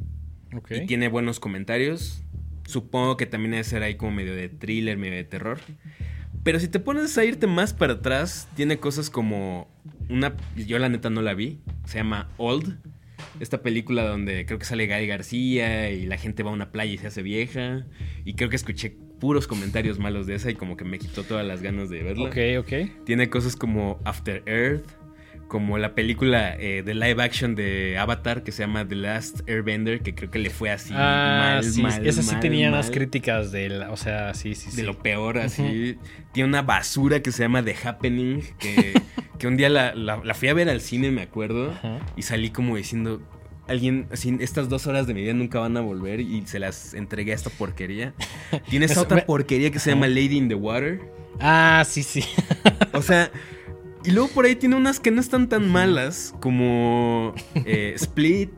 Y 0.71 0.87
tiene 0.87 1.09
buenos 1.09 1.41
comentarios. 1.41 2.23
Supongo 2.69 3.17
que 3.17 3.27
también 3.27 3.51
debe 3.51 3.65
ser 3.65 3.83
ahí 3.83 3.97
como 3.97 4.13
medio 4.13 4.37
de 4.37 4.49
thriller, 4.49 4.97
medio 4.97 5.17
de 5.17 5.25
terror. 5.25 5.59
Pero 6.45 6.61
si 6.61 6.69
te 6.69 6.79
pones 6.79 7.19
a 7.19 7.25
irte 7.25 7.49
más 7.49 7.73
para 7.73 7.95
atrás, 7.95 8.49
tiene 8.55 8.79
cosas 8.79 9.11
como 9.11 9.69
una... 10.09 10.37
Yo 10.55 10.79
la 10.79 10.89
neta 10.89 11.11
no 11.11 11.21
la 11.21 11.35
vi. 11.35 11.59
Se 11.85 11.99
llama 11.99 12.29
Old. 12.37 12.79
Esta 13.41 13.61
película 13.61 14.05
donde 14.05 14.47
creo 14.47 14.61
que 14.61 14.65
sale 14.65 14.87
Guy 14.87 15.09
García 15.09 15.91
y 15.91 16.07
la 16.07 16.17
gente 16.17 16.45
va 16.45 16.51
a 16.53 16.55
una 16.55 16.71
playa 16.71 16.93
y 16.93 16.99
se 16.99 17.09
hace 17.09 17.23
vieja. 17.23 17.87
Y 18.25 18.35
creo 18.35 18.51
que 18.51 18.57
escuché 18.57 18.97
puros 19.21 19.47
comentarios 19.47 19.99
malos 19.99 20.27
de 20.27 20.35
esa 20.35 20.51
y 20.51 20.55
como 20.55 20.77
que 20.77 20.85
me 20.85 20.99
quitó 20.99 21.23
todas 21.25 21.47
las 21.47 21.63
ganas 21.63 21.89
de 21.89 22.03
verla. 22.03 22.29
Ok, 22.29 22.37
ok. 22.61 23.05
Tiene 23.05 23.29
cosas 23.31 23.57
como 23.57 23.99
After 24.05 24.43
Earth, 24.47 24.85
como 25.49 25.79
la 25.79 25.95
película 25.95 26.57
eh, 26.59 26.83
de 26.85 26.95
live 26.95 27.23
action 27.23 27.55
de 27.55 27.97
Avatar 27.99 28.43
que 28.43 28.51
se 28.53 28.63
llama 28.65 28.87
The 28.87 28.97
Last 28.97 29.49
Airbender, 29.49 30.01
que 30.01 30.15
creo 30.15 30.31
que 30.31 30.39
le 30.41 30.51
fue 30.51 30.71
así 30.71 30.93
ah, 30.97 31.61
mal, 31.61 31.65
sí. 31.65 31.83
mal, 31.83 32.05
Esa 32.07 32.23
sí 32.23 32.33
mal, 32.33 32.41
tenía 32.41 32.71
mal, 32.71 32.91
críticas 32.91 33.53
de 33.53 33.69
la- 33.69 33.93
O 33.93 33.97
sea, 33.97 34.35
sí, 34.35 34.55
sí, 34.57 34.71
sí. 34.73 34.77
De 34.77 34.83
lo 34.83 34.99
peor, 34.99 35.39
así. 35.39 35.97
Tiene 36.33 36.49
una 36.49 36.63
basura 36.63 37.21
que 37.23 37.31
se 37.33 37.43
llama 37.45 37.63
The 37.65 37.77
Happening, 37.85 38.43
que, 38.59 39.01
que 39.39 39.47
un 39.47 39.57
día 39.57 39.69
la, 39.71 39.95
la- 39.95 40.21
la 40.25 40.35
fui 40.35 40.49
a 40.49 40.55
ver 40.55 40.69
al 40.69 40.81
cine, 40.81 41.11
me 41.13 41.23
acuerdo, 41.23 41.71
Ajá. 41.71 42.01
y 42.17 42.23
salí 42.23 42.51
como 42.51 42.77
diciendo... 42.77 43.23
Alguien, 43.69 44.07
así, 44.13 44.37
estas 44.41 44.69
dos 44.69 44.87
horas 44.87 45.07
de 45.07 45.15
mi 45.15 45.23
vida 45.23 45.33
nunca 45.33 45.59
van 45.59 45.77
a 45.77 45.81
volver 45.81 46.21
y 46.21 46.47
se 46.47 46.59
las 46.59 46.95
entregué 46.95 47.33
a 47.33 47.35
esta 47.35 47.51
porquería. 47.51 48.15
Tiene 48.71 48.87
esa 48.87 48.97
Me- 48.97 49.01
otra 49.03 49.17
me- 49.17 49.23
porquería 49.23 49.71
que 49.71 49.79
se 49.79 49.91
llama 49.91 50.07
Lady 50.09 50.37
in 50.37 50.49
the 50.49 50.55
Water. 50.55 51.01
Ah, 51.41 51.85
sí, 51.89 52.03
sí. 52.03 52.23
O 52.93 53.03
sea, 53.03 53.31
y 54.05 54.13
luego 54.13 54.29
por 54.29 54.45
ahí 54.45 54.55
tiene 54.55 54.77
unas 54.77 55.01
que 55.01 55.11
no 55.11 55.21
están 55.21 55.49
tan 55.49 55.69
malas, 55.69 56.33
como 56.41 57.35
eh, 57.65 57.93
Split. 57.97 58.51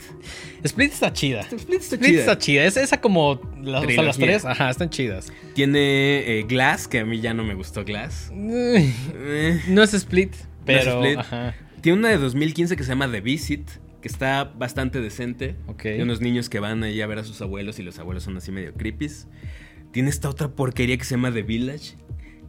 Split 0.62 0.92
está 0.92 1.12
chida. 1.12 1.40
Split 1.40 1.80
está 1.80 1.94
Split 1.96 2.10
chida. 2.10 2.20
está 2.20 2.38
chida. 2.38 2.64
Es 2.66 2.76
esa 2.76 3.00
como 3.00 3.40
las, 3.62 3.84
o 3.84 3.88
sea, 3.88 4.02
las 4.02 4.18
tres, 4.18 4.44
ajá, 4.44 4.68
están 4.70 4.90
chidas. 4.90 5.32
Tiene 5.54 6.38
eh, 6.40 6.44
Glass, 6.46 6.86
que 6.86 6.98
a 7.00 7.04
mí 7.06 7.20
ya 7.20 7.32
no 7.32 7.44
me 7.44 7.54
gustó 7.54 7.84
Glass. 7.84 8.30
Eh, 8.34 9.62
No 9.68 9.82
es 9.82 9.94
Split, 9.94 10.34
pero. 10.66 11.02
Split. 11.02 11.18
Ajá. 11.18 11.54
Tiene 11.80 11.98
una 11.98 12.08
de 12.10 12.18
2015 12.18 12.76
que 12.76 12.82
se 12.82 12.88
llama 12.90 13.10
The 13.10 13.20
Visit, 13.20 13.68
que 14.02 14.08
está 14.08 14.44
bastante 14.44 15.00
decente. 15.00 15.56
Ok. 15.66 15.82
De 15.84 16.02
unos 16.02 16.20
niños 16.20 16.48
que 16.48 16.60
van 16.60 16.82
ahí 16.84 17.00
a 17.00 17.06
ver 17.06 17.18
a 17.18 17.24
sus 17.24 17.40
abuelos 17.42 17.78
y 17.78 17.82
los 17.82 17.98
abuelos 17.98 18.22
son 18.24 18.36
así 18.36 18.52
medio 18.52 18.72
creepies. 18.74 19.26
Tiene 19.92 20.10
esta 20.10 20.28
otra 20.28 20.48
porquería 20.48 20.96
que 20.98 21.04
se 21.04 21.14
llama 21.16 21.32
The 21.32 21.42
Village, 21.42 21.94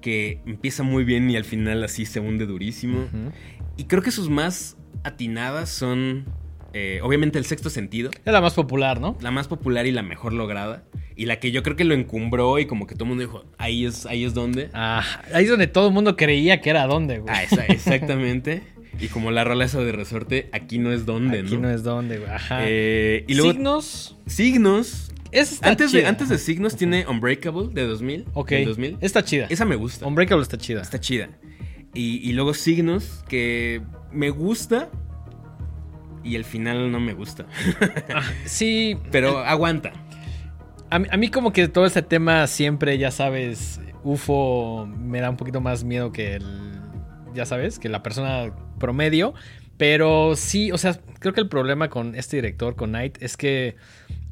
que 0.01 0.41
empieza 0.45 0.83
muy 0.83 1.03
bien 1.03 1.29
y 1.29 1.35
al 1.37 1.45
final 1.45 1.83
así 1.83 2.05
se 2.05 2.19
hunde 2.19 2.45
durísimo. 2.45 3.07
Y 3.77 3.85
creo 3.85 4.01
que 4.03 4.11
sus 4.11 4.29
más 4.29 4.77
atinadas 5.03 5.69
son, 5.69 6.25
eh, 6.73 6.99
obviamente, 7.01 7.39
El 7.39 7.45
Sexto 7.45 7.69
Sentido. 7.69 8.11
Es 8.25 8.33
la 8.33 8.41
más 8.41 8.53
popular, 8.53 8.99
¿no? 8.99 9.17
La 9.21 9.31
más 9.31 9.47
popular 9.47 9.87
y 9.87 9.91
la 9.91 10.03
mejor 10.03 10.33
lograda. 10.33 10.83
Y 11.15 11.25
la 11.25 11.39
que 11.39 11.51
yo 11.51 11.63
creo 11.63 11.75
que 11.75 11.83
lo 11.83 11.93
encumbró 11.95 12.59
y 12.59 12.65
como 12.65 12.87
que 12.87 12.95
todo 12.95 13.03
el 13.05 13.09
mundo 13.09 13.23
dijo, 13.23 13.43
ahí 13.57 13.85
es, 13.85 14.05
ahí 14.05 14.23
es 14.23 14.33
donde. 14.33 14.69
Ah, 14.73 15.03
ahí 15.33 15.43
es 15.45 15.49
donde 15.49 15.67
todo 15.67 15.87
el 15.87 15.93
mundo 15.93 16.15
creía 16.15 16.61
que 16.61 16.69
era 16.69 16.85
donde, 16.87 17.19
güey. 17.19 17.33
Ah, 17.35 17.43
esa- 17.43 17.65
exactamente. 17.65 18.61
y 18.99 19.07
como 19.07 19.31
la 19.31 19.43
rola 19.43 19.65
esa 19.65 19.79
de 19.79 19.91
resorte, 19.91 20.49
aquí 20.51 20.79
no 20.79 20.91
es 20.91 21.05
donde, 21.05 21.39
Aquí 21.39 21.55
¿no? 21.55 21.61
no 21.61 21.69
es 21.69 21.83
donde, 21.83 22.17
güey. 22.17 22.29
Ajá. 22.31 22.61
Eh, 22.63 23.23
y 23.27 23.35
luego 23.35 23.51
Signos. 23.51 24.17
Signos. 24.25 25.11
Esa 25.31 25.53
está 25.53 25.69
Antes 25.69 25.91
de, 25.91 26.07
antes 26.07 26.29
de 26.29 26.37
Signos 26.39 26.75
tiene 26.75 27.05
Unbreakable 27.07 27.69
de 27.71 27.85
2000. 27.85 28.25
Ok. 28.33 28.49
del 28.49 28.65
2000. 28.65 28.97
Está 29.01 29.23
chida. 29.23 29.45
Esa 29.49 29.65
me 29.65 29.75
gusta. 29.75 30.05
Unbreakable 30.07 30.41
está 30.41 30.57
chida. 30.57 30.81
Está 30.81 30.99
chida. 30.99 31.29
Y, 31.93 32.17
y 32.27 32.33
luego 32.33 32.53
Signos, 32.53 33.23
que 33.27 33.81
me 34.11 34.31
gusta. 34.31 34.89
Y 36.23 36.35
el 36.35 36.43
final 36.43 36.91
no 36.91 36.99
me 36.99 37.13
gusta. 37.13 37.45
Ah, 38.13 38.23
sí. 38.45 38.97
Pero 39.11 39.39
aguanta. 39.39 39.93
A 40.89 40.99
mí, 40.99 41.07
a 41.11 41.17
mí 41.17 41.29
como 41.29 41.53
que 41.53 41.67
todo 41.67 41.85
ese 41.85 42.01
tema 42.01 42.47
siempre, 42.47 42.97
ya 42.97 43.11
sabes, 43.11 43.79
UFO 44.03 44.87
me 44.87 45.21
da 45.21 45.29
un 45.29 45.37
poquito 45.37 45.61
más 45.61 45.83
miedo 45.83 46.11
que 46.11 46.33
el, 46.35 46.45
ya 47.33 47.45
sabes, 47.45 47.79
que 47.79 47.89
la 47.89 48.01
persona 48.01 48.51
promedio. 48.79 49.33
Pero 49.77 50.35
sí, 50.35 50.73
o 50.73 50.77
sea, 50.77 50.99
creo 51.19 51.33
que 51.33 51.39
el 51.39 51.47
problema 51.47 51.89
con 51.89 52.13
este 52.15 52.35
director, 52.35 52.75
con 52.75 52.89
Knight, 52.89 53.17
es 53.21 53.37
que 53.37 53.77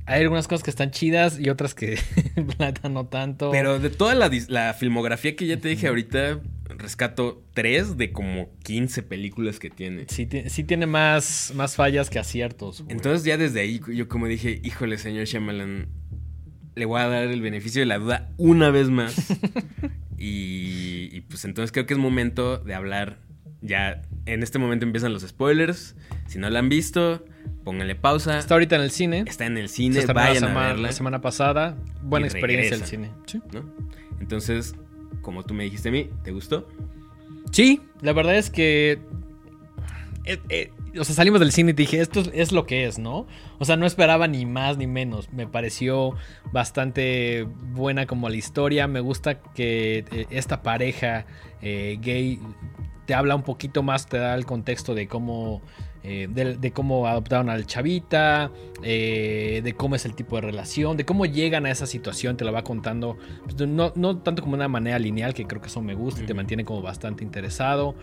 hay 0.07 0.21
algunas 0.21 0.47
cosas 0.47 0.63
que 0.63 0.69
están 0.69 0.91
chidas 0.91 1.37
y 1.39 1.49
otras 1.49 1.73
que, 1.73 1.99
no 2.89 3.07
tanto. 3.07 3.51
Pero 3.51 3.77
de 3.77 3.89
toda 3.89 4.15
la, 4.15 4.73
filmografía 4.73 5.35
que 5.35 5.47
ya 5.47 5.57
te 5.57 5.67
dije 5.67 5.87
ahorita, 5.87 6.39
rescato 6.77 7.43
tres 7.53 7.97
de 7.97 8.11
como 8.11 8.49
15 8.63 9.03
películas 9.03 9.59
que 9.59 9.69
tiene. 9.69 10.05
Sí, 10.07 10.27
sí 10.47 10.63
tiene 10.63 10.85
más, 10.85 11.51
más 11.55 11.75
fallas 11.75 12.09
que 12.09 12.19
aciertos. 12.19 12.81
güey. 12.81 12.95
Entonces 12.95 13.25
ya 13.25 13.37
desde 13.37 13.59
ahí 13.59 13.81
yo 13.93 14.07
como 14.07 14.27
dije, 14.27 14.61
híjole, 14.63 14.97
señor 14.97 15.25
Shyamalan, 15.25 15.87
le 16.75 16.85
voy 16.85 17.01
a 17.01 17.07
dar 17.07 17.23
el 17.23 17.41
beneficio 17.41 17.81
de 17.81 17.85
la 17.85 17.99
duda 17.99 18.29
una 18.37 18.69
vez 18.69 18.89
más. 18.89 19.15
y, 20.17 21.09
y 21.11 21.21
pues 21.21 21.43
entonces 21.43 21.73
creo 21.73 21.85
que 21.85 21.93
es 21.93 21.99
momento 21.99 22.57
de 22.57 22.75
hablar. 22.75 23.19
Ya 23.61 24.03
en 24.27 24.43
este 24.43 24.59
momento 24.59 24.85
empiezan 24.85 25.13
los 25.13 25.23
spoilers. 25.23 25.95
Si 26.27 26.37
no 26.37 26.49
la 26.49 26.59
han 26.59 26.69
visto, 26.69 27.23
pónganle 27.63 27.95
pausa. 27.95 28.37
Está 28.37 28.55
ahorita 28.55 28.75
en 28.75 28.81
el 28.81 28.91
cine. 28.91 29.23
Está 29.25 29.45
en 29.45 29.57
el 29.57 29.69
Se 29.69 29.75
cine, 29.75 29.99
estrenó 29.99 30.19
vayan 30.19 30.41
la, 30.41 30.47
a 30.47 30.49
semana, 30.49 30.67
verla. 30.67 30.87
la 30.87 30.91
semana 30.93 31.21
pasada. 31.21 31.77
Buena 32.03 32.27
experiencia 32.27 32.75
el 32.75 32.81
regresa. 32.81 32.85
cine. 32.89 33.11
Sí. 33.25 33.41
¿no? 33.53 33.63
Entonces, 34.19 34.75
como 35.21 35.43
tú 35.43 35.53
me 35.53 35.63
dijiste 35.63 35.89
a 35.89 35.91
mí, 35.91 36.09
¿te 36.23 36.31
gustó? 36.31 36.67
Sí, 37.51 37.81
la 38.01 38.13
verdad 38.13 38.35
es 38.37 38.49
que. 38.49 38.99
eh, 40.25 40.39
eh, 40.49 40.71
o 40.99 41.03
sea, 41.03 41.15
salimos 41.15 41.39
del 41.39 41.51
cine 41.51 41.71
y 41.71 41.73
dije, 41.73 42.01
esto 42.01 42.23
es, 42.33 42.51
lo 42.51 42.65
que 42.65 42.85
es, 42.85 42.97
¿no? 42.97 43.27
O 43.59 43.65
sea, 43.65 43.77
no 43.77 43.85
esperaba 43.85 44.27
ni 44.27 44.45
más 44.45 44.77
ni 44.77 44.87
menos. 44.87 45.31
Me 45.31 45.45
pareció 45.47 46.15
bastante 46.51 47.47
buena 47.73 48.05
como 48.07 48.29
la 48.29 48.35
historia. 48.35 48.87
Me 48.87 48.99
gusta 48.99 49.39
que 49.39 50.05
eh, 50.11 50.25
esta 50.31 50.63
pareja 50.63 51.25
eh, 51.61 51.97
gay 52.01 52.39
te 53.07 53.15
habla 53.15 53.35
un 53.35 53.41
poquito 53.43 53.81
más, 53.81 54.05
te 54.05 54.17
da 54.19 54.35
el 54.35 54.45
contexto 54.45 54.93
de 54.93 55.07
cómo. 55.07 55.63
eh, 56.03 56.27
de, 56.31 56.55
de 56.55 56.71
cómo 56.71 57.05
adoptaron 57.07 57.49
al 57.49 57.65
chavita, 57.65 58.49
eh, 58.81 59.59
de 59.63 59.73
cómo 59.73 59.95
es 59.95 60.05
el 60.05 60.13
tipo 60.15 60.35
de 60.37 60.41
relación, 60.43 60.95
de 60.95 61.03
cómo 61.05 61.25
llegan 61.25 61.65
a 61.65 61.71
esa 61.71 61.85
situación, 61.85 62.37
te 62.37 62.45
lo 62.45 62.53
va 62.53 62.63
contando, 62.63 63.17
pues, 63.43 63.67
no, 63.67 63.91
no 63.95 64.17
tanto 64.19 64.41
como 64.41 64.53
una 64.55 64.69
manera 64.69 64.99
lineal, 64.99 65.33
que 65.33 65.45
creo 65.45 65.59
que 65.61 65.67
eso 65.67 65.81
me 65.81 65.95
gusta 65.95 66.23
y 66.23 66.25
te 66.25 66.33
mantiene 66.33 66.63
como 66.63 66.81
bastante 66.81 67.25
interesado. 67.25 67.95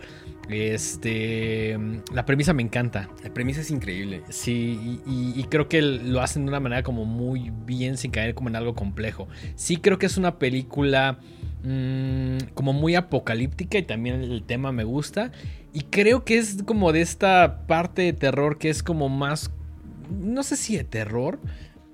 Este, 0.49 1.77
la 2.13 2.25
premisa 2.25 2.53
me 2.53 2.61
encanta. 2.61 3.09
La 3.23 3.33
premisa 3.33 3.61
es 3.61 3.71
increíble. 3.71 4.21
Sí, 4.29 5.01
y, 5.05 5.11
y- 5.11 5.33
y 5.39 5.43
creo 5.45 5.67
que 5.67 5.81
lo 5.81 6.21
hacen 6.21 6.43
de 6.45 6.49
una 6.49 6.59
manera 6.59 6.83
como 6.83 7.05
muy 7.05 7.51
bien 7.65 7.97
sin 7.97 8.11
caer 8.11 8.35
como 8.35 8.49
en 8.49 8.55
algo 8.55 8.75
complejo. 8.75 9.27
Sí 9.55 9.77
creo 9.77 9.97
que 9.97 10.05
es 10.05 10.17
una 10.17 10.37
película 10.37 11.19
mm, 11.65 12.53
como 12.53 12.73
muy 12.73 12.95
apocalíptica 12.95 13.77
y 13.77 13.83
también 13.83 14.21
el 14.23 14.43
tema 14.43 14.71
me 14.71 14.83
gusta. 14.83 15.31
Y 15.73 15.81
creo 15.81 16.23
que 16.23 16.37
es 16.37 16.63
como 16.63 16.93
de 16.93 17.01
esta 17.01 17.65
parte 17.67 18.03
de 18.03 18.13
terror 18.13 18.57
que 18.57 18.69
es 18.69 18.81
como 18.81 19.09
más, 19.09 19.51
no 20.09 20.43
sé 20.43 20.55
si 20.55 20.77
de 20.77 20.83
terror. 20.83 21.39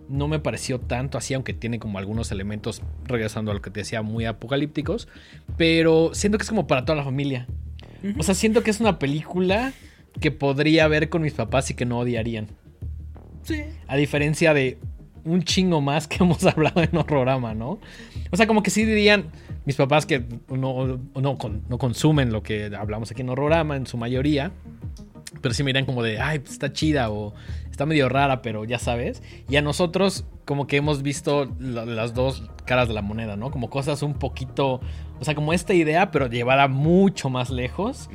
No 0.07 0.27
me 0.27 0.39
pareció 0.39 0.79
tanto 0.79 1.17
así, 1.17 1.33
aunque 1.33 1.53
tiene 1.53 1.79
como 1.79 1.97
algunos 1.97 2.31
elementos, 2.31 2.81
regresando 3.05 3.51
a 3.51 3.53
lo 3.53 3.61
que 3.61 3.71
te 3.71 3.79
decía, 3.79 4.01
muy 4.01 4.25
apocalípticos. 4.25 5.07
Pero 5.57 6.11
siento 6.13 6.37
que 6.37 6.43
es 6.43 6.49
como 6.49 6.67
para 6.67 6.83
toda 6.83 6.97
la 6.97 7.03
familia. 7.03 7.47
O 8.17 8.23
sea, 8.23 8.35
siento 8.35 8.61
que 8.61 8.71
es 8.71 8.79
una 8.81 8.99
película 8.99 9.73
que 10.19 10.31
podría 10.31 10.87
ver 10.87 11.09
con 11.09 11.21
mis 11.21 11.33
papás 11.33 11.69
y 11.71 11.75
que 11.75 11.85
no 11.85 11.99
odiarían. 11.99 12.47
Sí. 13.43 13.63
A 13.87 13.95
diferencia 13.95 14.53
de 14.53 14.77
un 15.25 15.43
chingo 15.43 15.81
más 15.81 16.07
que 16.07 16.17
hemos 16.23 16.43
hablado 16.45 16.81
en 16.81 16.95
Horrorama, 16.95 17.53
¿no? 17.53 17.79
O 18.31 18.37
sea, 18.37 18.47
como 18.47 18.63
que 18.63 18.69
sí 18.69 18.85
dirían 18.85 19.25
mis 19.65 19.75
papás 19.75 20.05
que 20.05 20.23
no, 20.49 20.99
no, 21.15 21.37
con- 21.37 21.63
no 21.69 21.77
consumen 21.77 22.31
lo 22.31 22.43
que 22.43 22.71
hablamos 22.77 23.11
aquí 23.11 23.21
en 23.21 23.29
Horrorama 23.29 23.75
en 23.75 23.85
su 23.87 23.97
mayoría. 23.97 24.51
Pero 25.41 25.53
sí 25.53 25.63
miran 25.63 25.85
como 25.85 26.03
de, 26.03 26.19
ay, 26.19 26.39
pues 26.39 26.51
está 26.51 26.73
chida 26.73 27.09
o 27.09 27.33
está 27.71 27.85
medio 27.85 28.09
rara, 28.09 28.41
pero 28.41 28.65
ya 28.65 28.77
sabes. 28.79 29.23
Y 29.49 29.55
a 29.55 29.61
nosotros 29.61 30.25
como 30.45 30.67
que 30.67 30.75
hemos 30.77 31.01
visto 31.03 31.49
la- 31.59 31.85
las 31.85 32.13
dos 32.13 32.49
caras 32.65 32.89
de 32.89 32.93
la 32.93 33.01
moneda, 33.01 33.37
¿no? 33.37 33.49
Como 33.49 33.69
cosas 33.69 34.03
un 34.03 34.13
poquito, 34.15 34.81
o 35.19 35.23
sea, 35.23 35.33
como 35.33 35.53
esta 35.53 35.73
idea, 35.73 36.11
pero 36.11 36.27
llevada 36.27 36.67
mucho 36.67 37.29
más 37.29 37.49
lejos. 37.49 38.09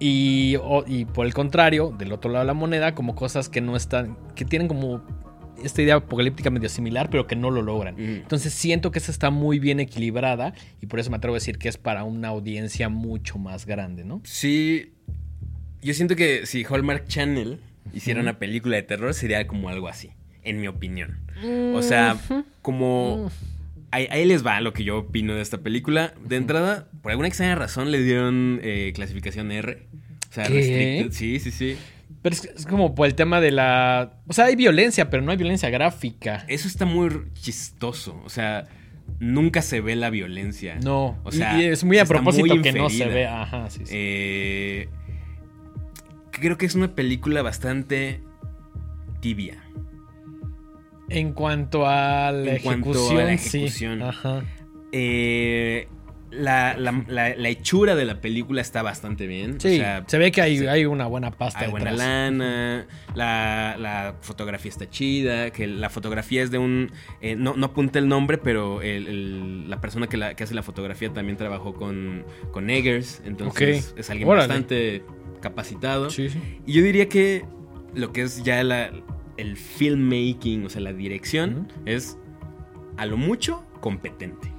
Y, 0.00 0.56
o- 0.62 0.84
y 0.86 1.04
por 1.04 1.26
el 1.26 1.34
contrario, 1.34 1.94
del 1.96 2.12
otro 2.12 2.30
lado 2.30 2.44
de 2.44 2.46
la 2.48 2.54
moneda, 2.54 2.94
como 2.94 3.14
cosas 3.14 3.48
que 3.48 3.60
no 3.60 3.76
están, 3.76 4.16
que 4.34 4.44
tienen 4.44 4.66
como 4.66 5.02
esta 5.64 5.82
idea 5.82 5.96
apocalíptica 5.96 6.50
medio 6.50 6.68
similar, 6.68 7.10
pero 7.10 7.26
que 7.26 7.36
no 7.36 7.50
lo 7.50 7.62
logran. 7.62 7.98
Entonces 7.98 8.52
siento 8.52 8.90
que 8.90 8.98
esa 8.98 9.10
está 9.10 9.30
muy 9.30 9.58
bien 9.58 9.80
equilibrada 9.80 10.54
y 10.80 10.86
por 10.86 11.00
eso 11.00 11.10
me 11.10 11.16
atrevo 11.16 11.34
a 11.34 11.38
decir 11.38 11.58
que 11.58 11.68
es 11.68 11.76
para 11.76 12.04
una 12.04 12.28
audiencia 12.28 12.88
mucho 12.88 13.38
más 13.38 13.66
grande, 13.66 14.04
¿no? 14.04 14.20
Sí. 14.24 14.92
Yo 15.82 15.92
siento 15.94 16.16
que 16.16 16.46
si 16.46 16.64
Hallmark 16.64 17.06
Channel 17.06 17.58
hiciera 17.92 18.20
una 18.20 18.38
película 18.38 18.76
de 18.76 18.82
terror, 18.82 19.14
sería 19.14 19.46
como 19.46 19.68
algo 19.68 19.88
así, 19.88 20.10
en 20.42 20.60
mi 20.60 20.68
opinión. 20.68 21.18
O 21.74 21.82
sea, 21.82 22.16
como. 22.62 23.30
Ahí, 23.90 24.08
ahí 24.10 24.24
les 24.24 24.44
va 24.44 24.60
lo 24.60 24.72
que 24.72 24.82
yo 24.82 24.98
opino 24.98 25.34
de 25.34 25.42
esta 25.42 25.58
película. 25.58 26.14
De 26.24 26.36
entrada, 26.36 26.88
por 27.00 27.12
alguna 27.12 27.28
extraña 27.28 27.54
razón 27.54 27.92
le 27.92 28.02
dieron 28.02 28.58
eh, 28.62 28.92
clasificación 28.94 29.52
R. 29.52 29.82
O 30.30 30.32
sea, 30.32 30.46
¿Qué? 30.46 30.54
restricted. 30.54 31.12
Sí, 31.12 31.38
sí, 31.38 31.50
sí. 31.52 31.76
Pero 32.22 32.34
es, 32.34 32.44
es 32.44 32.66
como 32.66 32.94
por 32.94 33.06
el 33.06 33.14
tema 33.14 33.40
de 33.40 33.50
la... 33.50 34.14
O 34.26 34.32
sea, 34.32 34.46
hay 34.46 34.56
violencia, 34.56 35.10
pero 35.10 35.22
no 35.22 35.30
hay 35.30 35.36
violencia 35.36 35.68
gráfica. 35.70 36.44
Eso 36.48 36.68
está 36.68 36.86
muy 36.86 37.10
chistoso. 37.34 38.20
O 38.24 38.30
sea, 38.30 38.66
nunca 39.18 39.62
se 39.62 39.80
ve 39.80 39.96
la 39.96 40.10
violencia. 40.10 40.78
No, 40.82 41.18
O 41.24 41.32
sea, 41.32 41.60
y, 41.60 41.66
es 41.66 41.84
muy 41.84 41.98
a 41.98 42.04
propósito 42.04 42.54
muy 42.54 42.62
que 42.62 42.72
no 42.72 42.88
se 42.90 43.06
ve. 43.06 43.26
Ajá, 43.26 43.70
sí, 43.70 43.80
sí. 43.84 43.92
Eh, 43.94 44.88
creo 46.30 46.58
que 46.58 46.66
es 46.66 46.74
una 46.74 46.94
película 46.94 47.42
bastante 47.42 48.20
tibia. 49.20 49.62
en 51.08 51.32
cuanto 51.32 51.86
a 51.86 52.32
la 52.32 52.54
en 52.54 52.62
cuanto 52.62 52.88
a 52.88 52.92
ejecución, 52.92 53.16
la 53.16 53.32
ejecución. 53.32 53.98
sí. 53.98 54.04
Ajá. 54.04 54.44
Eh, 54.92 55.88
la, 56.34 56.76
la- 56.76 57.04
la- 57.08 57.34
la 57.36 57.48
hechura 57.48 57.94
de 57.94 58.04
la 58.04 58.20
película 58.20 58.60
está 58.60 58.82
bastante 58.82 59.26
bien. 59.26 59.60
Sí, 59.60 59.74
o 59.74 59.76
sea, 59.76 60.04
se 60.06 60.18
ve 60.18 60.32
que 60.32 60.42
hay, 60.42 60.58
sí. 60.58 60.66
hay 60.66 60.84
una 60.84 61.06
buena 61.06 61.30
pasta 61.30 61.60
hay 61.60 61.70
buena 61.70 61.90
detrás. 61.92 62.06
lana, 62.08 62.86
la, 63.14 63.76
la 63.78 64.14
fotografía 64.20 64.68
está 64.70 64.88
chida, 64.90 65.50
que 65.50 65.66
la 65.66 65.90
fotografía 65.90 66.42
es 66.42 66.50
de 66.50 66.58
un... 66.58 66.90
eh, 67.20 67.36
no, 67.36 67.54
no 67.56 67.66
apunté 67.66 67.98
el 67.98 68.08
nombre, 68.08 68.38
pero 68.38 68.82
el- 68.82 69.06
el- 69.06 69.70
la 69.70 69.80
persona 69.80 70.06
que, 70.06 70.22
hace 70.42 70.54
la 70.54 70.62
fotografía 70.62 71.12
también 71.12 71.36
trabajó 71.36 71.74
con, 71.74 72.24
con 72.52 72.70
Eggers, 72.70 73.22
entonces 73.24 73.94
es 73.96 74.10
alguien 74.10 74.28
Órale. 74.28 74.48
bastante 74.48 75.02
capacitado. 75.40 76.10
Sí, 76.10 76.28
sí. 76.28 76.38
Y 76.66 76.72
yo 76.74 76.82
diría 76.82 77.08
que 77.08 77.44
lo 77.94 78.12
que 78.12 78.22
es 78.22 78.42
ya 78.42 78.60
el 78.60 79.56
filmmaking, 79.56 80.66
o 80.66 80.68
sea, 80.68 80.80
la 80.80 80.92
dirección, 80.92 81.68
es 81.86 82.18
a 82.96 83.06
lo 83.06 83.16
mucho 83.16 83.64
competente. 83.80 84.53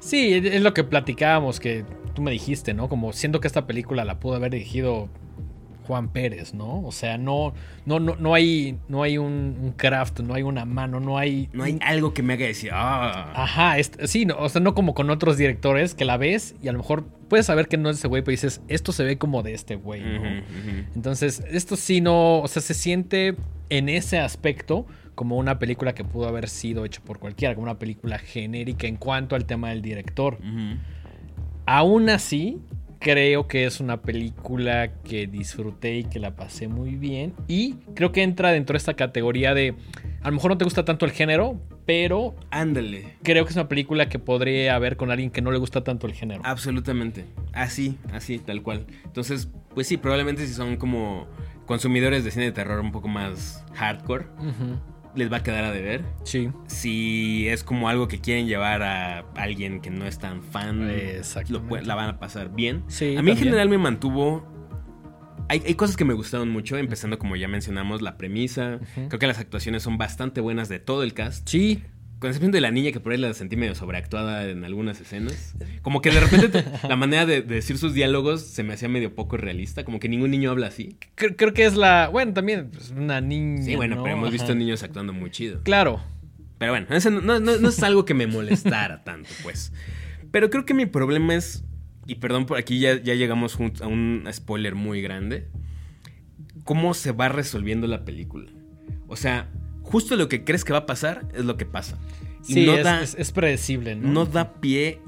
Sí, 0.00 0.32
es 0.34 0.62
lo 0.62 0.74
que 0.74 0.82
platicábamos, 0.84 1.60
que 1.60 1.84
tú 2.14 2.22
me 2.22 2.30
dijiste, 2.30 2.74
¿no? 2.74 2.88
Como 2.88 3.12
siento 3.12 3.40
que 3.40 3.46
esta 3.46 3.66
película 3.66 4.04
la 4.04 4.18
pudo 4.18 4.34
haber 4.34 4.50
dirigido 4.52 5.08
Juan 5.86 6.08
Pérez, 6.08 6.54
¿no? 6.54 6.82
O 6.82 6.92
sea, 6.92 7.18
no, 7.18 7.52
no, 7.84 7.98
no, 8.00 8.14
no 8.16 8.34
hay, 8.34 8.78
no 8.88 9.02
hay 9.02 9.18
un, 9.18 9.56
un 9.60 9.72
craft, 9.76 10.20
no 10.20 10.34
hay 10.34 10.42
una 10.42 10.64
mano, 10.64 11.00
no 11.00 11.18
hay. 11.18 11.48
No 11.52 11.64
hay 11.64 11.78
algo 11.82 12.14
que 12.14 12.22
me 12.22 12.34
haga 12.34 12.46
decir, 12.46 12.70
ah, 12.72 13.32
Ajá, 13.34 13.78
es- 13.78 13.92
sí, 14.04 14.24
no, 14.24 14.36
o 14.38 14.48
sea, 14.48 14.60
no 14.60 14.74
como 14.74 14.94
con 14.94 15.10
otros 15.10 15.36
directores 15.36 15.94
que 15.94 16.04
la 16.04 16.16
ves 16.16 16.54
y 16.62 16.68
a 16.68 16.72
lo 16.72 16.78
mejor 16.78 17.04
puedes 17.28 17.46
saber 17.46 17.66
que 17.68 17.76
no 17.76 17.90
es 17.90 17.98
ese 17.98 18.08
güey, 18.08 18.22
pero 18.22 18.30
dices, 18.32 18.60
esto 18.68 18.92
se 18.92 19.04
ve 19.04 19.18
como 19.18 19.42
de 19.42 19.52
este 19.54 19.74
güey, 19.76 20.00
¿no? 20.02 20.22
Entonces, 20.94 21.42
esto 21.50 21.76
sí 21.76 22.00
no, 22.00 22.40
o 22.40 22.48
sea, 22.48 22.62
se 22.62 22.74
siente 22.74 23.34
en 23.68 23.88
ese 23.88 24.18
aspecto 24.18 24.86
como 25.20 25.36
una 25.36 25.58
película 25.58 25.92
que 25.92 26.02
pudo 26.02 26.28
haber 26.28 26.48
sido 26.48 26.86
hecha 26.86 27.02
por 27.02 27.18
cualquiera, 27.18 27.54
como 27.54 27.64
una 27.64 27.78
película 27.78 28.16
genérica 28.18 28.86
en 28.86 28.96
cuanto 28.96 29.36
al 29.36 29.44
tema 29.44 29.68
del 29.68 29.82
director. 29.82 30.38
Aún 31.66 32.08
así, 32.08 32.56
creo 33.00 33.46
que 33.46 33.66
es 33.66 33.80
una 33.80 34.00
película 34.00 34.94
que 35.04 35.26
disfruté 35.26 35.98
y 35.98 36.04
que 36.04 36.20
la 36.20 36.36
pasé 36.36 36.68
muy 36.68 36.96
bien. 36.96 37.34
Y 37.48 37.74
creo 37.94 38.12
que 38.12 38.22
entra 38.22 38.50
dentro 38.50 38.72
de 38.72 38.78
esta 38.78 38.94
categoría 38.94 39.52
de, 39.52 39.74
a 40.22 40.28
lo 40.30 40.36
mejor 40.36 40.52
no 40.52 40.56
te 40.56 40.64
gusta 40.64 40.86
tanto 40.86 41.04
el 41.04 41.12
género, 41.12 41.60
pero 41.84 42.34
Ándale. 42.50 43.16
creo 43.22 43.44
que 43.44 43.50
es 43.50 43.56
una 43.56 43.68
película 43.68 44.08
que 44.08 44.18
podría 44.18 44.78
ver 44.78 44.96
con 44.96 45.10
alguien 45.10 45.30
que 45.30 45.42
no 45.42 45.50
le 45.52 45.58
gusta 45.58 45.84
tanto 45.84 46.06
el 46.06 46.14
género. 46.14 46.40
Absolutamente. 46.46 47.26
Así, 47.52 47.98
así, 48.14 48.38
tal 48.38 48.62
cual. 48.62 48.86
Entonces, 49.04 49.50
pues 49.74 49.86
sí, 49.86 49.98
probablemente 49.98 50.46
si 50.46 50.54
son 50.54 50.78
como 50.78 51.26
consumidores 51.66 52.24
de 52.24 52.30
cine 52.30 52.46
de 52.46 52.52
terror 52.52 52.80
un 52.80 52.90
poco 52.90 53.06
más 53.06 53.62
hardcore, 53.74 54.24
Ujú, 54.38 54.80
les 55.14 55.32
va 55.32 55.38
a 55.38 55.42
quedar 55.42 55.64
a 55.64 55.72
deber. 55.72 56.04
Sí. 56.24 56.50
Si 56.66 57.48
es 57.48 57.64
como 57.64 57.88
algo 57.88 58.08
que 58.08 58.20
quieren 58.20 58.46
llevar 58.46 58.82
a 58.82 59.20
alguien 59.34 59.80
que 59.80 59.90
no 59.90 60.06
es 60.06 60.18
tan 60.18 60.42
fan, 60.42 60.88
Exactamente. 60.90 61.76
lo 61.80 61.82
la 61.82 61.94
van 61.94 62.08
a 62.10 62.18
pasar 62.18 62.54
bien. 62.54 62.84
Sí, 62.88 63.16
a 63.16 63.22
mí 63.22 63.30
en 63.30 63.36
general 63.36 63.68
me 63.68 63.78
mantuvo... 63.78 64.46
Hay, 65.48 65.62
hay 65.66 65.74
cosas 65.74 65.96
que 65.96 66.04
me 66.04 66.14
gustaron 66.14 66.48
mucho, 66.48 66.76
empezando 66.76 67.18
como 67.18 67.34
ya 67.34 67.48
mencionamos, 67.48 68.02
la 68.02 68.16
premisa. 68.16 68.78
Creo 68.94 69.18
que 69.18 69.26
las 69.26 69.40
actuaciones 69.40 69.82
son 69.82 69.98
bastante 69.98 70.40
buenas 70.40 70.68
de 70.68 70.78
todo 70.78 71.02
el 71.02 71.12
cast. 71.12 71.48
Sí. 71.48 71.82
Con 72.20 72.28
excepción 72.28 72.52
de 72.52 72.60
la 72.60 72.70
niña 72.70 72.92
que 72.92 73.00
por 73.00 73.12
ahí 73.12 73.18
la 73.18 73.32
sentí 73.34 73.56
medio 73.56 73.74
sobreactuada 73.74 74.46
en 74.48 74.62
algunas 74.64 75.00
escenas. 75.00 75.54
Como 75.82 76.02
que 76.02 76.10
de 76.10 76.20
repente 76.20 76.48
te- 76.50 76.88
la 76.88 76.94
manera 76.94 77.24
de, 77.26 77.40
de 77.42 77.54
decir 77.56 77.78
sus 77.78 77.94
diálogos 77.94 78.42
se 78.42 78.62
me 78.62 78.74
hacía 78.74 78.88
medio 78.88 79.14
poco 79.14 79.38
realista. 79.38 79.84
Como 79.84 79.98
que 80.00 80.08
ningún 80.08 80.30
niño 80.30 80.50
habla 80.50 80.66
así. 80.66 80.96
Creo, 81.14 81.34
creo 81.34 81.54
que 81.54 81.64
es 81.64 81.74
la. 81.76 82.08
Bueno, 82.08 82.34
también 82.34 82.70
pues, 82.70 82.90
una 82.90 83.20
niña. 83.22 83.62
Sí, 83.62 83.74
bueno, 83.74 83.96
¿no? 83.96 84.02
pero 84.02 84.14
hemos 84.16 84.28
Ajá. 84.28 84.32
visto 84.32 84.54
niños 84.54 84.82
actuando 84.82 85.12
muy 85.14 85.30
chido. 85.30 85.62
Claro. 85.62 86.00
Pero 86.58 86.72
bueno, 86.72 86.86
no, 87.22 87.40
no- 87.40 87.56
no 87.56 87.68
es 87.70 87.82
algo 87.82 88.04
que 88.04 88.12
me 88.12 88.26
molestara 88.26 89.02
tanto, 89.04 89.30
pues. 89.42 89.72
Pero 90.30 90.50
creo 90.50 90.66
que 90.66 90.74
mi 90.74 90.84
problema 90.86 91.34
es. 91.34 91.64
Y 92.06 92.16
perdón 92.16 92.44
por 92.44 92.58
aquí, 92.58 92.80
ya, 92.80 93.00
ya 93.00 93.14
llegamos 93.14 93.58
a 93.80 93.86
un 93.86 94.28
spoiler 94.30 94.74
muy 94.74 95.00
grande. 95.00 95.48
¿Cómo 96.64 96.92
se 96.94 97.12
va 97.12 97.28
resolviendo 97.28 97.86
la 97.86 98.04
película? 98.04 98.50
O 99.06 99.16
sea, 99.16 99.48
justo 99.90 100.16
lo 100.16 100.28
que 100.28 100.44
crees 100.44 100.64
que 100.64 100.72
va 100.72 100.80
a 100.80 100.86
pasar 100.86 101.26
es 101.34 101.44
lo 101.44 101.56
que 101.56 101.66
pasa. 101.66 101.98
y 102.48 102.54
Sí, 102.54 102.66
no, 102.66 102.74
es, 102.74 102.84
da, 102.84 103.02
es- 103.02 103.14
es 103.18 103.32
predecible, 103.32 103.96
¿no? 103.96 104.08
no 104.08 104.26
da 104.26 104.54
pie 104.54 105.00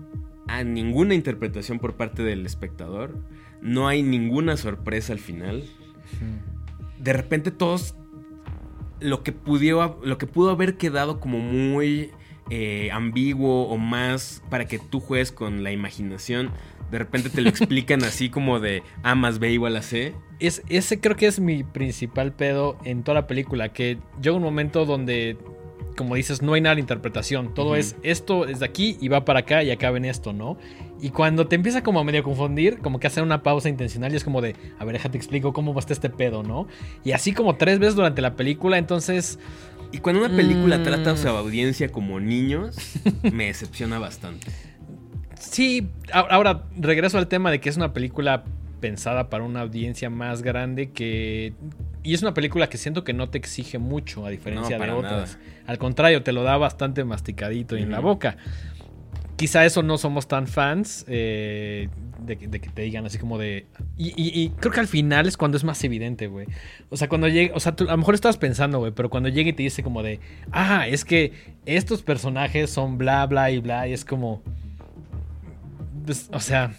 a 0.49 0.65
ninguna 0.65 1.15
interpretación 1.15 1.79
por 1.79 1.95
parte 1.95 2.23
del 2.23 2.45
espectador. 2.47 3.17
No 3.61 3.87
hay 3.89 4.03
ninguna 4.03 4.57
sorpresa 4.57 5.13
al 5.13 5.19
final. 5.21 5.65
De 6.99 7.13
repente 7.13 7.51
todos 7.51 7.95
lo 9.01 9.23
que 9.23 9.33
pudió, 9.33 9.99
lo 10.05 10.19
que 10.19 10.27
pudo 10.27 10.51
haber 10.51 10.77
quedado 10.77 11.19
como 11.21 11.39
muy 11.39 12.11
eh, 12.51 12.91
ambiguo 12.93 13.69
o 13.69 13.79
más 13.79 14.43
para 14.51 14.67
que 14.67 14.79
tú 14.79 15.01
juegues 15.01 15.33
con 15.33 15.63
la 15.63 15.73
imaginación, 15.73 16.51
de 16.93 16.99
repente 16.99 17.31
te 17.31 17.41
lo 17.41 17.49
explican 17.49 18.05
así 18.05 18.29
como 18.29 18.61
de 18.61 18.83
A 19.03 19.15
más 19.15 19.39
B 19.39 19.51
igual 19.51 19.75
a 19.77 19.83
C. 19.83 20.15
Es, 20.39 20.63
ese 20.69 21.01
creo 21.01 21.17
que 21.17 21.27
es 21.27 21.41
mi 21.41 21.65
principal 21.65 22.33
pedo 22.33 22.77
en 22.85 23.03
toda 23.03 23.15
la 23.23 23.27
película, 23.27 23.71
que 23.71 23.99
llega 24.21 24.37
un 24.37 24.43
momento 24.43 24.85
donde, 24.85 25.39
como 25.97 26.15
dices, 26.17 26.43
no 26.43 26.53
hay 26.53 26.61
nada 26.61 26.75
de 26.75 26.83
interpretación. 26.83 27.55
Todo 27.55 27.77
es 27.77 27.97
esto 28.03 28.47
es 28.47 28.61
de 28.61 28.67
aquí 28.67 28.99
y 29.01 29.09
va 29.09 29.25
para 29.25 29.41
acá 29.41 29.63
y 29.63 29.71
acá 29.71 29.91
ven 29.91 30.05
esto, 30.05 30.33
¿no? 30.35 30.59
Y 31.01 31.11
cuando 31.11 31.49
te 31.49 31.57
empieza 31.57 31.83
como 31.83 31.99
a 31.99 32.05
medio 32.05 32.23
confundir, 32.23 32.79
como 32.79 33.01
que 33.01 33.07
hacer 33.07 33.23
una 33.23 33.43
pausa 33.43 33.69
intencional 33.69 34.13
y 34.13 34.17
es 34.17 34.23
como 34.23 34.41
de, 34.43 34.55
a 34.79 34.85
ver, 34.85 34.93
déjate 34.93 35.17
explico 35.17 35.53
cómo 35.53 35.73
va 35.73 35.79
a 35.79 35.81
estar 35.81 35.95
este 35.95 36.11
pedo, 36.11 36.43
¿no? 36.43 36.69
Y 37.05 37.13
así 37.13 37.33
como 37.33 37.57
tres 37.57 37.79
veces 37.79 37.97
durante 37.97 38.23
la 38.23 38.37
película, 38.37 38.79
entonces... 38.79 39.39
Y 39.91 39.99
cuando 39.99 40.25
una 40.25 40.35
película 40.35 40.79
Mm. 40.79 40.83
trata 40.85 41.11
a 41.11 41.17
su 41.17 41.29
audiencia 41.29 41.91
como 41.91 42.19
niños, 42.21 42.77
me 43.33 43.47
decepciona 43.47 43.99
bastante. 43.99 44.47
Sí, 45.51 45.89
ahora 46.13 46.63
regreso 46.79 47.19
al 47.19 47.27
tema 47.29 47.51
de 47.51 47.61
que 47.61 47.69
es 47.69 47.77
una 47.77 47.93
película 47.93 48.45
pensada 48.81 49.29
para 49.31 49.45
una 49.45 49.61
audiencia 49.61 50.11
más 50.11 50.43
grande 50.43 50.91
que... 50.91 51.55
Y 52.05 52.15
es 52.15 52.23
una 52.23 52.35
película 52.35 52.69
que 52.69 52.79
siento 52.79 53.05
que 53.05 53.13
no 53.13 53.29
te 53.29 53.39
exige 53.39 53.79
mucho, 53.79 54.27
a 54.27 54.31
diferencia 54.31 54.77
No, 54.79 54.85
de 54.85 54.91
otras. 54.93 55.37
nada. 55.39 55.45
Al 55.67 55.79
contrario, 55.79 56.23
te 56.25 56.33
lo 56.33 56.43
da 56.43 56.57
bastante 56.57 57.05
masticadito 57.05 57.77
y 57.77 57.83
en 57.83 57.91
la 57.93 58.01
boca. 58.01 58.37
Quizá 59.37 59.65
eso 59.65 59.83
no 59.85 59.99
somos 59.99 60.27
tan 60.27 60.47
fans 60.49 61.05
eh, 61.09 61.89
de, 62.25 62.37
que- 62.39 62.49
de 62.49 62.61
que 62.61 62.71
te 62.71 62.83
digan 62.83 63.07
así 63.07 63.19
como 63.19 63.39
de... 63.39 63.67
Y, 63.97 64.09
y- 64.21 64.41
y 64.43 64.49
creo 64.51 64.73
que 64.73 64.81
al 64.81 64.89
final 64.89 65.27
es 65.29 65.37
cuando 65.37 65.57
es 65.57 65.65
más 65.65 65.83
evidente, 65.85 66.27
güey. 66.27 66.47
O 66.91 66.97
sea, 66.97 67.09
cuando 67.09 67.29
llega... 67.29 67.55
O 67.55 67.61
sea, 67.61 67.75
tú 67.77 67.85
a 67.85 67.93
lo 67.93 67.99
mejor 67.99 68.15
estabas 68.15 68.37
pensando, 68.37 68.79
güey, 68.81 68.91
pero 68.93 69.11
cuando 69.11 69.29
llega 69.29 69.51
y 69.51 69.53
te 69.53 69.63
dice 69.63 69.83
como 69.85 70.03
de... 70.03 70.19
Ah, 70.51 70.87
es 70.89 71.05
que 71.05 71.33
estos 71.67 72.03
personajes 72.03 72.71
son 72.71 72.99
bla, 72.99 73.25
bla 73.27 73.51
y 73.53 73.59
bla. 73.59 73.87
Y 73.89 73.93
es 73.93 74.05
como... 74.05 74.43
pues, 76.05 76.29
o 76.33 76.41
sea, 76.41 76.75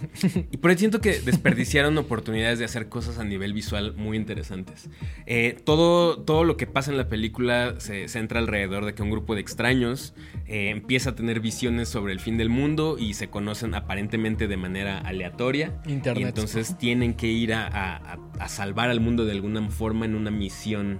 Y 0.51 0.57
por 0.57 0.71
ahí 0.71 0.77
siento 0.77 1.01
que 1.01 1.19
desperdiciaron 1.19 1.97
oportunidades 1.99 2.59
de 2.59 2.65
hacer 2.65 2.89
cosas 2.89 3.19
a 3.19 3.23
nivel 3.23 3.53
visual 3.53 3.93
muy 3.95 4.17
interesantes. 4.17 4.89
Eh, 5.25 5.57
todo, 5.65 6.17
todo 6.19 6.43
lo 6.43 6.57
que 6.57 6.67
pasa 6.67 6.91
en 6.91 6.97
la 6.97 7.07
película 7.09 7.75
se 7.79 8.07
centra 8.07 8.39
alrededor 8.39 8.85
de 8.85 8.93
que 8.93 9.01
un 9.03 9.09
grupo 9.11 9.35
de 9.35 9.41
extraños 9.41 10.13
eh, 10.47 10.69
empieza 10.69 11.11
a 11.11 11.15
tener 11.15 11.39
visiones 11.39 11.89
sobre 11.89 12.13
el 12.13 12.19
fin 12.19 12.37
del 12.37 12.49
mundo 12.49 12.97
y 12.99 13.13
se 13.13 13.29
conocen 13.29 13.75
aparentemente 13.75 14.47
de 14.47 14.57
manera 14.57 14.97
aleatoria. 14.99 15.81
Internet. 15.87 16.21
Y 16.23 16.27
entonces 16.27 16.77
tienen 16.77 17.13
que 17.13 17.27
ir 17.27 17.53
a, 17.53 17.67
a- 18.39 18.47
salvar 18.49 18.89
al 18.89 18.99
mundo 18.99 19.25
de 19.25 19.31
alguna 19.31 19.67
forma 19.69 20.05
en 20.05 20.15
una 20.15 20.29
misión 20.31 20.99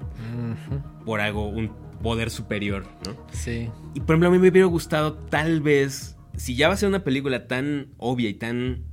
por 1.05 1.19
algo, 1.21 1.47
un 1.49 1.71
poder 2.01 2.29
superior, 2.29 2.85
¿no? 3.05 3.15
sí. 3.31 3.69
Y 3.93 3.99
por 4.01 4.11
ejemplo, 4.15 4.29
a 4.29 4.31
mí 4.31 4.39
me 4.39 4.49
hubiera 4.49 4.67
gustado 4.67 5.13
tal 5.13 5.61
vez, 5.61 6.17
si 6.35 6.55
ya 6.55 6.67
va 6.67 6.73
a 6.73 6.77
ser 6.77 6.89
una 6.89 7.03
película 7.03 7.47
tan 7.47 7.87
obvia 7.97 8.29
y 8.29 8.33
tan 8.33 8.83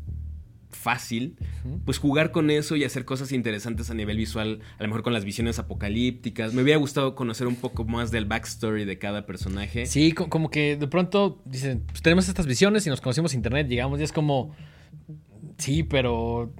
fácil, 0.70 1.36
pues 1.84 1.98
jugar 1.98 2.30
con 2.30 2.48
eso 2.48 2.76
y 2.76 2.84
hacer 2.84 3.04
cosas 3.04 3.32
interesantes 3.32 3.90
a 3.90 3.94
nivel 3.94 4.16
visual, 4.16 4.60
a 4.78 4.82
lo 4.82 4.88
mejor 4.88 5.02
con 5.02 5.12
las 5.12 5.24
visiones 5.24 5.58
apocalípticas. 5.58 6.54
Me 6.54 6.62
hubiera 6.62 6.78
gustado 6.78 7.14
conocer 7.14 7.46
un 7.48 7.56
poco 7.56 7.84
más 7.84 8.10
del 8.10 8.24
backstory 8.24 8.84
de 8.84 8.98
cada 8.98 9.26
personaje. 9.26 9.84
Sí, 9.86 10.12
co- 10.12 10.28
como 10.30 10.48
que 10.50 10.76
de 10.76 10.86
pronto 10.86 11.42
dicen, 11.44 11.82
pues 11.86 12.02
tenemos 12.02 12.28
estas 12.28 12.46
visiones 12.46 12.86
y 12.86 12.90
nos 12.90 13.00
conocimos 13.00 13.32
en 13.34 13.40
internet, 13.40 13.68
llegamos 13.68 14.00
y 14.00 14.04
es 14.04 14.12
como, 14.12 14.54
sí, 15.58 15.82
pero 15.82 16.54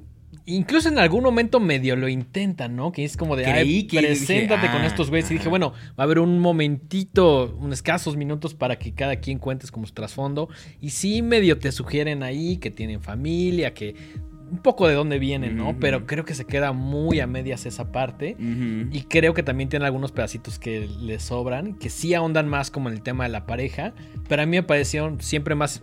incluso 0.46 0.88
en 0.88 0.98
algún 0.98 1.22
momento 1.22 1.60
medio 1.60 1.96
lo 1.96 2.08
intentan, 2.08 2.76
¿no? 2.76 2.92
Que 2.92 3.04
es 3.04 3.16
como 3.16 3.36
de, 3.36 3.44
Creí 3.44 3.84
que 3.84 3.98
preséntate 3.98 4.62
dije, 4.62 4.72
con 4.72 4.82
ah, 4.82 4.86
estos 4.86 5.10
güeyes. 5.10 5.30
Y 5.30 5.34
dije, 5.34 5.48
bueno, 5.48 5.72
va 5.90 5.94
a 5.98 6.02
haber 6.02 6.18
un 6.18 6.38
momentito, 6.38 7.56
unos 7.58 7.78
escasos 7.78 8.16
minutos 8.16 8.54
para 8.54 8.78
que 8.78 8.92
cada 8.92 9.16
quien 9.16 9.38
cuentes 9.38 9.70
como 9.70 9.86
su 9.86 9.94
trasfondo. 9.94 10.48
Y 10.80 10.90
sí, 10.90 11.22
medio 11.22 11.58
te 11.58 11.72
sugieren 11.72 12.22
ahí 12.22 12.56
que 12.58 12.70
tienen 12.70 13.00
familia, 13.00 13.74
que 13.74 13.94
un 14.50 14.58
poco 14.58 14.88
de 14.88 14.94
dónde 14.94 15.18
vienen, 15.18 15.56
¿no? 15.56 15.76
Pero 15.78 16.06
creo 16.06 16.24
que 16.24 16.34
se 16.34 16.44
queda 16.44 16.72
muy 16.72 17.20
a 17.20 17.26
medias 17.26 17.66
esa 17.66 17.92
parte. 17.92 18.36
Y 18.38 19.02
creo 19.02 19.32
que 19.32 19.42
también 19.42 19.68
tiene 19.68 19.86
algunos 19.86 20.12
pedacitos 20.12 20.58
que 20.58 20.88
le 21.00 21.20
sobran, 21.20 21.74
que 21.74 21.88
sí 21.88 22.14
ahondan 22.14 22.48
más 22.48 22.70
como 22.70 22.88
en 22.88 22.96
el 22.96 23.02
tema 23.02 23.24
de 23.24 23.30
la 23.30 23.46
pareja, 23.46 23.94
pero 24.28 24.42
a 24.42 24.46
mí 24.46 24.56
me 24.56 24.62
parecieron 24.62 25.20
siempre 25.20 25.54
más 25.54 25.82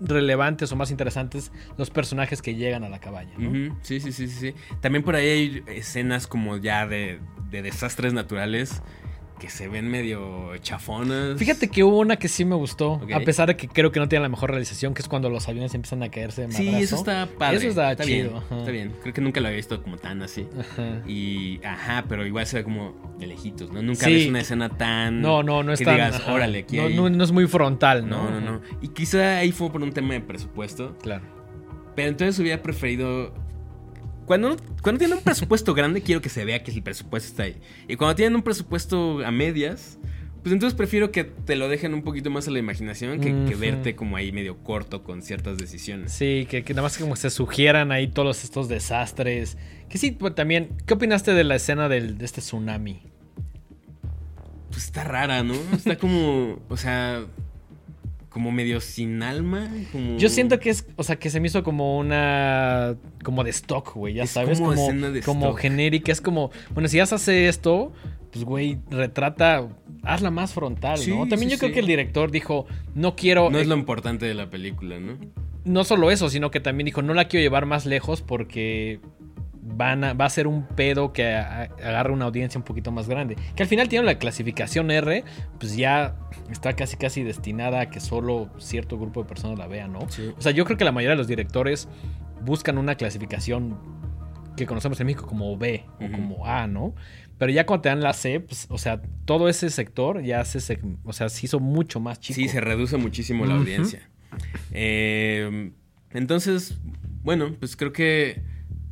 relevantes 0.00 0.70
o 0.72 0.76
más 0.76 0.90
interesantes 0.90 1.52
los 1.76 1.90
personajes 1.90 2.42
que 2.42 2.54
llegan 2.54 2.84
a 2.84 2.88
la 2.88 3.00
cabaña, 3.00 3.34
sí, 3.82 4.00
sí, 4.00 4.12
sí, 4.12 4.28
sí. 4.28 4.54
También 4.80 5.04
por 5.04 5.16
ahí 5.16 5.28
hay 5.28 5.64
escenas 5.66 6.26
como 6.26 6.56
ya 6.56 6.86
de, 6.86 7.20
de 7.50 7.62
desastres 7.62 8.12
naturales 8.12 8.82
que 9.38 9.50
se 9.50 9.68
ven 9.68 9.88
medio 9.90 10.56
chafonas. 10.58 11.38
Fíjate 11.38 11.68
que 11.68 11.84
hubo 11.84 11.98
una 11.98 12.16
que 12.16 12.28
sí 12.28 12.44
me 12.44 12.54
gustó, 12.54 13.00
a 13.14 13.20
pesar 13.20 13.48
de 13.48 13.56
que 13.56 13.68
creo 13.68 13.92
que 13.92 14.00
no 14.00 14.08
tiene 14.08 14.22
la 14.22 14.28
mejor 14.28 14.50
realización, 14.50 14.94
que 14.94 15.02
es 15.02 15.08
cuando 15.08 15.28
los 15.28 15.46
aviones 15.48 15.74
empiezan 15.74 16.02
a 16.02 16.08
caerse 16.08 16.46
de 16.46 16.52
Sí, 16.52 16.68
eso 16.74 16.96
está 16.96 17.28
padre. 17.38 17.58
Eso 17.58 17.68
está 17.68 18.04
bien, 18.04 18.28
chido, 18.28 18.38
ajá. 18.38 18.58
Está 18.58 18.70
bien. 18.70 18.94
Creo 19.02 19.12
que 19.14 19.20
nunca 19.20 19.40
lo 19.40 19.48
había 19.48 19.56
visto 19.56 19.82
como 19.82 19.98
tan 19.98 20.22
así. 20.22 20.46
Ajá. 20.58 21.02
Y, 21.06 21.60
ajá, 21.64 22.04
pero 22.08 22.26
igual 22.26 22.46
se 22.46 22.58
ve 22.58 22.64
como 22.64 22.94
de 23.18 23.26
lejitos, 23.26 23.70
¿no? 23.70 23.82
Nunca 23.82 24.06
Sí. 24.06 24.14
ves 24.14 24.28
una 24.28 24.40
escena 24.40 24.68
tan... 24.70 25.20
No, 25.20 25.42
no, 25.42 25.62
no 25.62 25.72
es 25.72 25.80
que 25.80 25.84
tan... 25.84 25.96
digas, 25.96 26.16
ajá. 26.16 26.32
órale, 26.32 26.60
aquí 26.60 26.78
no, 26.78 27.10
no 27.10 27.24
es 27.24 27.32
muy 27.32 27.46
frontal, 27.46 28.08
¿no? 28.08 28.30
No, 28.30 28.40
no, 28.40 28.52
no. 28.52 28.60
Y 28.80 28.88
quizá 28.88 29.38
ahí 29.38 29.52
fue 29.52 29.70
por 29.70 29.82
un 29.82 29.92
tema 29.92 30.14
de 30.14 30.20
presupuesto. 30.20 30.96
Claro. 31.02 31.24
Pero 31.94 32.08
entonces 32.08 32.38
hubiera 32.38 32.62
preferido... 32.62 33.34
Cuando, 34.26 34.50
no- 34.50 34.56
cuando 34.82 34.98
tienen 34.98 35.18
un 35.18 35.24
presupuesto 35.24 35.72
grande, 35.72 36.02
quiero 36.02 36.20
que 36.20 36.28
se 36.28 36.44
vea 36.44 36.62
que 36.62 36.70
el 36.72 36.82
presupuesto 36.82 37.28
está 37.30 37.44
ahí. 37.44 37.56
Y 37.88 37.96
cuando 37.96 38.14
tienen 38.16 38.34
un 38.36 38.42
presupuesto 38.42 39.24
a 39.24 39.30
medias, 39.30 39.98
pues 40.42 40.52
entonces 40.52 40.76
prefiero 40.76 41.10
que 41.10 41.24
te 41.24 41.56
lo 41.56 41.68
dejen 41.68 41.94
un 41.94 42.02
poquito 42.02 42.30
más 42.30 42.46
a 42.46 42.50
la 42.50 42.58
imaginación 42.58 43.20
que, 43.20 43.54
verte 43.56 43.96
como 43.96 44.16
ahí 44.16 44.30
medio 44.32 44.58
corto 44.58 45.02
con 45.02 45.22
ciertas 45.22 45.58
decisiones. 45.58 46.12
Sí, 46.12 46.46
que, 46.50 46.62
que 46.62 46.72
nada 46.74 46.82
más 46.82 46.98
como 46.98 47.16
se 47.16 47.30
sugieran 47.30 47.90
ahí 47.92 48.08
todos 48.08 48.44
estos 48.44 48.68
desastres. 48.68 49.56
Que 49.88 49.98
sí, 49.98 50.10
pues, 50.12 50.34
también, 50.34 50.70
¿qué 50.86 50.94
opinaste 50.94 51.32
de 51.32 51.44
la 51.44 51.56
escena 51.56 51.88
del, 51.88 52.18
de 52.18 52.24
este 52.24 52.40
tsunami? 52.40 53.02
Pues 54.70 54.84
está 54.84 55.04
rara, 55.04 55.42
¿no? 55.42 55.54
Está 55.72 55.96
como, 55.96 56.60
o 56.68 56.76
sea, 56.76 57.24
como 58.36 58.52
medio 58.52 58.82
sin 58.82 59.22
alma. 59.22 59.66
Como... 59.92 60.18
Yo 60.18 60.28
siento 60.28 60.60
que 60.60 60.68
es, 60.68 60.86
o 60.96 61.02
sea, 61.02 61.16
que 61.16 61.30
se 61.30 61.40
me 61.40 61.46
hizo 61.46 61.64
como 61.64 61.96
una, 61.96 62.94
como 63.24 63.42
de 63.44 63.48
stock, 63.48 63.94
güey, 63.94 64.12
ya 64.12 64.24
Es 64.24 64.30
sabes, 64.32 64.60
como 64.60 64.74
como, 64.74 65.10
de 65.10 65.22
como 65.22 65.54
genérica, 65.54 66.12
es 66.12 66.20
como, 66.20 66.50
bueno, 66.74 66.86
si 66.86 66.98
ya 66.98 67.06
se 67.06 67.14
hace 67.14 67.48
esto, 67.48 67.94
pues, 68.30 68.44
güey, 68.44 68.76
retrata, 68.90 69.66
hazla 70.02 70.30
más 70.30 70.52
frontal, 70.52 70.98
Sí, 70.98 71.12
¿no? 71.12 71.26
También 71.26 71.48
sí, 71.48 71.56
yo 71.56 71.58
creo 71.58 71.70
sí. 71.70 71.74
que 71.76 71.80
el 71.80 71.86
director 71.86 72.30
dijo, 72.30 72.66
no 72.94 73.16
quiero, 73.16 73.48
No 73.48 73.58
es 73.58 73.64
eh, 73.64 73.68
lo 73.70 73.74
importante 73.74 74.26
de 74.26 74.34
la 74.34 74.50
película, 74.50 75.00
¿no? 75.00 75.16
no 75.64 75.84
solo 75.84 76.10
eso, 76.10 76.28
sino 76.28 76.50
que 76.50 76.60
también 76.60 76.84
dijo, 76.84 77.00
no 77.00 77.14
la 77.14 77.28
quiero 77.28 77.42
llevar 77.42 77.64
más 77.64 77.86
lejos 77.86 78.20
porque 78.20 79.00
van 79.74 80.04
a, 80.04 80.12
va 80.12 80.26
a 80.26 80.30
ser 80.30 80.46
un 80.46 80.66
pedo 80.66 81.12
que 81.12 81.34
agarre 81.34 82.12
una 82.12 82.26
audiencia 82.26 82.58
un 82.58 82.64
poquito 82.64 82.92
más 82.92 83.08
grande. 83.08 83.36
Que 83.54 83.62
al 83.62 83.68
final 83.68 83.88
tiene 83.88 84.06
la 84.06 84.18
clasificación 84.18 84.90
R, 84.90 85.24
pues 85.58 85.76
ya 85.76 86.16
está 86.50 86.74
casi 86.74 86.96
casi 86.96 87.22
destinada 87.22 87.80
a 87.80 87.90
que 87.90 88.00
solo 88.00 88.50
cierto 88.58 88.98
grupo 88.98 89.22
de 89.22 89.28
personas 89.28 89.58
la 89.58 89.66
vean, 89.66 89.92
¿no? 89.92 90.08
Sí. 90.08 90.32
O 90.36 90.40
sea, 90.40 90.52
yo 90.52 90.64
creo 90.64 90.76
que 90.76 90.84
la 90.84 90.92
mayoría 90.92 91.12
de 91.12 91.18
los 91.18 91.28
directores 91.28 91.88
buscan 92.44 92.78
una 92.78 92.94
clasificación 92.94 93.78
que 94.56 94.66
conocemos 94.66 94.98
en 95.00 95.06
México 95.06 95.26
como 95.26 95.56
B 95.58 95.84
o 96.00 96.10
como 96.10 96.46
A, 96.46 96.66
¿no? 96.66 96.94
Pero 97.38 97.52
ya 97.52 97.66
cuando 97.66 97.82
te 97.82 97.88
dan 97.90 98.00
la 98.00 98.14
C, 98.14 98.40
pues, 98.40 98.66
o 98.70 98.78
sea, 98.78 99.02
todo 99.26 99.48
ese 99.48 99.68
sector 99.68 100.22
ya 100.22 100.44
se, 100.44 100.78
o 101.04 101.12
sea, 101.12 101.28
se 101.28 101.44
hizo 101.44 101.60
mucho 101.60 102.00
más 102.00 102.18
chico. 102.20 102.36
Sí, 102.36 102.48
se 102.48 102.60
reduce 102.60 102.96
muchísimo 102.96 103.44
la 103.44 103.56
audiencia. 103.56 104.08
Eh, 104.72 105.72
entonces, 106.12 106.78
bueno, 107.22 107.54
pues 107.58 107.76
creo 107.76 107.92
que 107.92 108.42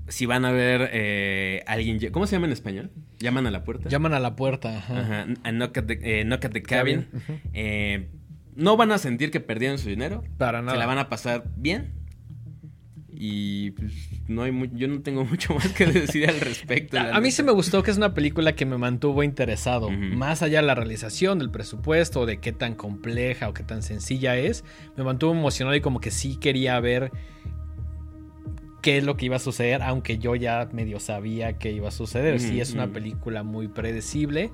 si 0.08 0.26
van 0.26 0.44
a 0.44 0.52
ver 0.52 0.90
eh, 0.92 1.62
alguien... 1.66 1.98
¿Cómo 2.12 2.26
se 2.26 2.36
llama 2.36 2.46
en 2.46 2.52
español? 2.52 2.90
¿Llaman 3.18 3.46
a 3.46 3.50
la 3.50 3.64
puerta? 3.64 3.88
Llaman 3.88 4.12
a 4.14 4.20
la 4.20 4.36
puerta. 4.36 4.76
Ajá. 4.78 5.00
Ajá, 5.00 5.26
a 5.42 5.50
knock 5.52 5.78
at 5.78 5.84
the, 5.84 5.98
eh, 6.20 6.24
knock 6.24 6.44
at 6.44 6.50
the 6.52 6.62
cabin. 6.62 7.06
Eh, 7.52 8.08
no 8.54 8.76
van 8.76 8.92
a 8.92 8.98
sentir 8.98 9.30
que 9.30 9.40
perdieron 9.40 9.78
su 9.78 9.88
dinero. 9.88 10.22
Para 10.38 10.60
nada. 10.60 10.72
Se 10.72 10.78
la 10.78 10.86
van 10.86 10.98
a 10.98 11.08
pasar 11.08 11.44
bien. 11.56 11.92
Y 13.16 13.70
pues 13.72 13.92
no 14.26 14.42
hay 14.42 14.50
mu- 14.50 14.66
yo 14.72 14.88
no 14.88 15.00
tengo 15.00 15.24
mucho 15.24 15.54
más 15.54 15.68
que 15.72 15.86
decir 15.86 16.28
al 16.28 16.40
respecto. 16.40 16.98
A, 16.98 17.16
a 17.16 17.20
mí 17.20 17.30
se 17.30 17.42
me 17.44 17.52
gustó 17.52 17.82
que 17.82 17.90
es 17.92 17.96
una 17.96 18.12
película 18.12 18.54
que 18.54 18.66
me 18.66 18.76
mantuvo 18.76 19.22
interesado. 19.22 19.88
Más 19.90 20.42
allá 20.42 20.60
de 20.60 20.66
la 20.66 20.74
realización, 20.74 21.38
del 21.38 21.50
presupuesto, 21.50 22.26
de 22.26 22.38
qué 22.38 22.52
tan 22.52 22.74
compleja 22.74 23.48
o 23.48 23.54
qué 23.54 23.62
tan 23.62 23.82
sencilla 23.82 24.36
es. 24.36 24.64
Me 24.96 25.04
mantuvo 25.04 25.32
emocionado 25.32 25.76
y 25.76 25.80
como 25.80 26.00
que 26.00 26.10
sí 26.10 26.36
quería 26.36 26.78
ver 26.80 27.12
qué 28.84 28.98
es 28.98 29.04
lo 29.04 29.16
que 29.16 29.24
iba 29.24 29.36
a 29.36 29.38
suceder, 29.38 29.82
aunque 29.82 30.18
yo 30.18 30.34
ya 30.34 30.68
medio 30.70 31.00
sabía 31.00 31.54
que 31.54 31.72
iba 31.72 31.88
a 31.88 31.90
suceder. 31.90 32.38
Sí, 32.38 32.60
es 32.60 32.74
una 32.74 32.88
película 32.88 33.42
muy 33.42 33.66
predecible. 33.66 34.50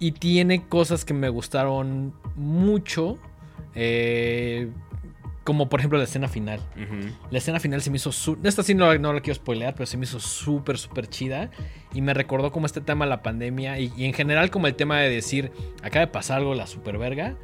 Y 0.00 0.10
tiene 0.10 0.66
cosas 0.66 1.04
que 1.04 1.14
me 1.14 1.28
gustaron 1.28 2.12
mucho. 2.34 3.18
Eh, 3.76 4.68
como 5.44 5.68
por 5.68 5.78
ejemplo 5.78 5.96
la 5.96 6.04
escena 6.04 6.26
final. 6.26 6.58
La 7.30 7.38
escena 7.38 7.60
final 7.60 7.80
se 7.82 7.90
me 7.90 7.98
hizo... 7.98 8.10
Esta 8.42 8.64
sí 8.64 8.74
no, 8.74 8.92
no 8.98 9.12
la 9.12 9.20
quiero 9.20 9.36
spoilear, 9.36 9.74
pero 9.74 9.86
se 9.86 9.96
me 9.96 10.06
hizo 10.06 10.18
súper, 10.18 10.76
súper 10.76 11.06
chida. 11.06 11.52
Y 11.94 12.00
me 12.00 12.14
recordó 12.14 12.50
como 12.50 12.66
este 12.66 12.80
tema 12.80 13.04
de 13.04 13.10
la 13.10 13.22
pandemia. 13.22 13.78
Y, 13.78 13.92
y 13.96 14.06
en 14.06 14.12
general 14.12 14.50
como 14.50 14.66
el 14.66 14.74
tema 14.74 14.98
de 14.98 15.08
decir, 15.08 15.52
acaba 15.84 16.06
de 16.06 16.10
pasar 16.10 16.38
algo 16.38 16.56
la 16.56 16.66
super 16.66 16.98
verga. 16.98 17.36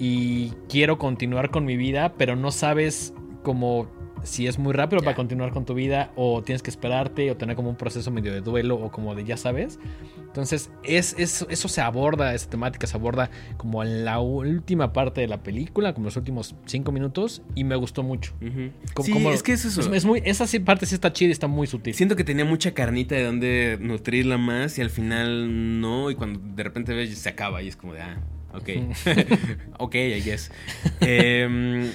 Y 0.00 0.50
quiero 0.68 0.98
continuar 0.98 1.50
con 1.50 1.64
mi 1.64 1.76
vida, 1.76 2.14
pero 2.18 2.34
no 2.34 2.50
sabes 2.50 3.14
como 3.44 4.01
si 4.22 4.46
es 4.46 4.58
muy 4.58 4.72
rápido 4.72 5.02
para 5.02 5.16
continuar 5.16 5.50
con 5.52 5.64
tu 5.64 5.74
vida 5.74 6.10
o 6.16 6.42
tienes 6.42 6.62
que 6.62 6.70
esperarte 6.70 7.30
o 7.30 7.36
tener 7.36 7.56
como 7.56 7.70
un 7.70 7.76
proceso 7.76 8.10
medio 8.10 8.32
de 8.32 8.40
duelo 8.40 8.76
o 8.76 8.90
como 8.90 9.14
de 9.14 9.24
ya 9.24 9.36
sabes. 9.36 9.78
Entonces 10.18 10.70
es, 10.82 11.14
es- 11.18 11.44
eso 11.50 11.68
se 11.68 11.80
aborda, 11.82 12.34
esa 12.34 12.48
temática 12.48 12.86
se 12.86 12.96
aborda 12.96 13.30
como 13.58 13.82
en 13.82 14.04
la 14.04 14.20
última 14.20 14.92
parte 14.92 15.20
de 15.20 15.28
la 15.28 15.42
película, 15.42 15.92
como 15.92 16.06
los 16.06 16.16
últimos 16.16 16.54
cinco 16.66 16.90
minutos 16.92 17.42
y 17.54 17.64
me 17.64 17.76
gustó 17.76 18.02
mucho. 18.02 18.32
Ujú. 18.40 18.70
Como- 18.94 19.06
Sí, 19.06 19.12
como- 19.12 19.30
es 19.32 19.42
que 19.42 19.52
es 19.52 19.64
eso. 19.64 19.80
Es, 19.80 19.86
es 19.88 20.04
muy, 20.04 20.22
esa 20.24 20.46
parte 20.64 20.86
sí 20.86 20.94
está 20.94 21.12
chida 21.12 21.28
y 21.28 21.32
está 21.32 21.48
muy 21.48 21.66
sutil. 21.66 21.92
Siento 21.94 22.16
que 22.16 22.24
tenía 22.24 22.44
mucha 22.44 22.72
carnita 22.72 23.14
de 23.14 23.24
donde 23.24 23.78
nutrirla 23.80 24.38
más 24.38 24.78
y 24.78 24.82
al 24.82 24.90
final 24.90 25.80
no. 25.80 26.10
Y 26.10 26.14
cuando 26.14 26.40
de 26.54 26.62
repente 26.62 26.94
ves, 26.94 27.16
se 27.18 27.28
acaba 27.28 27.62
y 27.62 27.68
es 27.68 27.76
como 27.76 27.92
de, 27.94 28.00
ah, 28.02 28.20
ok. 28.54 28.68
ok, 29.78 29.94
I 29.96 30.20
guess. 30.22 30.50
Em, 31.00 31.90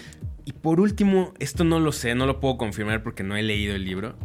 y 0.48 0.54
por 0.54 0.80
último, 0.80 1.34
esto 1.40 1.64
no 1.64 1.80
lo 1.80 1.92
sé, 1.92 2.16
no 2.16 2.26
lo 2.26 2.40
puedo 2.40 2.58
confirmar 2.58 3.04
porque 3.04 3.24
no 3.24 3.36
he 3.36 3.44
leído 3.44 3.76
el 3.76 3.84
libro. 3.86 4.16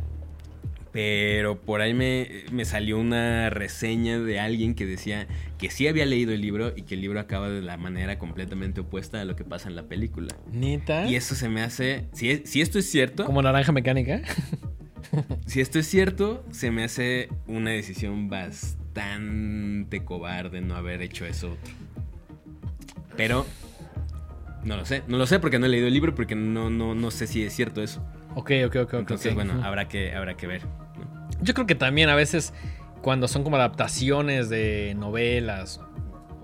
Pero 0.93 1.59
por 1.59 1.81
ahí 1.81 1.95
me, 1.95 2.45
me 2.53 2.67
salió 2.67 2.99
una 2.99 3.49
reseña 3.49 4.19
de 4.19 4.39
alguien 4.39 4.75
que 4.75 4.85
decía 4.85 5.27
que 5.57 5.71
sí 5.71 5.89
había 5.89 6.05
leído 6.05 6.33
el 6.33 6.43
libro 6.43 6.75
y 6.77 6.83
que 6.83 6.97
el 6.97 7.01
libro 7.01 7.19
acaba 7.19 7.49
de 7.49 7.63
la 7.63 7.79
manera 7.79 8.19
completamente 8.19 8.83
opuesta 8.83 9.21
a 9.21 9.25
lo 9.25 9.35
que 9.35 9.43
pasa 9.43 9.69
en 9.71 9.75
la 9.77 9.85
película. 9.85 10.37
Neta. 10.53 11.07
Y 11.09 11.17
eso 11.17 11.35
se 11.35 11.49
me 11.49 11.63
hace. 11.63 12.05
Si, 12.13 12.31
es- 12.31 12.43
si 12.45 12.61
esto 12.61 12.79
es 12.79 12.91
cierto. 12.91 13.25
Como 13.25 13.41
naranja 13.43 13.73
mecánica. 13.73 14.23
Si 15.47 15.61
esto 15.61 15.79
es 15.79 15.87
cierto, 15.89 16.43
se 16.53 16.71
me 16.71 16.85
hace 16.85 17.29
una 17.47 17.71
decisión 17.71 18.31
bastante 18.31 20.05
cobarde 20.05 20.63
no 20.63 20.75
haber 20.75 21.03
hecho 21.03 21.27
eso 21.27 21.49
otro. 21.53 21.75
Pero 23.17 23.47
no 24.64 24.77
lo 24.77 24.85
sé, 24.85 25.03
no 25.09 25.18
lo 25.18 25.27
sé 25.27 25.38
porque 25.40 25.59
no 25.59 25.66
he 25.66 25.68
leído 25.68 25.87
el 25.88 25.92
libro, 25.94 26.14
porque 26.14 26.35
no, 26.35 26.70
no, 26.70 26.94
no 26.94 27.11
sé 27.11 27.27
si 27.27 27.42
es 27.42 27.53
cierto 27.55 27.83
eso. 27.83 28.05
ok, 28.35 28.51
ok, 28.66 28.77
ok. 28.77 28.94
Entonces, 28.94 29.33
ok. 29.33 29.35
bueno, 29.35 29.62
habrá 29.64 29.88
que, 29.88 30.14
habrá 30.14 30.37
que 30.37 30.46
ver. 30.46 30.62
¿no? 30.64 31.29
Yo 31.42 31.55
creo 31.55 31.66
que 31.66 31.75
también 31.75 32.09
a 32.09 32.14
veces 32.14 32.53
cuando 33.03 33.27
son 33.29 33.42
como 33.42 33.57
adaptaciones 33.57 34.48
de 34.48 34.94
novelas 34.96 35.81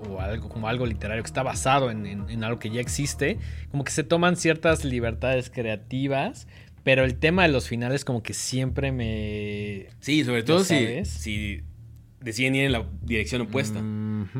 o 0.09 0.20
algo 0.20 0.48
como 0.48 0.68
algo 0.68 0.87
literario 0.87 1.22
que 1.22 1.28
está 1.28 1.42
basado 1.42 1.90
en, 1.90 2.07
en- 2.07 2.31
en 2.31 2.44
algo 2.44 2.59
que 2.59 2.70
ya 2.70 2.81
existe, 2.81 3.38
como 3.70 3.85
que 3.85 3.90
se 3.92 4.04
toman 4.04 4.37
ciertas 4.37 4.85
libertades 4.85 5.50
creativas, 5.50 6.46
pero 6.85 7.04
el 7.04 7.16
tema 7.16 7.42
de 7.42 7.48
los 7.48 7.68
finales 7.68 8.04
como 8.04 8.22
que 8.22 8.33
siempre 8.35 8.92
me... 8.92 9.87
Sí, 10.00 10.24
sobre 10.24 10.42
todo 10.42 10.64
si, 10.64 11.04
si 11.04 11.62
deciden 12.20 12.54
ir 12.54 12.64
en 12.64 12.72
la 12.72 12.87
dirección 13.02 13.42
opuesta. 13.42 13.83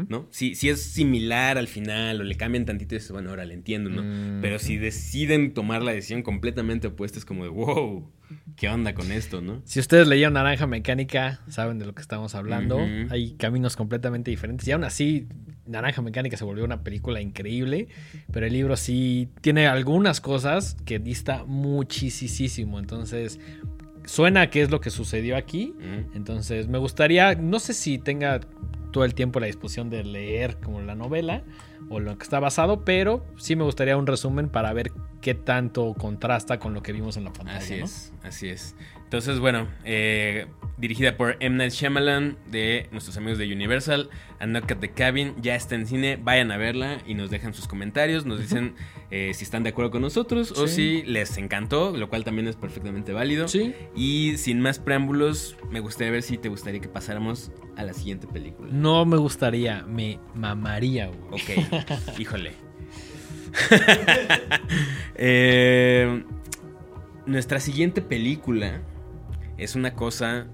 ¿No? 0.09 0.27
Si, 0.31 0.55
si 0.55 0.69
es 0.69 0.83
similar 0.83 1.57
al 1.57 1.69
final 1.69 2.21
o 2.21 2.25
le 2.25 2.35
cambian 2.35 2.65
tantito, 2.67 2.95
dices, 2.95 3.11
bueno, 3.11 3.31
ahora 3.31 3.45
le 3.45 3.55
entiendo, 3.55 3.89
¿no? 3.91 4.03
Mm. 4.03 4.41
Pero 4.43 4.59
si 4.59 4.77
deciden 4.77 5.55
tomar 5.55 5.83
la 5.83 5.93
decisión 5.93 6.23
completamente 6.23 6.89
opuesta, 6.89 7.19
es 7.19 7.25
como 7.25 7.45
de, 7.45 7.51
wow, 7.51 8.11
¿qué 8.57 8.69
onda 8.69 8.95
con 8.95 9.13
esto, 9.13 9.41
no? 9.41 9.63
Si 9.65 9.81
ustedes 9.81 10.07
leyeron 10.09 10.35
Naranja 10.35 10.67
Mecánica, 10.67 11.41
saben 11.49 11.79
de 11.79 11.87
lo 11.87 11.95
que 11.95 12.03
estamos 12.03 12.35
hablando. 12.35 12.79
Hay 13.11 13.35
caminos 13.35 13.77
completamente 13.77 14.31
diferentes. 14.31 14.67
Y 14.69 14.73
aún 14.73 14.85
así, 14.85 15.27
Naranja 15.67 16.03
Mecánica 16.03 16.37
se 16.37 16.45
volvió 16.45 16.65
una 16.65 16.83
película 16.83 17.21
increíble. 17.21 17.89
Pero 18.33 18.47
el 18.47 18.53
libro 18.53 18.77
sí 18.77 19.29
tiene 19.41 19.67
algunas 19.67 20.21
cosas 20.21 20.77
que 20.85 20.99
dista 20.99 21.45
muchísimo. 21.45 22.79
Entonces, 22.79 23.41
suena 24.09 24.51
que 24.51 24.63
es 24.63 24.71
lo 24.71 24.81
que 24.81 24.91
sucedió 24.91 25.37
aquí. 25.37 25.75
Mm. 25.79 26.17
Entonces, 26.17 26.67
me 26.67 26.79
gustaría, 26.79 27.35
no 27.35 27.61
sé 27.61 27.75
si 27.75 27.99
tenga 27.99 28.41
todo 28.91 29.05
el 29.05 29.15
tiempo 29.15 29.39
la 29.39 29.47
disposición 29.47 29.91
de 29.91 30.03
leer 30.03 30.57
como 30.57 30.81
la 30.81 30.95
novela 30.95 31.45
o 31.91 32.01
lo 32.01 32.17
que 32.17 32.25
está 32.25 32.41
basado, 32.41 32.85
pero 32.85 33.25
sí 33.37 33.55
me 33.55 33.65
gustaría 33.65 33.97
un 33.97 34.07
resumen 34.07 34.49
para 34.49 34.73
ver 34.73 34.93
qué 35.21 35.35
tanto 35.35 35.95
contrasta 35.95 36.59
con 36.59 36.75
lo 36.75 36.83
que 36.83 36.93
vimos 36.93 37.17
en 37.17 37.25
la 37.25 37.33
pantalla. 37.33 37.59
Así 37.59 37.79
¿no? 37.79 37.85
es, 37.85 38.13
así 38.23 38.49
es. 38.49 38.75
Entonces, 39.09 39.39
bueno, 39.39 39.69
eh, 39.87 40.49
dirigida 40.77 41.17
por 41.17 41.39
M. 41.41 41.57
Night 41.57 41.73
Shyamalan 41.73 42.37
de 42.51 42.89
nuestros 42.93 43.17
amigos 43.17 43.39
de 43.39 43.51
Universal, 43.51 44.11
A 44.39 44.45
Knock 44.45 44.73
at 44.73 44.77
the 44.81 44.91
Cabin, 44.91 45.35
ya 45.41 45.55
está 45.55 45.77
en 45.77 45.87
cine, 45.87 46.19
vayan 46.23 46.53
a 46.53 46.59
verla 46.59 46.99
y 47.07 47.15
nos 47.15 47.31
dejan 47.31 47.55
sus 47.55 47.67
comentarios, 47.67 48.27
nos 48.27 48.39
dicen 48.39 48.75
eh, 49.11 49.33
si 49.33 49.45
están 49.45 49.63
de 49.63 49.71
acuerdo 49.71 49.93
con 49.93 50.03
nosotros 50.03 50.53
o 50.53 50.69
si 50.69 51.05
les 51.05 51.39
encantó, 51.39 51.97
lo 51.97 52.11
cual 52.11 52.23
también 52.23 52.49
es 52.49 52.57
perfectamente 52.57 53.15
válido. 53.15 53.49
Sí. 53.49 53.73
Y 53.97 54.37
sin 54.37 54.61
más 54.61 54.79
preámbulos, 54.79 55.57
me 55.71 55.81
gustaría 55.81 56.13
ver 56.13 56.23
si 56.23 56.37
te 56.37 56.51
gustaría 56.51 56.83
que 56.83 56.89
pasáramos 56.89 57.51
a 57.77 57.85
la 57.85 57.95
siguiente 57.95 58.27
película. 58.27 58.69
No 58.71 59.07
me 59.07 59.17
gustaría, 59.17 59.85
me 59.85 60.21
mamaría, 60.35 61.07
güey. 61.07 61.21
Ok, 61.33 61.89
híjole. 62.19 62.53
Eh, 65.21 66.23
nuestra 67.27 67.59
siguiente 67.59 68.03
película 68.03 68.83
es 69.59 69.75
una 69.75 69.95
cosa 69.95 70.47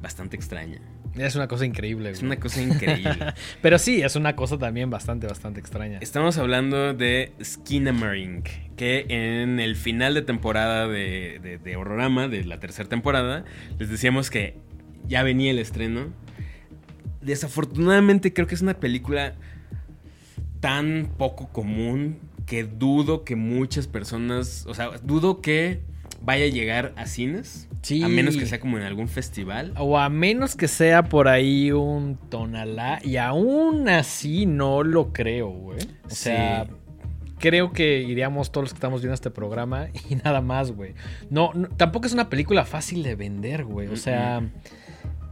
bastante 0.00 0.36
extraña. 0.36 0.80
Es 1.16 1.34
una 1.34 1.48
cosa 1.48 1.66
increíble, 1.66 2.10
Es 2.10 2.20
güey. 2.20 2.26
una 2.32 2.40
cosa 2.40 2.62
increíble. 2.62 3.16
Pero 3.62 3.78
sí, 3.78 4.00
es 4.00 4.14
una 4.14 4.36
cosa 4.36 4.58
también 4.58 4.90
bastante, 4.90 5.26
bastante 5.26 5.58
extraña. 5.58 5.98
Estamos 6.00 6.38
hablando 6.38 6.94
de 6.94 7.32
Skinamarink, 7.42 8.48
que 8.76 9.06
en 9.08 9.58
el 9.58 9.74
final 9.74 10.14
de 10.14 10.22
temporada 10.22 10.86
de, 10.86 11.40
de, 11.42 11.58
de 11.58 11.76
Horrorama, 11.76 12.28
de 12.28 12.44
la 12.44 12.60
tercera 12.60 12.88
temporada, 12.88 13.44
les 13.78 13.90
decíamos 13.90 14.30
que 14.30 14.56
ya 15.08 15.22
venía 15.24 15.50
el 15.50 15.58
estreno. 15.58 16.12
Desafortunadamente 17.22 18.32
creo 18.32 18.46
que 18.46 18.54
es 18.54 18.62
una 18.62 18.74
película 18.74 19.34
tan 20.60 21.12
poco 21.18 21.48
común 21.48 22.18
que 22.46 22.64
dudo 22.64 23.24
que 23.24 23.36
muchas 23.36 23.86
personas, 23.88 24.64
o 24.66 24.74
sea, 24.74 24.90
dudo 25.02 25.40
que 25.40 25.80
vaya 26.22 26.44
a 26.44 26.48
llegar 26.48 26.92
a 26.96 27.06
cines, 27.06 27.68
Sí. 27.82 28.02
a 28.02 28.08
menos 28.08 28.36
que 28.36 28.44
sea 28.46 28.60
como 28.60 28.76
en 28.76 28.84
algún 28.84 29.08
festival. 29.08 29.72
O 29.78 29.98
a 29.98 30.08
menos 30.10 30.54
que 30.56 30.68
sea 30.68 31.04
por 31.04 31.28
ahí 31.28 31.72
un 31.72 32.16
tonalá. 32.28 32.98
Y 33.02 33.16
aún 33.16 33.88
así 33.88 34.44
no 34.46 34.82
lo 34.82 35.12
creo, 35.12 35.48
güey. 35.48 35.78
O 36.04 36.10
Sí. 36.10 36.16
sea, 36.24 36.66
creo 37.38 37.72
que 37.72 38.00
iríamos 38.02 38.52
todos 38.52 38.64
los 38.64 38.72
que 38.74 38.76
estamos 38.76 39.00
viendo 39.00 39.14
este 39.14 39.30
programa 39.30 39.88
y 40.10 40.16
nada 40.16 40.40
más, 40.42 40.72
güey. 40.72 40.94
No, 41.30 41.52
no- 41.54 41.68
tampoco 41.68 42.06
es 42.06 42.12
una 42.12 42.28
película 42.28 42.64
fácil 42.66 43.02
de 43.02 43.14
vender, 43.14 43.64
güey. 43.64 43.88
O 43.88 43.96
sea, 43.96 44.42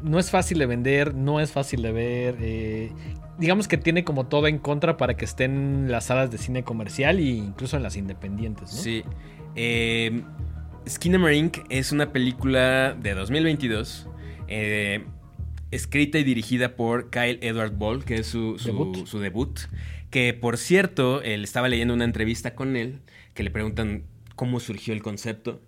no 0.00 0.18
es 0.18 0.30
fácil 0.30 0.58
de 0.58 0.66
vender, 0.66 1.14
no 1.14 1.38
es 1.40 1.52
fácil 1.52 1.82
de 1.82 1.92
ver. 1.92 2.36
eh, 2.40 2.92
digamos 3.38 3.68
que 3.68 3.76
tiene 3.76 4.02
como 4.04 4.26
todo 4.26 4.48
en 4.48 4.58
contra 4.58 4.96
para 4.96 5.16
que 5.16 5.24
estén 5.24 5.90
las 5.92 6.06
salas 6.06 6.30
de 6.30 6.38
cine 6.38 6.64
comercial 6.64 7.18
e 7.18 7.22
incluso 7.24 7.76
en 7.76 7.82
las 7.84 7.96
independientes, 7.96 8.72
¿no? 8.74 8.78
Sí. 8.82 9.04
Eh, 9.54 10.22
Skinamarink 10.88 11.58
es 11.68 11.92
una 11.92 12.12
película 12.12 12.94
de 13.00 13.14
2022. 13.14 14.06
eh, 14.48 15.04
escrita 15.70 16.18
y 16.18 16.24
dirigida 16.24 16.76
por 16.76 17.10
Kyle 17.10 17.38
Edward 17.42 17.72
Ball, 17.76 18.02
que 18.04 18.14
es 18.16 18.26
su, 18.26 18.58
su- 18.58 18.68
Debut. 18.68 19.06
su 19.06 19.18
debut. 19.18 19.60
Que 20.10 20.32
por 20.32 20.56
cierto, 20.56 21.20
él 21.22 21.44
estaba 21.44 21.68
leyendo 21.68 21.92
una 21.92 22.04
entrevista 22.04 22.54
con 22.54 22.74
él 22.76 23.00
que 23.34 23.42
le 23.42 23.50
preguntan 23.50 24.04
cómo 24.34 24.60
surgió 24.60 24.94
el 24.94 25.02
concepto. 25.02 25.60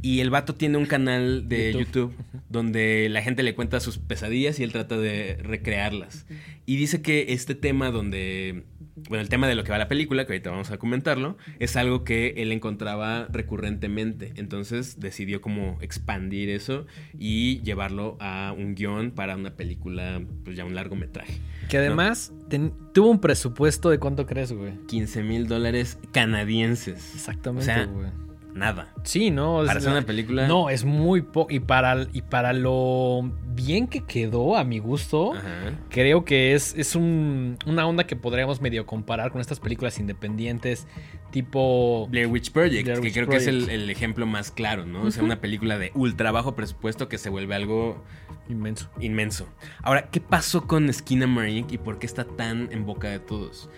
Y 0.00 0.20
el 0.20 0.30
vato 0.30 0.54
tiene 0.54 0.78
un 0.78 0.86
canal 0.86 1.48
de 1.48 1.72
YouTube. 1.72 2.12
YouTube, 2.12 2.14
donde 2.48 3.08
la 3.10 3.20
gente 3.22 3.42
le 3.42 3.56
cuenta 3.56 3.80
sus 3.80 3.98
pesadillas 3.98 4.60
y 4.60 4.62
él 4.62 4.70
trata 4.70 4.96
de 4.96 5.38
recrearlas. 5.42 6.26
Y 6.66 6.76
dice 6.76 7.02
que 7.02 7.26
este 7.30 7.56
tema 7.56 7.90
donde, 7.90 8.62
bueno, 9.08 9.22
el 9.22 9.28
tema 9.28 9.46
de 9.48 9.54
lo 9.54 9.64
que 9.64 9.70
va 9.72 9.78
la 9.78 9.88
película, 9.88 10.24
que 10.26 10.32
ahorita 10.32 10.50
vamos 10.50 10.70
a 10.70 10.78
comentarlo, 10.78 11.36
es 11.58 11.76
algo 11.76 12.04
que 12.04 12.34
él 12.38 12.52
encontraba 12.52 13.26
recurrentemente. 13.30 14.32
Entonces 14.36 15.00
decidió 15.00 15.40
como 15.40 15.78
expandir 15.80 16.48
eso 16.50 16.86
y 17.18 17.60
llevarlo 17.62 18.16
a 18.20 18.54
un 18.56 18.74
guion 18.74 19.10
para 19.10 19.36
una 19.36 19.50
película, 19.56 20.22
pues 20.44 20.56
ya 20.56 20.64
un 20.64 20.74
largometraje. 20.74 21.34
Que 21.68 21.78
además 21.78 22.32
ten- 22.48 22.72
tuvo 22.94 23.10
un 23.10 23.20
presupuesto 23.20 23.90
de 23.90 23.98
cuánto 23.98 24.26
crees, 24.26 24.52
güey. 24.52 24.72
15 24.86 25.22
mil 25.22 25.46
dólares 25.48 25.98
canadienses. 26.12 27.14
Exactamente, 27.14 27.62
O 27.70 27.74
sea, 27.74 27.84
güey. 27.86 28.08
Nada. 28.54 28.92
Sí, 29.04 29.30
¿no? 29.30 29.62
Para 29.64 29.78
hacer 29.78 29.90
una 29.92 30.02
película. 30.02 30.48
No, 30.48 30.68
es 30.70 30.84
muy 30.84 31.22
poco. 31.22 31.52
Y 31.52 31.60
para, 31.60 32.06
y 32.12 32.22
para 32.22 32.52
lo 32.52 33.30
bien 33.54 33.86
que 33.88 34.04
quedó, 34.04 34.56
a 34.56 34.64
mi 34.64 34.78
gusto, 34.78 35.34
Ajá. 35.34 35.78
creo 35.90 36.24
que 36.24 36.54
es, 36.54 36.74
es 36.76 36.94
un- 36.96 37.56
una 37.66 37.86
onda 37.86 38.04
que 38.06 38.16
podríamos 38.16 38.60
medio 38.60 38.86
comparar 38.86 39.30
con 39.30 39.40
estas 39.40 39.60
películas 39.60 39.98
independientes, 39.98 40.86
tipo. 41.30 42.06
Blair 42.10 42.26
Witch 42.26 42.50
Project, 42.52 42.84
Blair 42.84 43.00
que 43.00 43.12
creo 43.12 43.28
que 43.28 43.36
es 43.36 43.46
el, 43.46 43.88
ejemplo 43.90 44.26
más 44.26 44.50
claro, 44.50 44.86
¿no? 44.86 45.02
O 45.02 45.10
sea, 45.10 45.22
una 45.22 45.40
película 45.40 45.78
de 45.78 45.92
ultra 45.94 46.30
bajo 46.32 46.54
presupuesto 46.54 47.08
que 47.08 47.18
se 47.18 47.30
vuelve 47.30 47.54
algo 47.54 48.02
Inmenso. 48.48 48.88
inmenso. 49.00 49.46
Ahora, 49.82 50.08
¿qué 50.10 50.20
pasó 50.20 50.66
con 50.66 50.88
Esquina 50.88 51.26
Marink 51.26 51.70
y 51.72 51.78
por 51.78 51.98
qué 51.98 52.06
está 52.06 52.24
tan 52.24 52.68
en 52.72 52.86
boca 52.86 53.08
de 53.08 53.18
todos? 53.18 53.68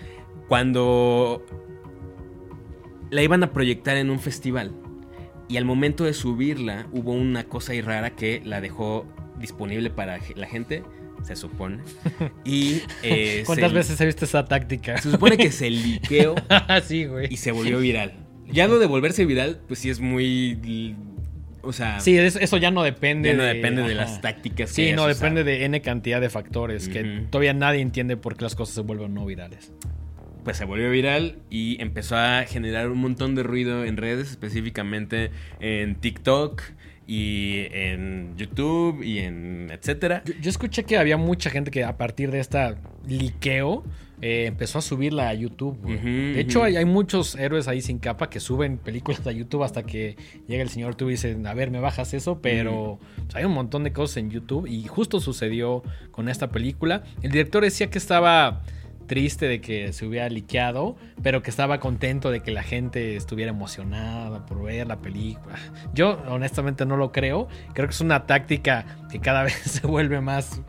Cuando 0.49 1.45
la 3.11 3.23
iban 3.23 3.43
a 3.43 3.53
proyectar 3.53 3.97
en 3.97 4.11
un 4.11 4.21
festival 4.21 4.73
y 5.49 5.57
al 5.57 5.65
momento 5.65 6.05
de 6.05 6.15
subirla 6.15 6.87
hubo 6.93 7.13
una 7.13 7.45
cosa 7.45 7.73
ahí 7.73 7.81
rara 7.81 8.11
que 8.11 8.41
la 8.45 8.61
dejó 8.61 9.05
disponible 9.39 9.91
para 9.91 10.19
la 10.37 10.47
gente, 10.47 10.83
se 11.23 11.35
supone. 11.37 11.79
Y 12.45 12.83
eh, 13.03 13.43
¿Cuántas 13.47 13.71
se- 13.71 13.77
veces 13.77 14.01
he 14.01 14.07
visto 14.07 14.25
esa 14.25 14.45
táctica? 14.45 14.99
Se 14.99 15.11
supone 15.11 15.37
que 15.37 15.51
se 15.51 15.69
liqueó 15.71 16.35
sí, 16.85 17.05
güey. 17.07 17.27
y 17.33 17.37
se 17.37 17.53
volvió 17.53 17.79
viral. 17.81 18.13
Ya 18.53 18.67
lo 18.69 18.79
de 18.79 18.87
volverse 18.87 19.25
viral, 19.27 19.61
pues 19.69 19.79
sí 19.81 19.91
es 19.91 20.01
muy... 20.01 20.97
O 21.63 21.73
sea, 21.75 22.01
Sí, 22.01 22.17
es- 22.17 22.37
eso 22.37 22.57
ya 22.57 22.71
no 22.71 22.83
depende 22.83 23.31
ya 23.31 23.35
no 23.37 23.43
de- 23.43 23.55
depende 23.55 23.83
de 23.83 23.95
las 23.95 24.21
tácticas 24.23 24.71
Sí, 24.71 24.93
no, 24.93 25.03
usado. 25.03 25.09
depende 25.09 25.45
de 25.45 25.65
N 25.67 25.81
cantidad 25.83 26.21
de 26.21 26.31
factores 26.31 26.89
que 26.89 27.27
todavía 27.31 27.53
nadie 27.55 27.81
entiende 27.81 28.17
por 28.17 28.37
qué 28.37 28.45
las 28.45 28.55
cosas 28.55 28.75
se 28.77 28.81
vuelven 28.81 29.13
no 29.15 29.27
virales. 29.27 29.73
Pues 30.45 30.57
se 30.57 30.65
volvió 30.65 30.91
viral 30.91 31.39
y 31.51 31.81
empezó 31.81 32.17
a 32.17 32.45
generar 32.45 32.91
un 32.91 32.99
montón 32.99 33.35
de 33.35 33.43
ruido 33.43 33.85
en 33.85 33.97
redes, 33.97 34.31
específicamente 34.31 35.31
en 35.61 35.97
TikTok 35.97 36.63
y 37.07 37.67
en 37.73 38.37
YouTube 38.37 39.03
y 39.03 39.19
en 39.19 39.69
etcétera. 39.71 40.23
Yo, 40.25 40.35
yo 40.41 40.51
escuché 40.51 40.85
que 40.85 40.97
había 40.97 41.17
mucha 41.17 41.51
gente 41.51 41.71
que 41.71 41.85
a 41.85 41.97
partir 41.97 42.31
de 42.31 42.41
esta 42.41 42.77
liqueo 43.07 43.85
eh, 44.23 44.45
empezó 44.47 44.79
a 44.79 44.83
subirla 44.83 45.31
a 45.31 45.35
YouTube. 45.35 45.81
de 45.83 46.41
hecho, 46.41 46.63
hay, 46.63 46.77
hay 46.77 46.85
muchos 46.85 47.37
héroes 47.37 47.69
ahí 47.69 47.81
sin 47.81 47.99
capa 47.99 48.29
que 48.29 48.39
suben 48.39 48.77
películas 48.77 49.27
a 49.27 49.33
YouTube 49.33 49.63
hasta 49.63 49.83
que 49.83 50.17
llega 50.47 50.63
el 50.63 50.69
señor 50.69 50.93
YouTube 50.93 51.09
y 51.09 51.13
dice, 51.13 51.39
a 51.43 51.55
ver, 51.55 51.71
me 51.71 51.81
bajas 51.81 52.13
eso, 52.13 52.41
pero 52.43 52.99
pues, 53.17 53.35
hay 53.35 53.45
un 53.45 53.53
montón 53.53 53.83
de 53.83 53.93
cosas 53.93 54.19
en 54.19 54.31
YouTube 54.31 54.67
y 54.67 54.87
justo 54.87 55.21
sucedió 55.21 55.83
con 56.11 56.29
esta 56.29 56.51
película. 56.51 57.03
El 57.23 57.31
director 57.31 57.63
decía 57.63 57.89
que 57.89 57.97
estaba 57.97 58.63
triste 59.11 59.49
de 59.49 59.61
que 59.61 59.93
se 59.93 60.07
hubiera 60.07 60.29
liqueado, 60.29 60.95
pero 61.21 61.43
que 61.43 61.51
estaba 61.51 61.81
contento 61.81 62.31
de 62.31 62.43
que 62.45 62.53
la 62.53 62.63
gente 62.63 63.17
estuviera 63.17 63.51
emocionada 63.51 64.47
por 64.47 64.63
ver 64.63 64.87
la 64.87 65.01
película. 65.01 65.57
Yo 65.93 66.23
honestamente 66.29 66.87
no 66.87 66.97
lo 66.97 67.11
creo, 67.11 67.49
creo 67.75 67.89
que 67.89 67.93
es 67.93 68.01
una 68.01 68.25
táctica 68.27 68.87
que 69.11 69.19
cada 69.19 69.43
vez 69.45 69.55
se 69.55 69.85
vuelve 69.85 70.21
más 70.21 70.63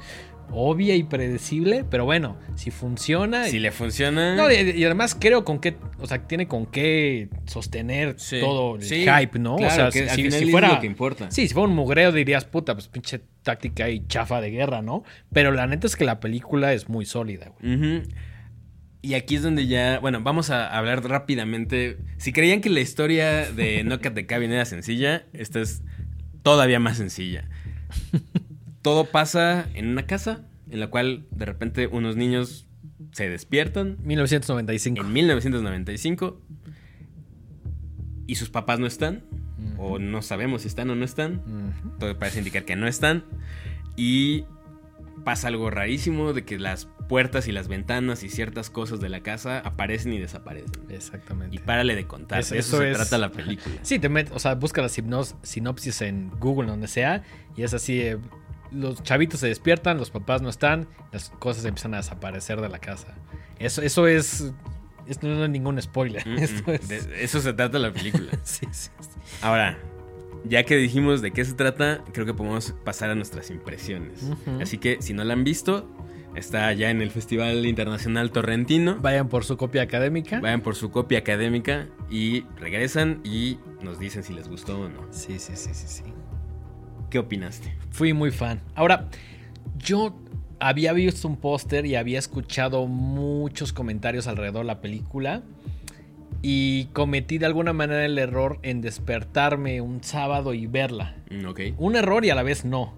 obvia 0.53 0.95
y 0.95 1.03
predecible, 1.03 1.85
pero 1.87 2.03
bueno, 2.05 2.35
si 2.55 2.71
funciona... 2.71 3.45
Si 3.45 3.59
le 3.59 3.71
funciona... 3.71 4.35
No, 4.35 4.51
y, 4.51 4.55
y 4.71 4.83
además 4.85 5.15
creo 5.17 5.45
con 5.45 5.59
qué, 5.59 5.77
o 5.99 6.07
sea, 6.07 6.27
tiene 6.27 6.47
con 6.47 6.65
qué 6.65 7.29
sostener 7.45 8.15
Sí. 8.17 8.39
todo 8.41 8.75
el 8.77 8.81
Sí, 8.81 9.05
hype, 9.05 9.37
¿no? 9.37 9.55
claro, 9.57 9.71
o 9.71 9.75
sea, 9.75 9.89
que 9.91 10.09
al 10.09 10.15
si, 10.15 10.23
final 10.23 10.39
si 10.39 10.45
es 10.45 10.51
fuera 10.51 10.67
lo 10.73 10.79
que 10.81 10.87
importa. 10.87 11.29
Sí, 11.29 11.47
si 11.47 11.53
fuera 11.53 11.69
un 11.69 11.75
mugreo 11.75 12.11
dirías, 12.11 12.43
puta, 12.45 12.73
pues 12.73 12.87
pinche 12.87 13.21
táctica 13.43 13.87
y 13.89 14.05
chafa 14.07 14.41
de 14.41 14.49
guerra, 14.49 14.81
¿no? 14.81 15.03
Pero 15.31 15.51
la 15.51 15.67
neta 15.67 15.85
es 15.87 15.95
que 15.95 16.05
la 16.05 16.19
película 16.19 16.73
es 16.73 16.89
muy 16.89 17.05
sólida, 17.05 17.53
güey. 17.61 18.01
Y 19.01 19.15
aquí 19.15 19.35
es 19.35 19.41
donde 19.41 19.65
ya, 19.67 19.99
bueno, 19.99 20.21
vamos 20.21 20.51
a 20.51 20.67
hablar 20.77 21.03
rápidamente. 21.07 21.97
Si 22.17 22.31
creían 22.33 22.61
que 22.61 22.69
la 22.69 22.81
historia 22.81 23.51
de 23.51 23.83
No 23.83 23.99
Cat 23.99 24.13
de 24.13 24.27
Cabin 24.27 24.51
era 24.51 24.65
sencilla, 24.65 25.25
esta 25.33 25.59
es 25.59 25.81
todavía 26.43 26.79
más 26.79 26.97
sencilla. 26.97 27.49
Todo 28.83 29.05
pasa 29.05 29.67
en 29.73 29.87
una 29.87 30.05
casa 30.05 30.45
en 30.69 30.79
la 30.79 30.87
cual 30.87 31.25
de 31.31 31.45
repente 31.45 31.87
unos 31.87 32.15
niños 32.15 32.67
se 33.11 33.29
despiertan 33.29 33.97
1995. 34.03 35.01
en 35.01 35.13
1995 35.13 36.41
y 38.27 38.35
sus 38.35 38.49
papás 38.49 38.79
no 38.79 38.87
están, 38.87 39.23
o 39.77 39.99
no 39.99 40.21
sabemos 40.21 40.61
si 40.61 40.69
están 40.69 40.89
o 40.89 40.95
no 40.95 41.03
están. 41.03 41.41
Todo 41.99 42.17
parece 42.17 42.39
indicar 42.39 42.63
que 42.63 42.75
no 42.75 42.87
están. 42.87 43.25
Y 43.97 44.45
pasa 45.23 45.47
algo 45.47 45.69
rarísimo 45.69 46.33
de 46.33 46.43
que 46.45 46.57
las 46.59 46.87
puertas 47.09 47.47
y 47.47 47.51
las 47.51 47.67
ventanas 47.67 48.23
y 48.23 48.29
ciertas 48.29 48.69
cosas 48.69 48.99
de 48.99 49.09
la 49.09 49.21
casa 49.21 49.59
aparecen 49.59 50.13
y 50.13 50.19
desaparecen. 50.19 50.71
Exactamente. 50.89 51.55
Y 51.55 51.59
párale 51.59 51.95
de 51.95 52.05
contar. 52.07 52.39
Es- 52.39 52.49
de 52.51 52.59
eso, 52.59 52.77
eso 52.77 52.83
se 52.83 52.91
es- 52.91 52.97
trata 52.97 53.17
la 53.17 53.31
película. 53.31 53.75
Sí, 53.83 53.99
te 53.99 54.09
metes, 54.09 54.33
o 54.33 54.39
sea, 54.39 54.55
busca 54.55 54.81
la 54.81 54.89
sinopsis, 54.89 56.01
en 56.01 56.29
Google, 56.39 56.69
donde 56.69 56.87
sea, 56.87 57.23
y 57.55 57.63
es 57.63 57.73
así, 57.73 58.01
eh, 58.01 58.17
los 58.71 59.03
chavitos 59.03 59.39
se 59.41 59.47
despiertan, 59.47 59.97
los 59.97 60.11
papás 60.11 60.41
no 60.41 60.49
están, 60.49 60.87
las 61.11 61.29
cosas 61.31 61.65
empiezan 61.65 61.93
a 61.93 61.97
desaparecer 61.97 62.61
de 62.61 62.69
la 62.69 62.79
casa. 62.79 63.13
Eso, 63.59 63.81
eso 63.81 64.07
es, 64.07 64.51
esto 65.07 65.27
no 65.27 65.43
es 65.43 65.49
ningún 65.49 65.81
spoiler. 65.81 66.25
Mm, 66.27 66.37
Esto 66.37 66.71
mm, 66.71 66.75
es... 66.75 66.87
de 66.87 67.23
eso 67.23 67.41
se 67.41 67.53
trata 67.53 67.77
la 67.79 67.91
película. 67.91 68.31
Sí, 68.43 68.65
sí, 68.71 68.89
sí. 68.99 69.09
Ahora, 69.41 69.77
ya 70.43 70.63
que 70.63 70.75
dijimos 70.75 71.21
de 71.21 71.31
qué 71.31 71.45
se 71.45 71.53
trata, 71.53 72.03
creo 72.13 72.25
que 72.25 72.33
podemos 72.33 72.73
pasar 72.83 73.09
a 73.09 73.15
nuestras 73.15 73.49
impresiones. 73.49 74.29
Así 74.61 74.77
que 74.77 75.01
si 75.01 75.13
no 75.13 75.23
la 75.23 75.33
han 75.33 75.43
visto, 75.43 75.87
está 76.35 76.71
ya 76.73 76.89
en 76.89 77.01
el 77.01 77.11
Festival 77.11 77.65
Internacional 77.65 78.31
Torrentino. 78.31 78.97
Vayan 79.01 79.29
por 79.29 79.43
su 79.43 79.57
copia 79.57 79.81
académica. 79.81 80.39
Vayan 80.39 80.61
por 80.61 80.75
su 80.75 80.91
copia 80.91 81.19
académica 81.19 81.87
y 82.09 82.43
regresan 82.59 83.21
y 83.23 83.57
nos 83.81 83.99
dicen 83.99 84.23
si 84.23 84.33
les 84.33 84.47
gustó 84.47 84.79
o 84.79 84.89
no. 84.89 85.07
Sí, 85.11 85.39
sí, 85.39 85.53
sí, 85.55 85.73
sí, 85.73 85.87
sí. 85.87 86.03
¿Qué 87.09 87.19
opinaste? 87.19 87.75
Fui 87.91 88.13
muy 88.13 88.31
fan. 88.31 88.61
Ahora, 88.73 89.09
yo 89.77 90.15
había 90.59 90.93
visto 90.93 91.27
un 91.27 91.37
póster 91.37 91.85
y 91.85 91.95
había 91.95 92.19
escuchado 92.19 92.87
muchos 92.87 93.73
comentarios 93.73 94.27
alrededor 94.27 94.61
de 94.61 94.67
la 94.67 94.79
película. 94.81 95.43
Y 96.41 96.85
cometí 96.93 97.37
de 97.37 97.45
alguna 97.45 97.71
manera 97.73 98.03
el 98.05 98.17
error 98.17 98.59
en 98.63 98.81
despertarme 98.81 99.79
un 99.81 100.03
sábado 100.03 100.53
y 100.53 100.65
verla. 100.67 101.15
Mm, 101.29 101.45
ok. 101.45 101.59
Un 101.77 101.95
error 101.95 102.25
y 102.25 102.29
a 102.31 102.35
la 102.35 102.43
vez 102.43 102.65
no. 102.65 102.95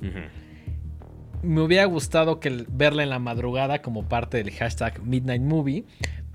Me 1.42 1.60
hubiera 1.62 1.84
gustado 1.86 2.40
que 2.40 2.66
verla 2.70 3.04
en 3.04 3.10
la 3.10 3.20
madrugada 3.20 3.82
como 3.82 4.08
parte 4.08 4.38
del 4.38 4.52
hashtag 4.52 5.02
Midnight 5.04 5.42
Movie. 5.42 5.84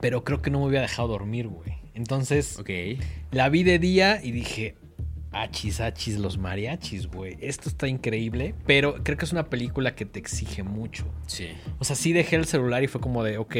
Pero 0.00 0.22
creo 0.22 0.42
que 0.42 0.50
no 0.50 0.60
me 0.60 0.66
hubiera 0.66 0.82
dejado 0.82 1.08
dormir, 1.08 1.48
güey. 1.48 1.72
Entonces 1.94 2.58
Ok. 2.60 2.70
la 3.32 3.48
vi 3.48 3.64
de 3.64 3.78
día 3.80 4.20
y 4.22 4.30
dije, 4.30 4.76
achis, 5.32 5.80
achis, 5.80 6.18
los 6.18 6.38
mariachis, 6.38 7.08
güey. 7.08 7.36
Esto 7.40 7.68
está 7.68 7.88
increíble, 7.88 8.54
pero 8.66 9.02
creo 9.02 9.16
que 9.18 9.24
es 9.24 9.32
una 9.32 9.48
película 9.50 9.96
que 9.96 10.04
te 10.04 10.20
exige 10.20 10.62
mucho. 10.62 11.04
Sí. 11.26 11.48
O 11.80 11.84
sea, 11.84 11.96
sí 11.96 12.12
dejé 12.12 12.36
el 12.36 12.44
celular 12.44 12.84
y 12.84 12.86
fue 12.86 13.00
como 13.00 13.24
de, 13.24 13.38
ok. 13.38 13.56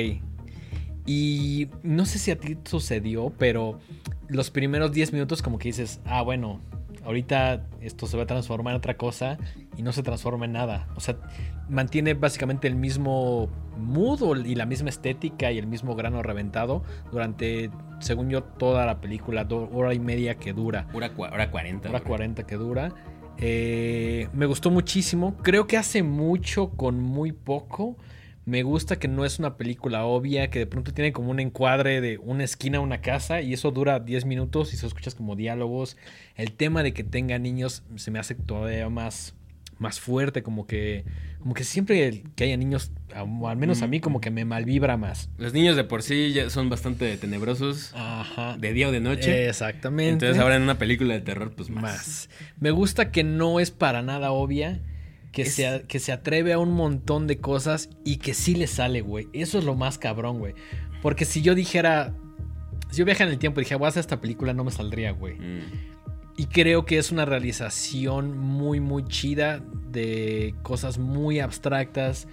Y 1.11 1.68
no 1.82 2.04
sé 2.04 2.18
si 2.18 2.30
a 2.30 2.38
ti 2.38 2.59
sucedió, 2.64 3.32
pero 3.38 3.80
los 4.28 4.50
primeros 4.50 4.92
10 4.92 5.14
minutos 5.14 5.40
como 5.40 5.59
que 5.59 5.70
dices, 5.70 6.02
ah, 6.04 6.20
bueno, 6.20 6.61
ahorita 7.02 7.66
esto 7.80 8.06
se 8.06 8.18
va 8.18 8.24
a 8.24 8.26
transformar 8.26 8.74
en 8.74 8.76
otra 8.76 8.98
cosa 8.98 9.38
y 9.74 9.80
no 9.80 9.92
se 9.92 10.02
transforma 10.02 10.44
en 10.44 10.52
nada. 10.52 10.86
O 10.96 11.00
sea, 11.00 11.16
mantiene 11.70 12.12
básicamente 12.12 12.68
el 12.68 12.74
mismo 12.74 13.48
mood 13.78 14.44
y 14.44 14.54
la 14.54 14.66
misma 14.66 14.90
estética 14.90 15.50
y 15.50 15.56
el 15.56 15.66
mismo 15.66 15.96
grano 15.96 16.22
reventado 16.22 16.82
durante, 17.11 17.70
según 18.00 18.28
yo, 18.28 18.42
toda 18.42 18.84
la 18.84 19.00
película, 19.00 19.48
hora 19.50 19.94
y 19.94 20.00
media 20.00 20.34
que 20.34 20.52
dura 20.52 20.88
Hora, 20.92 21.11
hora 21.16 21.50
40. 21.50 21.88
hora 21.88 22.00
güey. 22.00 22.09
40 22.09 22.42
que 22.44 22.56
dura. 22.56 22.92
Eh, 23.38 24.28
me 24.34 24.44
gustó 24.44 24.70
muchísimo. 24.70 25.38
Creo 25.38 25.66
que 25.66 25.78
hace 25.78 26.02
mucho 26.02 26.68
con 26.68 27.00
muy 27.00 27.32
poco. 27.32 27.96
Me 28.49 28.62
gusta 28.62 28.99
que 28.99 29.09
no 29.09 29.26
es 29.26 29.38
una 29.38 29.59
película 29.59 30.07
obvia, 30.07 30.49
que 30.49 30.61
de 30.61 30.66
pronto 30.66 30.94
tiene 30.94 31.12
como 31.12 31.30
un 31.30 31.38
encuadre 31.38 32.01
de 32.01 32.16
una 32.16 32.44
esquina 32.44 32.78
a 32.78 32.80
una 32.80 33.03
casa 33.03 33.42
y 33.42 33.53
eso 33.53 33.72
dura 33.72 34.01
10 34.01 34.24
minutos 34.24 34.72
y 34.72 34.78
se 34.78 34.86
escuchas 34.86 35.14
como 35.14 35.36
diálogos. 35.36 35.99
El 36.34 36.53
tema 36.53 36.82
de 36.82 36.94
que 36.94 37.05
tenga 37.05 37.38
niños 37.38 37.82
se 37.96 38.11
me 38.11 38.18
hace 38.18 38.34
todavía 38.34 38.88
más, 38.88 39.34
más 39.78 40.01
fuerte, 40.01 40.42
como 40.42 40.66
que, 40.66 41.05
como 41.40 41.53
que 41.53 41.62
siempre 41.62 42.22
que 42.36 42.44
haya 42.44 42.57
niños, 42.57 42.90
al 43.14 43.57
menos 43.59 43.82
a 43.82 43.86
mí, 43.86 44.01
como 44.01 44.18
que 44.18 44.30
me 44.30 44.46
malvibra 44.46 44.96
más. 44.96 45.28
Los 45.36 45.53
niños 45.53 45.76
de 45.76 45.84
por 45.84 46.03
sí 46.03 46.32
ya 46.32 46.49
son 46.49 46.70
bastante 46.70 47.18
tenebrosos. 47.18 47.92
Ajá. 47.94 48.57
De 48.57 48.72
día 48.72 48.88
o 48.88 48.92
de 48.92 49.01
noche. 49.01 49.46
Exactamente. 49.46 50.24
Entonces 50.24 50.38
ahora 50.38 50.57
en 50.57 50.62
una 50.62 50.78
película 50.78 51.12
de 51.12 51.20
terror, 51.20 51.53
pues 51.55 51.68
más. 51.68 51.82
más. 51.82 52.30
Me 52.59 52.70
gusta 52.70 53.11
que 53.11 53.24
no 53.24 53.61
es 53.61 53.70
para 53.70 54.01
nada 54.01 54.30
obvia. 54.30 54.80
Que, 55.32 55.42
Es- 55.42 55.54
se, 55.54 55.84
que 55.86 55.98
se 55.98 56.12
atreve 56.12 56.52
a 56.52 56.58
un 56.58 56.72
montón 56.72 57.26
de 57.26 57.38
cosas 57.38 57.90
y 58.04 58.16
que 58.16 58.34
sí 58.34 58.54
le 58.54 58.66
sale, 58.66 59.00
güey. 59.02 59.28
Eso 59.32 59.58
es 59.58 59.64
lo 59.64 59.74
más 59.74 59.98
cabrón, 59.98 60.38
güey. 60.38 60.54
Porque 61.02 61.24
si 61.24 61.42
yo 61.42 61.54
dijera. 61.54 62.14
Si 62.90 62.98
yo 62.98 63.04
viajara 63.04 63.28
en 63.28 63.34
el 63.34 63.38
tiempo 63.38 63.60
y 63.60 63.64
dije, 63.64 63.74
voy 63.74 63.84
a 63.86 63.88
hacer 63.88 64.00
esta 64.00 64.20
película, 64.20 64.54
no 64.54 64.64
me 64.64 64.70
saldría, 64.70 65.10
güey. 65.12 65.38
Mm. 65.38 65.60
Y 66.38 66.46
creo 66.46 66.84
que 66.86 66.96
es 66.98 67.10
una 67.12 67.24
realización 67.24 68.38
muy, 68.38 68.80
muy 68.80 69.04
chida 69.04 69.60
de 69.90 70.54
cosas 70.62 70.96
muy 70.98 71.40
abstractas, 71.40 72.28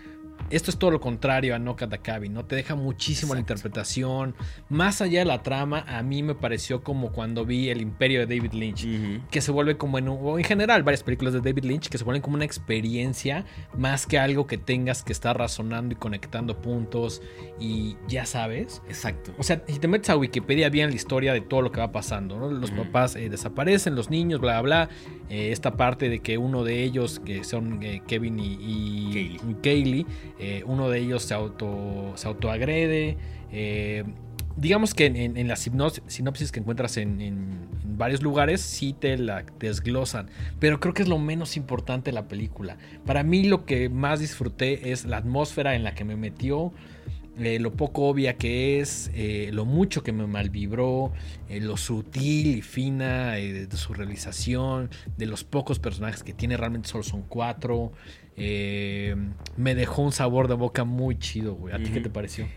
esto 0.50 0.70
es 0.70 0.78
todo 0.78 0.92
lo 0.92 1.00
contrario 1.00 1.56
a 1.56 1.60
No 1.60 1.76
Katakabi, 1.76 2.30
¿no? 2.30 2.46
Te 2.46 2.56
deja 2.56 2.76
muchísimo 2.76 3.34
la 3.34 3.40
interpretación. 3.40 4.36
Más 4.70 5.02
allá 5.02 5.20
de 5.20 5.26
la 5.26 5.42
trama, 5.42 5.86
a 5.88 6.04
mí 6.04 6.22
me 6.24 6.36
pareció 6.36 6.84
como 6.84 7.12
cuando 7.12 7.46
vi 7.46 7.70
El 7.70 7.82
Imperio 7.82 8.26
de 8.26 8.36
David 8.36 8.54
Lynch, 8.54 8.88
que 9.30 9.42
se 9.42 9.52
vuelve 9.52 9.78
como 9.78 9.98
en, 9.98 10.08
o 10.08 10.38
en 10.38 10.44
general 10.44 10.84
varias 10.84 11.04
películas 11.04 11.34
de 11.34 11.42
David 11.42 11.64
Lynch, 11.64 11.90
que 11.90 11.98
se 11.98 12.04
vuelven 12.04 12.22
como 12.22 12.36
una 12.36 12.46
experiencia 12.46 13.46
más 13.78 14.06
que 14.06 14.20
algo 14.20 14.46
que 14.46 14.58
tengas 14.58 15.04
que 15.04 15.14
estar 15.14 15.38
razonando 15.38 15.94
y 15.94 15.98
conectando 15.98 16.62
puntos 16.62 17.22
y 17.60 17.98
ya 18.08 18.26
sabes. 18.26 18.82
Exacto. 18.88 19.34
O 19.38 19.44
sea, 19.44 19.64
si 19.68 19.80
te 19.80 19.88
metes 19.88 20.10
a 20.10 20.18
Wikipedia 20.18 20.70
bien 20.70 20.90
la 20.90 20.96
historia 20.96 21.34
de 21.34 21.42
todo 21.42 21.62
lo 21.62 21.72
que 21.72 21.80
va 21.80 21.92
pasando, 21.92 22.38
¿no? 22.38 22.52
Los 22.52 22.72
papás 22.72 23.16
eh, 23.16 23.30
desaparecen, 23.30 23.96
los 23.96 24.10
niños, 24.10 24.40
bla, 24.40 24.62
bla, 24.62 24.86
bla. 24.86 24.90
Eh, 25.30 25.52
esta 25.52 25.76
parte 25.76 26.08
de 26.10 26.20
que 26.20 26.38
uno 26.38 26.64
de 26.64 26.84
ellos, 26.84 27.20
que 27.26 27.44
son 27.44 27.82
eh, 27.82 28.02
Kevin 28.06 28.40
y, 28.40 28.58
y 28.62 29.56
Kaylee, 29.64 30.06
uno 30.66 30.90
de 30.90 31.00
ellos 31.00 31.24
se, 31.24 31.34
auto, 31.34 32.14
se 32.16 32.28
autoagrede. 32.28 33.18
digamos 34.58 34.94
que 34.94 35.06
en, 35.06 35.48
las 35.48 35.60
sinopsis 35.60 36.52
que 36.52 36.60
encuentras 36.60 36.98
en, 36.98 37.68
varios 37.98 38.22
lugares 38.22 38.62
sí 38.62 38.94
te 38.94 39.18
la 39.18 39.46
desglosan, 39.60 40.30
pero 40.60 40.80
creo 40.80 40.94
que 40.94 41.04
es 41.04 41.08
lo 41.08 41.18
menos 41.18 41.58
importante 41.58 42.12
de 42.12 42.16
la 42.16 42.28
película. 42.28 42.78
Para 43.06 43.24
mí 43.24 43.46
lo 43.46 43.66
que 43.66 43.90
más 43.90 44.20
disfruté 44.20 44.92
es 44.92 45.06
la 45.06 45.18
atmósfera 45.18 45.76
en 45.76 45.84
la 45.84 45.96
que 45.96 46.04
me 46.04 46.16
metió, 46.16 46.74
eh, 47.38 47.60
lo 47.60 47.74
poco 47.74 48.08
obvia 48.08 48.38
que 48.38 48.80
es, 48.80 49.12
eh, 49.14 49.50
lo 49.52 49.66
mucho 49.66 50.04
que 50.04 50.14
me 50.14 50.26
malvibró, 50.26 51.12
eh, 51.50 51.60
lo 51.60 51.76
sutil 51.76 52.58
y 52.58 52.62
fina 52.62 53.34
de 53.34 53.68
su 53.76 53.94
realización, 53.94 54.90
de 55.18 55.26
los 55.26 55.44
pocos 55.44 55.80
personajes 55.80 56.24
que 56.24 56.34
tiene, 56.34 56.56
realmente 56.56 56.88
solo 56.88 57.04
son 57.04 57.24
cuatro. 57.24 57.92
Me 58.38 59.76
dejó 59.76 60.02
un 60.02 60.12
sabor 60.12 60.48
de 60.48 60.56
boca 60.56 60.84
muy 60.84 61.18
chido, 61.18 61.56
güey. 61.56 61.74
¿A 61.74 61.78
ti 61.78 61.92
qué 61.92 62.02
te 62.02 62.10
pareció? 62.10 62.48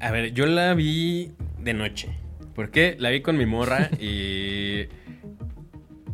A 0.00 0.10
ver, 0.10 0.32
yo 0.32 0.46
la 0.46 0.74
vi 0.74 1.32
de 1.58 1.74
noche. 1.74 2.08
¿Por 2.54 2.70
qué? 2.70 2.96
La 2.98 3.10
vi 3.10 3.20
con 3.20 3.36
mi 3.36 3.46
morra 3.46 3.90
y 4.00 4.88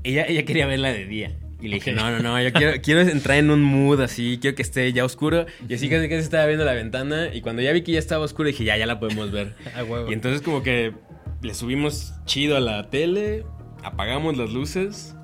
ella, 0.04 0.26
ella 0.26 0.44
quería 0.44 0.66
verla 0.66 0.92
de 0.92 1.06
día. 1.06 1.36
Y 1.60 1.68
le 1.68 1.76
dije, 1.76 1.92
no, 1.92 2.10
no, 2.10 2.18
no, 2.18 2.42
yo 2.42 2.52
quiero, 2.52 2.82
quiero 2.82 3.02
entrar 3.02 3.38
en 3.38 3.48
un 3.52 3.62
mood 3.62 4.00
así, 4.00 4.38
quiero 4.40 4.56
que 4.56 4.62
esté 4.62 4.92
ya 4.92 5.04
oscuro. 5.04 5.46
Y 5.68 5.74
así 5.74 5.88
casi 5.88 6.08
casi 6.08 6.22
estaba 6.22 6.44
viendo 6.46 6.64
la 6.64 6.72
ventana. 6.72 7.32
Y 7.32 7.40
cuando 7.40 7.62
ya 7.62 7.70
vi 7.70 7.82
que 7.82 7.92
ya 7.92 8.00
estaba 8.00 8.24
oscuro, 8.24 8.48
dije, 8.48 8.64
ya, 8.64 8.76
ya 8.76 8.86
la 8.86 8.98
podemos 8.98 9.30
ver. 9.30 9.54
Y 10.08 10.12
entonces 10.12 10.42
como 10.42 10.64
que 10.64 10.92
le 11.40 11.54
subimos 11.54 12.14
chido 12.24 12.56
a 12.56 12.60
la 12.60 12.90
tele, 12.90 13.44
apagamos 13.84 14.36
las 14.36 14.50
luces. 14.50 15.14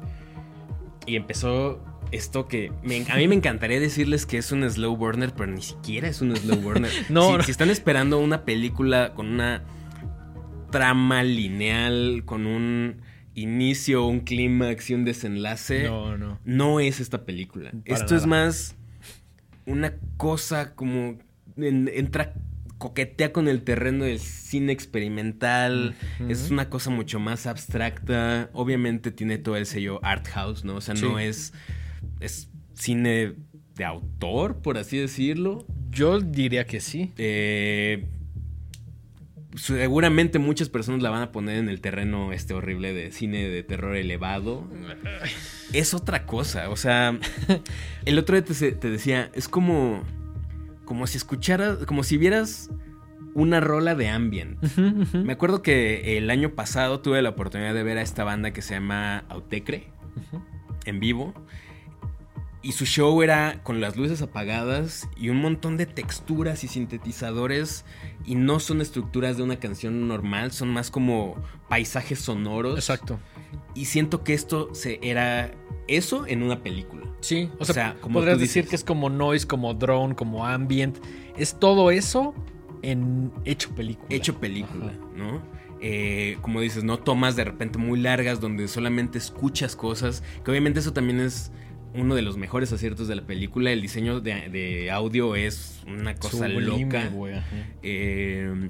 Y 1.07 1.17
empezó 1.17 1.83
esto 2.13 2.49
que 2.49 2.71
a 3.11 3.17
mí 3.17 3.29
me 3.29 3.35
encantaría 3.35 3.81
decirles 3.81 4.27
que 4.27 4.39
es 4.39 4.53
un 4.53 4.69
slow 4.69 4.97
burner, 4.97 5.33
pero 5.35 5.51
ni 5.51 5.63
siquiera 5.63 6.09
es 6.09 6.21
un 6.21 6.35
slow 6.37 6.57
burner. 6.57 6.91
no, 7.09 7.43
si 7.43 7.51
están 7.51 7.71
esperando 7.71 8.19
una 8.19 8.45
película 8.45 9.15
con 9.15 9.29
una 9.29 9.65
trama 10.71 11.23
lineal, 11.23 12.23
con 12.25 12.47
un 12.47 13.03
inicio, 13.35 14.07
un 14.07 14.21
clímax 14.21 14.91
y 14.91 14.95
un 14.95 15.05
desenlace. 15.05 15.85
No, 15.85 16.17
no. 16.17 16.39
No 16.45 16.81
es 16.81 17.01
esta 17.01 17.25
película. 17.25 17.73
Esto 17.85 18.17
es 18.17 18.27
más 18.27 18.77
una 19.67 19.95
cosa 20.17 20.75
como 20.75 21.19
entra 21.57 22.35
coquetea 22.79 23.33
con 23.33 23.49
el 23.49 23.63
terreno 23.63 24.05
del 24.05 24.21
cine 24.21 24.73
experimental, 24.73 25.97
es 26.29 26.51
una 26.51 26.71
cosa 26.71 26.91
mucho 26.91 27.19
más 27.19 27.47
abstracta, 27.47 28.51
obviamente 28.53 29.11
tiene 29.11 29.37
todo 29.37 29.57
el 29.57 29.67
sello 29.67 29.99
art 30.05 30.29
house, 30.29 30.65
¿no? 30.65 30.77
O 30.77 30.81
sea, 30.81 30.95
no 30.95 31.19
es 31.19 31.53
es 32.21 32.51
cine 32.75 33.35
de 33.75 33.85
autor, 33.85 34.61
por 34.63 34.79
así 34.79 34.99
decirlo. 34.99 35.67
Yo 35.91 36.21
diría 36.21 36.67
que 36.67 36.81
sí. 36.81 37.13
Eh, 37.17 38.09
seguramente 39.57 40.39
muchas 40.39 40.69
personas 40.69 41.03
la 41.03 41.11
van 41.11 41.23
a 41.23 41.33
poner 41.33 41.59
en 41.59 41.69
el 41.69 41.81
terreno 41.81 42.33
este 42.33 42.55
horrible 42.55 42.93
de 42.93 43.11
cine 43.13 43.49
de 43.49 43.63
terror 43.63 43.97
elevado. 43.97 44.65
Es 45.75 45.93
otra 45.93 46.25
cosa, 46.25 46.71
o 46.71 46.77
sea, 46.77 47.19
el 48.07 48.19
otro 48.19 48.41
día 48.41 48.55
te, 48.81 48.89
decía, 48.89 49.31
es 49.35 49.49
como 49.49 50.03
como 50.87 51.07
si 51.07 51.19
escucharas, 51.19 51.85
como 51.85 52.05
si 52.05 52.17
vieras 52.17 52.71
una 53.35 53.61
rola 53.61 53.95
de 53.95 54.09
ambient. 54.09 54.59
Me 55.13 55.35
acuerdo 55.35 55.61
que 55.61 56.17
el 56.17 56.31
año 56.31 56.55
pasado 56.55 57.01
tuve 57.01 57.21
la 57.21 57.29
oportunidad 57.29 57.75
de 57.75 57.83
ver 57.83 57.99
a 57.99 58.03
esta 58.03 58.25
banda 58.25 58.53
que 58.53 58.63
se 58.63 58.73
llama 58.73 59.27
Autecre 59.29 59.89
en 60.87 61.01
vivo 61.01 61.35
y 62.61 62.73
su 62.73 62.87
show 62.87 63.23
era 63.23 63.61
con 63.63 63.81
las 63.81 63.97
luces 63.97 64.21
apagadas 64.21 65.09
y 65.17 65.29
un 65.29 65.41
montón 65.41 65.77
de 65.77 65.87
texturas 65.87 66.65
y 66.65 66.69
sintetizadores. 66.69 67.85
Y 68.25 68.35
no 68.35 68.59
son 68.61 68.81
estructuras 68.81 69.37
de 69.37 69.45
una 69.45 69.57
canción 69.57 70.09
normal, 70.09 70.51
son 70.53 70.69
más 70.69 70.91
como 70.91 71.37
paisajes 71.69 72.19
sonoros. 72.19 72.75
Exacto. 72.75 73.21
Y 73.75 73.85
siento 73.85 74.25
que 74.25 74.35
esto 74.35 74.75
se 74.75 74.99
era 75.03 75.53
eso 75.87 76.27
en 76.27 76.43
una 76.43 76.63
película. 76.63 77.07
Sí, 77.21 77.51
o, 77.59 77.65
sea, 77.65 77.97
como 78.01 78.21
podrías 78.21 78.39
decir 78.39 78.69
que 78.69 78.77
es 78.77 78.85
como 78.85 79.09
noise, 79.09 79.47
como 79.47 79.75
drone, 79.75 80.15
como 80.15 80.47
ambient. 80.47 80.99
Es 81.37 81.59
todo 81.59 81.91
eso 81.91 82.35
en 82.83 83.33
hecho 83.45 83.71
película. 83.71 84.07
Hecho 84.11 84.39
película, 84.39 84.93
¿no? 85.17 85.43
Eh, 85.81 86.39
como 86.43 86.61
dices, 86.61 86.83
no 86.83 86.99
tomas 86.99 87.37
de 87.37 87.45
repente 87.45 87.79
muy 87.79 88.01
largas 88.01 88.41
donde 88.41 88.67
solamente 88.67 89.19
escuchas 89.19 89.77
cosas. 89.77 90.23
Que 90.45 90.51
obviamente 90.51 90.81
eso 90.81 90.93
también 90.93 91.21
es 91.21 91.53
uno 91.95 92.15
de 92.15 92.23
los 92.23 92.37
mejores 92.37 92.73
aciertos 92.73 93.09
de 93.09 93.17
la 93.17 93.27
película. 93.27 93.71
El 93.73 93.83
diseño 93.83 94.21
de, 94.21 94.91
audio 94.91 95.37
es 95.37 95.83
una 95.87 96.15
cosa 96.15 96.49
loca. 96.49 97.11
Eh, 97.83 98.69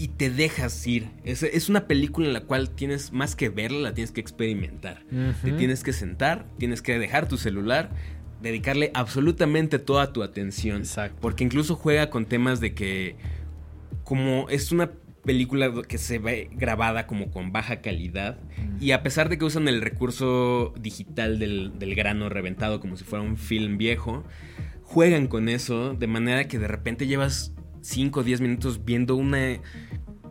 y 0.00 0.08
te 0.08 0.30
dejas 0.30 0.86
ir. 0.86 1.10
Es, 1.24 1.68
una 1.68 1.86
película 1.86 2.26
en 2.26 2.32
la 2.32 2.40
cual 2.40 2.70
tienes 2.70 3.12
más 3.12 3.36
que 3.36 3.50
verla, 3.50 3.80
la 3.80 3.94
tienes 3.94 4.12
que 4.12 4.20
experimentar. 4.22 5.02
Te 5.42 5.52
tienes 5.52 5.84
que 5.84 5.92
sentar, 5.92 6.46
tienes 6.56 6.80
que 6.80 6.98
dejar 6.98 7.28
tu 7.28 7.36
celular, 7.36 7.90
dedicarle 8.40 8.92
absolutamente 8.94 9.78
toda 9.78 10.14
tu 10.14 10.22
atención. 10.22 10.84
Porque 11.20 11.44
incluso 11.44 11.76
juega 11.76 12.08
con 12.08 12.24
temas 12.24 12.60
de 12.60 12.72
que 12.72 13.16
como 14.02 14.48
es 14.48 14.72
una 14.72 14.90
película 15.24 15.70
que 15.86 15.98
se 15.98 16.18
ve 16.18 16.50
grabada 16.52 17.06
como 17.06 17.30
con 17.30 17.52
baja 17.52 17.80
calidad. 17.80 18.38
Y 18.80 18.92
a 18.92 19.02
pesar 19.02 19.28
de 19.28 19.38
que 19.38 19.44
usan 19.44 19.68
el 19.68 19.82
recurso 19.82 20.72
digital 20.80 21.38
del, 21.38 21.94
grano 21.94 22.28
reventado 22.28 22.80
como 22.80 22.96
si 22.96 23.04
fuera 23.04 23.24
un 23.24 23.36
film 23.36 23.78
viejo, 23.78 24.24
juegan 24.82 25.26
con 25.26 25.48
eso 25.48 25.94
de 25.94 26.06
manera 26.06 26.48
que 26.48 26.58
de 26.58 26.68
repente 26.68 27.06
llevas 27.06 27.52
5 27.82 28.20
o 28.20 28.22
10 28.22 28.40
minutos 28.40 28.84
viendo 28.84 29.16
una 29.16 29.60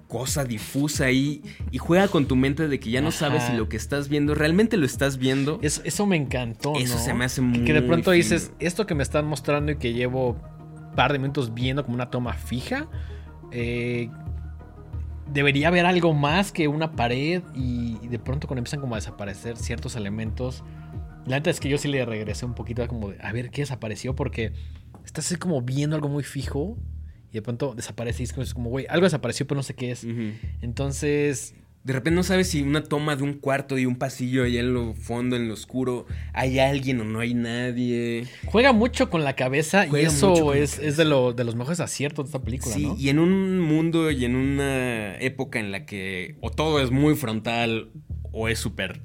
cosa 0.07 0.43
difusa 0.43 1.05
ahí 1.05 1.43
y 1.69 1.77
juega 1.77 2.07
con 2.07 2.25
tu 2.25 2.35
mente 2.35 2.67
de 2.67 2.79
que 2.79 2.89
ya 2.89 2.99
no 2.99 3.11
sabes 3.11 3.43
si 3.43 3.53
lo 3.53 3.69
que 3.69 3.77
estás 3.77 4.09
viendo 4.09 4.33
realmente 4.33 4.75
lo 4.75 4.87
estás 4.87 5.19
viendo. 5.19 5.59
Eso, 5.61 5.81
eso 5.85 6.07
me 6.07 6.15
encantó. 6.15 6.73
Eso 6.75 6.97
se 6.97 7.13
me 7.13 7.25
hace 7.25 7.41
muy. 7.41 7.63
Que 7.63 7.73
de 7.73 7.83
pronto 7.83 8.09
dices, 8.09 8.51
esto 8.59 8.87
que 8.87 8.95
me 8.95 9.03
están 9.03 9.25
mostrando 9.25 9.71
y 9.71 9.77
que 9.77 9.93
llevo 9.93 10.31
un 10.31 10.95
par 10.95 11.13
de 11.13 11.19
minutos 11.19 11.53
viendo 11.53 11.83
como 11.83 11.93
una 11.93 12.09
toma 12.09 12.33
fija. 12.33 12.87
Eh, 13.51 14.09
debería 15.31 15.67
haber 15.67 15.85
algo 15.85 16.13
más 16.13 16.51
que 16.51 16.67
una 16.67 16.93
pared 16.93 17.43
y, 17.55 18.07
de 18.07 18.19
pronto 18.19 18.47
cuando 18.47 18.59
empiezan 18.59 18.81
como 18.81 18.95
a 18.95 18.97
desaparecer 18.97 19.57
ciertos 19.57 19.95
elementos, 19.95 20.63
la 21.25 21.37
neta 21.37 21.49
es 21.49 21.59
que 21.59 21.69
yo 21.69 21.77
sí 21.77 21.87
le 21.87 22.03
regresé 22.05 22.45
un 22.45 22.55
poquito 22.55 22.83
a 22.83 22.87
como 22.87 23.11
de, 23.11 23.17
a 23.21 23.31
ver 23.31 23.51
qué 23.51 23.61
desapareció 23.61 24.15
porque 24.15 24.53
estás 25.05 25.25
así 25.25 25.35
como 25.35 25.61
viendo 25.61 25.95
algo 25.95 26.09
muy 26.09 26.23
fijo 26.23 26.77
y 27.29 27.33
de 27.33 27.41
pronto 27.41 27.75
desaparece 27.75 28.23
y 28.23 28.41
es 28.41 28.53
como, 28.53 28.69
güey, 28.69 28.87
algo 28.89 29.05
desapareció 29.05 29.45
pero 29.45 29.57
no 29.57 29.63
sé 29.63 29.75
qué 29.75 29.91
es. 29.91 30.05
Entonces 30.61 31.53
de 31.83 31.93
repente 31.93 32.15
no 32.15 32.23
sabes 32.23 32.49
si 32.49 32.61
una 32.61 32.83
toma 32.83 33.15
de 33.15 33.23
un 33.23 33.33
cuarto 33.33 33.77
y 33.77 33.85
un 33.85 33.95
pasillo 33.95 34.43
allá 34.43 34.59
en 34.59 34.73
lo 34.73 34.93
fondo, 34.93 35.35
en 35.35 35.47
lo 35.47 35.53
oscuro, 35.53 36.05
hay 36.33 36.59
alguien 36.59 36.99
o 36.99 37.05
no 37.05 37.19
hay 37.19 37.33
nadie. 37.33 38.25
Juega 38.45 38.73
mucho 38.73 39.09
con 39.09 39.23
la 39.23 39.35
cabeza 39.35 39.87
y 39.87 39.95
eso 40.01 40.53
es, 40.53 40.77
de, 40.97 41.05
lo, 41.05 41.33
de, 41.33 41.43
los 41.45 41.55
mejores 41.55 41.79
aciertos 41.79 42.25
de 42.25 42.29
esta 42.29 42.43
película, 42.43 42.75
sí, 42.75 42.91
y 42.97 43.09
en 43.09 43.19
un 43.19 43.59
mundo 43.59 44.11
y 44.11 44.25
en 44.25 44.35
una 44.35 45.15
época 45.17 45.59
en 45.59 45.71
la 45.71 45.85
que 45.85 46.35
o 46.41 46.51
todo 46.51 46.81
es 46.81 46.91
muy 46.91 47.15
frontal 47.15 47.91
o 48.31 48.49
es 48.49 48.59
súper 48.59 49.01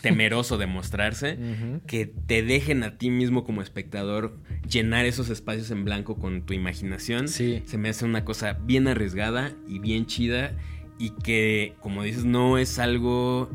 temeroso 0.00 0.58
de 0.58 0.66
mostrarse, 0.66 1.38
que 1.86 2.06
te 2.06 2.42
dejen 2.42 2.82
a 2.82 2.98
ti 2.98 3.10
mismo 3.10 3.44
como 3.44 3.62
espectador 3.62 4.38
llenar 4.68 5.04
esos 5.04 5.28
espacios 5.28 5.70
en 5.70 5.84
blanco 5.84 6.16
con 6.16 6.42
tu 6.42 6.54
imaginación, 6.54 7.28
se 7.28 7.62
me 7.78 7.88
hace 7.88 8.04
una 8.04 8.24
cosa 8.24 8.54
bien 8.54 8.88
arriesgada 8.88 9.52
y 9.68 9.78
bien 9.78 10.06
chida 10.06 10.52
y 10.98 11.10
que, 11.10 11.74
como 11.80 12.02
dices, 12.02 12.24
no 12.24 12.58
es 12.58 12.78
algo 12.78 13.50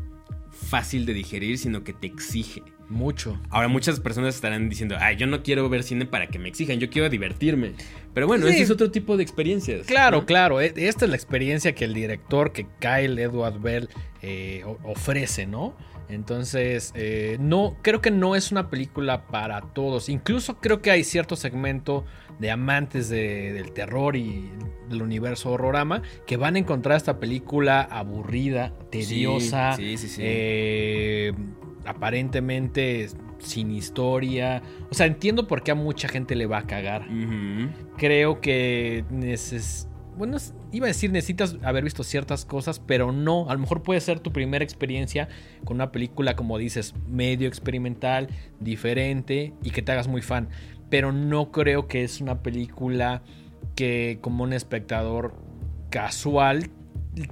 fácil 0.52 1.06
de 1.06 1.14
digerir, 1.14 1.58
sino 1.58 1.84
que 1.84 1.94
te 1.94 2.08
exige. 2.08 2.64
Mucho. 2.90 3.40
Ahora 3.50 3.70
muchas 3.70 4.02
personas 4.02 4.36
estarán 4.36 4.68
diciendo, 4.68 4.98
ay, 5.00 5.16
yo 5.16 5.26
no 5.26 5.44
quiero 5.44 5.70
ver 5.70 5.82
cine 5.84 6.06
para 6.06 6.28
que 6.28 6.38
me 6.40 6.50
exijan, 6.50 6.78
yo 6.78 6.90
quiero 6.90 7.08
divertirme. 7.10 7.72
Pero 8.14 8.28
bueno, 8.28 8.46
Sí. 8.48 8.52
ese 8.56 8.64
es 8.64 8.70
otro 8.70 8.92
tipo 8.92 9.16
de 9.16 9.24
experiencias. 9.24 9.88
Claro, 9.88 10.18
¿no? 10.20 10.26
claro. 10.26 10.60
e- 10.60 10.74
Esta 10.76 11.06
es 11.06 11.10
la 11.10 11.16
experiencia 11.16 11.74
que 11.74 11.86
el 11.86 11.94
director, 11.94 12.52
que 12.52 12.68
Kyle 12.82 13.18
Edward 13.18 13.62
Bell, 13.62 13.88
eh, 14.22 14.66
ofrece, 14.84 15.46
¿no? 15.48 15.74
Entonces, 16.10 16.92
eh, 16.94 17.38
no, 17.40 17.78
creo 17.82 18.02
que 18.02 18.12
no 18.12 18.36
es 18.36 18.52
una 18.52 18.70
película 18.70 19.26
para 19.28 19.62
todos. 19.62 20.10
Incluso 20.10 20.60
creo 20.60 20.82
que 20.82 20.92
hay 20.92 21.06
cierto 21.06 21.38
segmento 21.38 22.04
de 22.42 22.52
amantes 22.52 23.08
de- 23.08 23.54
del 23.54 23.72
terror 23.72 24.16
y 24.18 24.50
del 24.90 25.02
universo 25.04 25.52
horrorama 25.52 26.02
que 26.28 26.36
van 26.36 26.56
a 26.56 26.60
encontrar 26.60 26.98
esta 26.98 27.20
película 27.20 27.82
aburrida, 27.82 28.74
tediosa, 28.90 29.76
sí, 29.78 29.96
sí, 29.98 30.08
sí. 30.10 30.22
eh, 30.24 31.32
aparentemente 31.86 33.08
sin 33.40 33.72
historia. 33.72 34.62
O 34.90 34.94
sea, 34.94 35.06
entiendo 35.06 35.48
por 35.48 35.64
qué 35.64 35.72
a 35.72 35.76
mucha 35.76 36.08
gente 36.08 36.36
le 36.36 36.46
va 36.46 36.60
a 36.60 36.68
cagar 36.68 37.08
creo 37.98 38.42
que 38.42 39.06
neces 39.10 39.88
bueno, 40.18 40.38
iba 40.74 40.86
a 40.86 40.90
decir 40.90 41.10
necesitas 41.10 41.56
haber 41.64 41.84
visto 41.86 42.04
ciertas 42.04 42.44
cosas, 42.46 42.80
pero 42.80 43.12
no, 43.14 43.50
a 43.50 43.54
lo 43.54 43.60
mejor 43.60 43.82
puede 43.82 44.02
ser 44.02 44.20
tu 44.20 44.34
primera 44.34 44.64
experiencia 44.64 45.30
con 45.64 45.78
una 45.78 45.92
película 45.92 46.36
como 46.36 46.58
dices, 46.58 46.94
medio 47.08 47.48
experimental, 47.48 48.28
diferente 48.60 49.54
y 49.64 49.72
que 49.72 49.82
te 49.82 49.92
hagas 49.94 50.08
muy 50.10 50.22
fan, 50.22 50.50
pero 50.92 51.12
no 51.12 51.52
creo 51.52 51.88
que 51.88 52.04
es 52.04 52.22
una 52.22 52.44
película 52.44 53.24
que 53.76 54.20
como 54.22 54.44
un 54.44 54.54
espectador 54.54 55.34
casual 55.90 56.70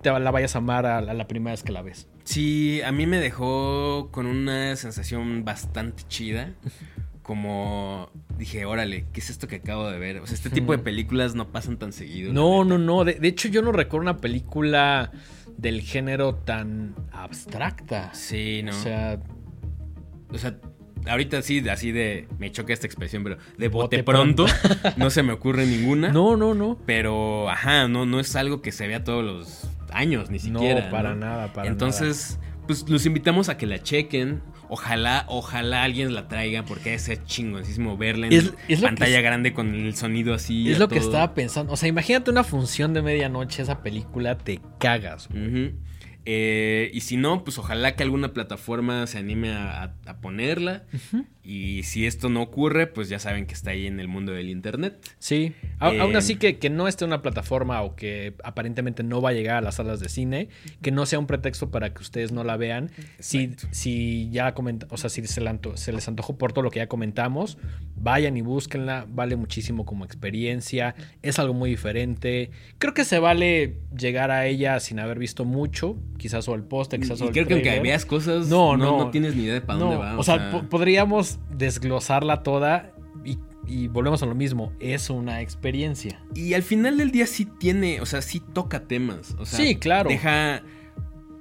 te 0.02 0.20
la 0.20 0.32
vayas 0.32 0.56
a 0.56 0.58
amar 0.58 0.88
a 0.88 1.02
la, 1.02 1.12
a 1.12 1.14
la 1.14 1.28
primera 1.28 1.52
vez 1.52 1.62
que 1.62 1.72
la 1.72 1.84
ves. 1.84 2.08
Sí, 2.24 2.82
a 2.82 2.92
mí 2.92 3.06
me 3.06 3.20
dejó 3.20 4.10
con 4.12 4.26
una 4.26 4.76
sensación 4.76 5.46
bastante 5.46 6.04
chida. 6.08 6.54
Como 7.22 8.10
dije, 8.40 8.66
órale, 8.66 9.06
¿qué 9.14 9.20
es 9.20 9.30
esto 9.30 9.48
que 9.48 9.58
acabo 9.58 9.88
de 9.88 10.00
ver? 10.00 10.18
O 10.18 10.26
sea, 10.26 10.34
este 10.34 10.50
tipo 10.50 10.72
de 10.72 10.80
películas 10.80 11.36
no 11.36 11.52
pasan 11.52 11.78
tan 11.78 11.94
seguido. 11.94 12.34
No, 12.34 12.64
no, 12.64 12.80
no. 12.80 13.04
De, 13.04 13.14
de 13.14 13.28
hecho, 13.28 13.50
yo 13.50 13.62
no 13.62 13.72
recuerdo 13.72 14.02
una 14.02 14.18
película 14.18 15.12
del 15.56 15.82
género 15.82 16.34
tan 16.34 16.96
abstracta. 17.12 18.12
Sí, 18.16 18.62
no. 18.64 18.72
O 18.72 18.74
sea, 18.74 19.20
O 20.32 20.38
sea, 20.40 20.58
ahorita 21.10 21.42
sí, 21.42 21.68
así 21.70 21.92
de. 21.92 22.28
Me 22.38 22.52
choca 22.52 22.74
esta 22.74 22.86
expresión, 22.88 23.24
pero 23.24 23.38
de 23.58 23.68
bote, 23.68 23.98
Bote 23.98 24.04
pronto. 24.04 24.46
no 24.98 25.10
se 25.10 25.24
me 25.24 25.34
ocurre 25.34 25.66
ninguna. 25.66 26.10
no, 26.10 26.38
no, 26.38 26.54
no. 26.54 26.78
Pero, 26.86 27.50
ajá, 27.50 27.88
no, 27.88 28.06
no 28.06 28.20
es 28.20 28.36
algo 28.36 28.62
que 28.62 28.72
se 28.72 28.88
vea 28.88 29.04
todos 29.04 29.24
los 29.24 29.70
años, 29.92 30.30
ni 30.30 30.40
siquiera. 30.40 30.86
no, 30.86 30.92
para 30.92 31.10
¿no? 31.16 31.22
nada, 31.22 31.54
para 31.54 31.68
Entonces, 31.68 32.40
pues 32.68 32.88
los 32.90 33.06
invitamos 33.06 33.50
a 33.50 33.58
que 33.58 33.66
la 33.66 33.82
chequen. 33.82 34.42
Ojalá, 34.72 35.26
ojalá 35.30 35.82
alguien 35.82 36.14
la 36.14 36.28
traiga 36.28 36.64
porque 36.64 36.94
es 36.94 37.10
chingoncísimo 37.26 37.98
verla 37.98 38.28
en 38.28 38.34
Es- 38.34 38.54
es 38.68 38.82
lo 38.82 38.88
que 38.88 38.96
pantalla 38.98 39.20
grande 39.22 39.52
con 39.52 39.74
el 39.74 39.96
sonido 39.96 40.36
así. 40.36 40.60
nada. 40.66 40.74
Es 40.74 40.80
lo 40.80 40.88
que 40.90 41.00
estaba 41.00 41.34
pensando. 41.34 41.74
O 41.74 41.76
sea, 41.76 41.90
imagínate 41.90 42.30
una 42.30 42.44
función 42.44 42.94
de 42.94 43.02
medianoche, 43.02 43.64
esa 43.64 43.82
película, 43.82 44.38
te 44.38 44.60
cagas. 44.80 45.28
Eh, 46.26 46.92
y 46.94 47.02
si 47.02 47.18
no, 47.18 47.44
pues 47.44 47.58
ojalá 47.58 47.96
que 47.96 48.04
alguna 48.04 48.34
plataforma 48.34 49.08
se 49.08 49.18
anime 49.18 49.52
a, 49.54 49.96
ponerla. 50.22 50.86
Y 51.52 51.82
si 51.82 52.06
esto 52.06 52.30
no 52.30 52.44
ocurre, 52.44 52.86
pues 52.86 53.10
ya 53.10 53.18
saben 53.18 53.48
que 53.48 53.56
está 53.56 53.72
ahí 53.72 53.88
en 53.88 54.00
el 54.00 54.08
mundo 54.08 54.34
del 54.34 54.50
internet. 54.50 55.00
Sí. 55.18 55.54
A- 55.80 55.92
Eh, 55.92 56.00
Aún 56.00 56.16
así 56.16 56.36
que, 56.36 56.60
que 56.60 56.70
no 56.70 56.88
esté 56.88 57.06
una 57.06 57.24
plataforma 57.24 57.82
o 57.82 57.96
que 57.96 58.36
aparentemente 58.44 59.02
no 59.02 59.20
va 59.20 59.30
a 59.30 59.34
llegar 59.34 59.56
a 59.58 59.62
las 59.62 59.76
salas 59.76 60.00
de 60.00 60.10
cine, 60.10 60.50
que 60.84 60.92
no 60.92 61.08
sea 61.08 61.18
un 61.18 61.26
pretexto 61.26 61.72
para 61.72 61.92
que 61.92 62.04
ustedes 62.04 62.32
no 62.32 62.44
la 62.44 62.56
vean. 62.56 62.92
Si, 63.18 63.56
si 63.72 64.30
ya 64.30 64.54
comenta, 64.54 64.86
o 64.92 64.98
sea, 64.98 65.10
si 65.10 65.26
se, 65.26 65.42
le 65.42 65.50
anto- 65.50 65.76
se 65.76 65.92
les 65.92 66.08
antojó 66.08 66.38
por 66.38 66.54
todo 66.54 66.62
lo 66.64 66.70
que 66.70 66.78
ya 66.80 66.88
comentamos, 66.88 67.58
vayan 67.96 68.38
y 68.38 68.42
búsquenla. 68.42 69.08
Vale 69.10 69.36
muchísimo 69.36 69.86
como 69.88 70.06
experiencia. 70.06 70.94
Es 71.24 71.40
algo 71.40 71.56
muy 71.56 71.72
diferente. 71.72 72.52
Creo 72.78 72.94
que 72.94 73.06
se 73.06 73.18
vale 73.18 73.78
llegar 73.98 74.30
a 74.30 74.46
ella 74.46 74.80
sin 74.80 75.00
haber 75.00 75.18
visto 75.18 75.46
mucho. 75.46 75.98
Quizás 76.20 76.48
o 76.48 76.54
el 76.54 76.62
póster, 76.64 77.00
quizás 77.00 77.20
o 77.22 77.26
Y 77.26 77.28
el 77.30 77.34
creo 77.34 77.48
que 77.48 77.54
aunque 77.56 77.80
veas 77.80 78.06
cosas, 78.06 78.50
No, 78.50 78.78
no, 78.78 78.86
no. 78.86 78.98
no 79.06 79.10
tienes 79.10 79.36
ni 79.36 79.44
idea 79.46 79.56
de 79.56 79.62
para 79.62 79.80
dónde 79.80 79.96
va. 79.96 80.16
O 80.20 80.24
sea, 80.24 80.52
po- 80.52 80.64
podríamos 80.70 81.39
desglosarla 81.56 82.44
toda 82.44 82.92
y, 83.24 83.40
y 83.68 83.88
volvemos 83.88 84.24
a 84.24 84.26
lo 84.26 84.36
mismo. 84.36 84.72
Es 84.80 85.10
una 85.10 85.42
experiencia. 85.42 86.22
Y 86.36 86.54
al 86.54 86.64
final 86.64 86.98
del 86.98 87.12
día 87.12 87.28
sí 87.28 87.46
tiene, 87.46 88.02
o 88.02 88.06
sea, 88.06 88.22
sí 88.22 88.40
toca 88.40 88.88
temas. 88.88 89.36
O 89.40 89.46
sea, 89.46 89.60
Sí, 89.60 89.76
claro. 89.76 90.10
Deja. 90.10 90.64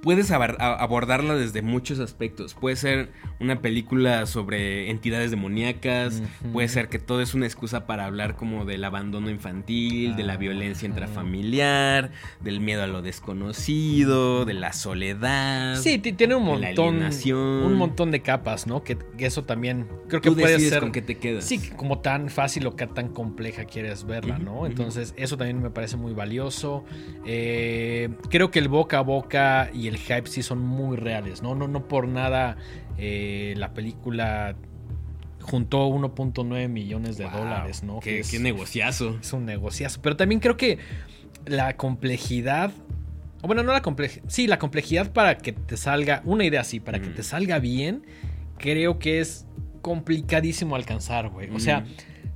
Puedes 0.01 0.31
abordarla 0.31 1.35
desde 1.35 1.61
muchos 1.61 1.99
aspectos. 1.99 2.53
Puede 2.53 2.77
ser 2.77 3.09
una 3.41 3.61
película 3.61 4.25
sobre 4.27 4.89
entidades 4.89 5.29
demoníacas. 5.29 6.23
Puede 6.53 6.69
ser 6.69 6.87
que 6.87 6.99
todo 6.99 7.21
es 7.21 7.33
una 7.33 7.45
excusa 7.45 7.85
para 7.85 8.05
hablar 8.05 8.37
como 8.37 8.63
del 8.63 8.85
abandono 8.85 9.29
infantil, 9.29 10.15
de 10.15 10.23
la 10.23 10.37
violencia 10.37 10.87
Ajá. 10.87 10.99
intrafamiliar, 11.01 12.11
del 12.39 12.61
miedo 12.61 12.83
a 12.83 12.87
lo 12.87 13.01
desconocido, 13.01 14.45
de 14.45 14.53
la 14.53 14.71
soledad. 14.71 15.75
Sí, 15.75 15.97
ti- 15.99 16.13
tiene 16.13 16.35
un 16.35 16.45
montón. 16.45 17.03
Un 17.33 17.73
montón 17.75 18.11
de 18.11 18.21
capas, 18.21 18.67
¿no? 18.67 18.83
Que, 18.83 18.97
que 19.17 19.25
eso 19.25 19.43
también 19.43 19.85
creo 20.07 20.21
que 20.21 20.29
Tú 20.29 20.35
puede 20.37 20.59
ser. 20.61 20.79
con 20.79 20.91
qué 20.93 21.01
te 21.01 21.17
quedas. 21.17 21.43
Sí, 21.43 21.59
como 21.75 21.99
tan 21.99 22.29
fácil 22.29 22.65
o 22.67 22.75
que 22.77 22.87
tan 22.87 23.09
compleja 23.09 23.65
quieres 23.65 24.05
verla, 24.05 24.39
¿no? 24.39 24.65
Entonces, 24.65 25.13
eso 25.17 25.35
también 25.35 25.61
me 25.61 25.71
parece 25.71 25.97
muy 25.97 26.13
valioso. 26.13 26.85
Eh, 27.25 28.09
creo 28.29 28.49
que 28.49 28.59
el 28.59 28.69
boca 28.69 28.99
a 28.99 29.01
boca 29.01 29.69
y 29.73 29.88
el 29.89 29.97
hype 29.97 30.27
sí 30.27 30.41
son 30.43 30.59
muy 30.59 30.95
reales, 30.97 31.41
¿no? 31.41 31.55
No, 31.55 31.67
no 31.67 31.87
por 31.87 32.07
nada 32.07 32.57
eh, 32.97 33.53
la 33.57 33.73
película 33.73 34.55
juntó 35.41 35.87
1.9 35.89 36.67
millones 36.69 37.17
de 37.17 37.25
Wow, 37.25 37.39
dólares, 37.39 37.83
¿no? 37.83 37.99
Qué, 37.99 38.19
es- 38.19 38.29
qué 38.31 38.39
negociazo. 38.39 39.17
es 39.21 39.33
un 39.33 39.45
negociazo. 39.45 40.01
Pero 40.01 40.15
también 40.15 40.39
creo 40.39 40.57
que 40.57 40.77
la 41.45 41.75
complejidad. 41.77 42.71
O 43.41 43.47
bueno, 43.47 43.63
no 43.63 43.71
la 43.71 43.81
complejidad. 43.81 44.25
Sí, 44.27 44.47
la 44.47 44.59
complejidad 44.59 45.11
para 45.11 45.37
que 45.37 45.53
te 45.53 45.77
salga. 45.77 46.21
Una 46.25 46.43
idea 46.43 46.61
así, 46.61 46.79
para 46.79 46.99
que 47.01 47.07
te 47.09 47.23
salga 47.23 47.59
bien. 47.59 48.05
Creo 48.57 48.99
que 48.99 49.21
es 49.21 49.45
complicadísimo 49.81 50.75
alcanzar, 50.75 51.29
güey. 51.29 51.49
O 51.51 51.59
sea, 51.59 51.85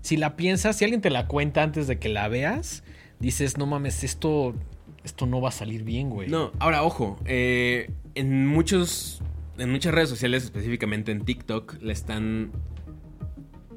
si 0.02 0.16
la 0.18 0.36
piensas, 0.38 0.78
si 0.78 0.86
alguien 0.86 1.02
te 1.02 1.10
la 1.10 1.28
cuenta 1.28 1.62
antes 1.62 1.88
de 1.88 2.00
que 2.00 2.08
la 2.10 2.30
veas, 2.30 2.84
dices, 3.20 3.58
no 3.58 3.66
mames, 3.66 4.04
esto. 4.06 4.56
Esto 5.04 5.26
no 5.26 5.42
va 5.42 5.50
a 5.50 5.52
salir 5.52 5.84
bien, 5.84 6.10
güey. 6.10 6.30
No, 6.30 6.52
ahora 6.60 6.84
ojo, 6.84 7.18
eh, 7.26 7.92
en 8.16 8.48
muchos, 8.48 9.22
en 9.58 9.72
muchas 9.72 9.94
redes 9.94 10.10
sociales, 10.10 10.44
específicamente 10.46 11.12
en 11.12 11.26
TikTok, 11.26 11.78
la 11.82 11.92
están, 11.94 12.52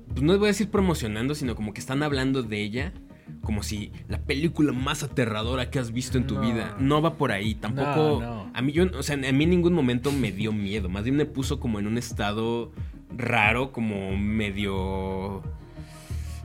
pues 0.09 0.23
no 0.23 0.37
voy 0.39 0.45
a 0.47 0.49
decir 0.49 0.71
promocionando, 0.71 1.35
sino 1.35 1.55
como 1.57 1.73
que 1.75 1.81
están 1.81 2.03
hablando 2.03 2.43
de 2.43 2.63
ella, 2.63 2.93
como 3.43 3.63
si 3.63 3.93
la 4.09 4.19
película 4.23 4.73
más 4.73 5.03
aterradora 5.03 5.71
que 5.71 5.79
has 5.79 5.93
visto 5.93 6.17
en 6.19 6.27
tu 6.27 6.35
No. 6.37 6.41
vida. 6.43 6.77
No 6.81 7.03
va 7.03 7.15
por 7.15 7.33
ahí, 7.33 7.55
tampoco. 7.55 8.21
No, 8.21 8.21
no. 8.21 8.51
A 8.55 8.63
mí 8.63 8.73
yo, 8.73 8.85
o 8.97 9.03
sea, 9.03 9.15
a 9.17 9.33
mí 9.33 9.45
en 9.45 9.51
ningún 9.51 9.73
momento 9.73 10.13
me 10.13 10.33
dio 10.33 10.53
miedo, 10.53 10.89
más 10.89 11.05
bien 11.05 11.17
me 11.17 11.27
puso 11.27 11.59
como 11.61 11.79
en 11.81 11.87
un 11.87 11.99
estado 11.99 12.73
raro, 13.17 13.73
como 13.73 14.17
medio 14.17 15.43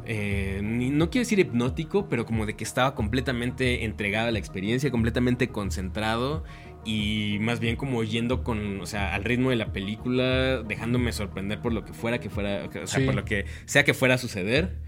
eh, 0.05 0.61
no 0.63 1.09
quiero 1.09 1.21
decir 1.23 1.39
hipnótico, 1.39 2.07
pero 2.09 2.25
como 2.25 2.45
de 2.45 2.55
que 2.55 2.63
estaba 2.63 2.95
completamente 2.95 3.85
entregado 3.85 4.27
a 4.27 4.31
la 4.31 4.39
experiencia, 4.39 4.89
completamente 4.91 5.49
concentrado 5.49 6.43
y 6.85 7.37
más 7.41 7.59
bien 7.59 7.75
como 7.75 8.03
yendo 8.03 8.43
con, 8.43 8.81
o 8.81 8.85
sea, 8.85 9.13
al 9.13 9.23
ritmo 9.23 9.51
de 9.51 9.55
la 9.55 9.71
película, 9.71 10.63
dejándome 10.63 11.11
sorprender 11.13 11.59
por 11.61 11.73
lo 11.73 11.85
que 11.85 11.93
fuera 11.93 12.19
que 12.19 12.29
fuera, 12.29 12.65
o 12.67 12.87
sea, 12.87 12.99
Sí. 12.99 13.05
por 13.05 13.13
lo 13.15 13.23
que 13.25 13.45
sea 13.65 13.83
que 13.83 13.93
fuera 13.93 14.15
a 14.15 14.17
suceder. 14.17 14.79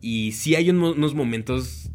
Y 0.00 0.32
sí 0.32 0.54
hay 0.54 0.70
un- 0.70 0.82
unos 0.82 1.14
momentos 1.14 1.90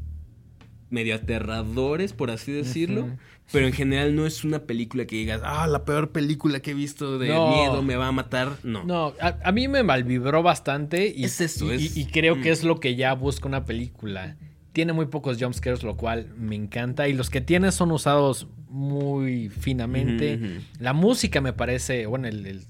medio 0.90 1.16
aterradores, 1.16 2.14
por 2.14 2.32
así 2.32 2.52
decirlo. 2.52 3.10
Pero 3.52 3.66
en 3.68 3.74
general 3.74 4.16
no 4.16 4.26
es 4.26 4.44
una 4.44 4.60
película 4.60 5.06
que 5.06 5.16
digas, 5.16 5.42
ah, 5.44 5.68
la 5.68 5.86
peor 5.86 6.12
película 6.12 6.60
que 6.60 6.72
he 6.72 6.74
visto 6.74 7.18
de 7.18 7.30
No. 7.30 7.50
miedo 7.56 7.82
me 7.82 7.96
va 7.96 8.08
a 8.08 8.12
matar. 8.12 8.58
No. 8.64 8.84
No, 8.84 9.14
a, 9.22 9.38
a 9.44 9.52
mí 9.54 9.68
me 9.70 9.84
malvibró 9.84 10.44
bastante 10.44 11.14
y, 11.16 11.24
Es 11.24 11.40
eso, 11.40 11.72
y, 11.74 11.76
es- 11.76 11.96
y- 11.98 12.02
y 12.02 12.06
creo 12.08 12.42
que 12.42 12.50
es 12.52 12.64
lo 12.64 12.80
que 12.80 12.96
ya 12.96 13.14
busca 13.14 13.48
una 13.48 13.64
película. 13.66 14.36
Tiene 14.74 14.92
muy 14.94 15.06
pocos 15.08 15.38
jumpscares, 15.42 15.82
lo 15.84 15.96
cual 15.96 16.28
me 16.38 16.56
encanta. 16.56 17.08
Y 17.08 17.14
los 17.14 17.30
que 17.30 17.40
tiene 17.42 17.72
son 17.72 17.92
usados 17.92 18.48
muy 18.70 19.50
finamente. 19.50 20.60
La 20.80 20.92
música 20.94 21.40
me 21.42 21.54
parece, 21.54 22.06
bueno, 22.06 22.28
el, 22.28 22.46
el- 22.46 22.64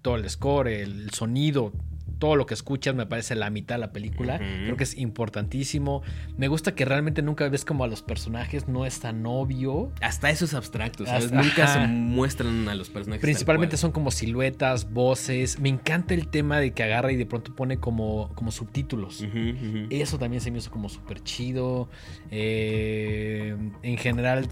todo 0.00 0.14
el 0.16 0.30
score, 0.30 0.68
el 0.68 1.10
sonido, 1.10 1.72
todo 2.18 2.36
lo 2.36 2.46
que 2.46 2.54
escuchas 2.54 2.94
me 2.94 3.06
parece 3.06 3.34
la 3.34 3.48
mitad 3.50 3.76
de 3.76 3.80
la 3.80 3.92
película. 3.92 4.38
Creo 4.38 4.76
que 4.76 4.84
es 4.84 4.96
importantísimo. 4.98 6.02
Me 6.36 6.48
gusta 6.48 6.74
que 6.74 6.84
realmente 6.84 7.22
nunca 7.22 7.48
ves 7.48 7.64
como 7.64 7.84
a 7.84 7.86
los 7.86 8.02
personajes, 8.02 8.68
no 8.68 8.86
es 8.86 9.00
tan 9.00 9.24
obvio. 9.26 9.92
Hasta 10.00 10.30
eso 10.30 10.44
es 10.44 10.54
abstracto, 10.54 11.06
¿sabes? 11.06 11.26
Hasta- 11.26 11.42
Nunca 11.42 11.64
ajá. 11.64 11.72
se 11.82 11.86
muestran 11.86 12.68
a 12.68 12.74
los 12.74 12.90
personajes. 12.90 13.22
Principalmente 13.22 13.76
son 13.76 13.92
como 13.92 14.10
siluetas, 14.10 14.92
voces. 14.92 15.58
Me 15.60 15.68
encanta 15.68 16.14
el 16.14 16.28
tema 16.28 16.58
de 16.58 16.72
que 16.72 16.82
agarra 16.82 17.12
y 17.12 17.16
de 17.16 17.26
pronto 17.26 17.54
pone 17.54 17.78
como, 17.78 18.30
como 18.34 18.50
subtítulos. 18.50 19.24
Eso 19.90 20.18
también 20.18 20.40
se 20.40 20.50
me 20.50 20.58
hizo 20.58 20.70
como 20.70 20.88
súper 20.88 21.22
chido. 21.22 21.88
Eh, 22.30 23.56
en 23.82 23.96
general, 23.98 24.48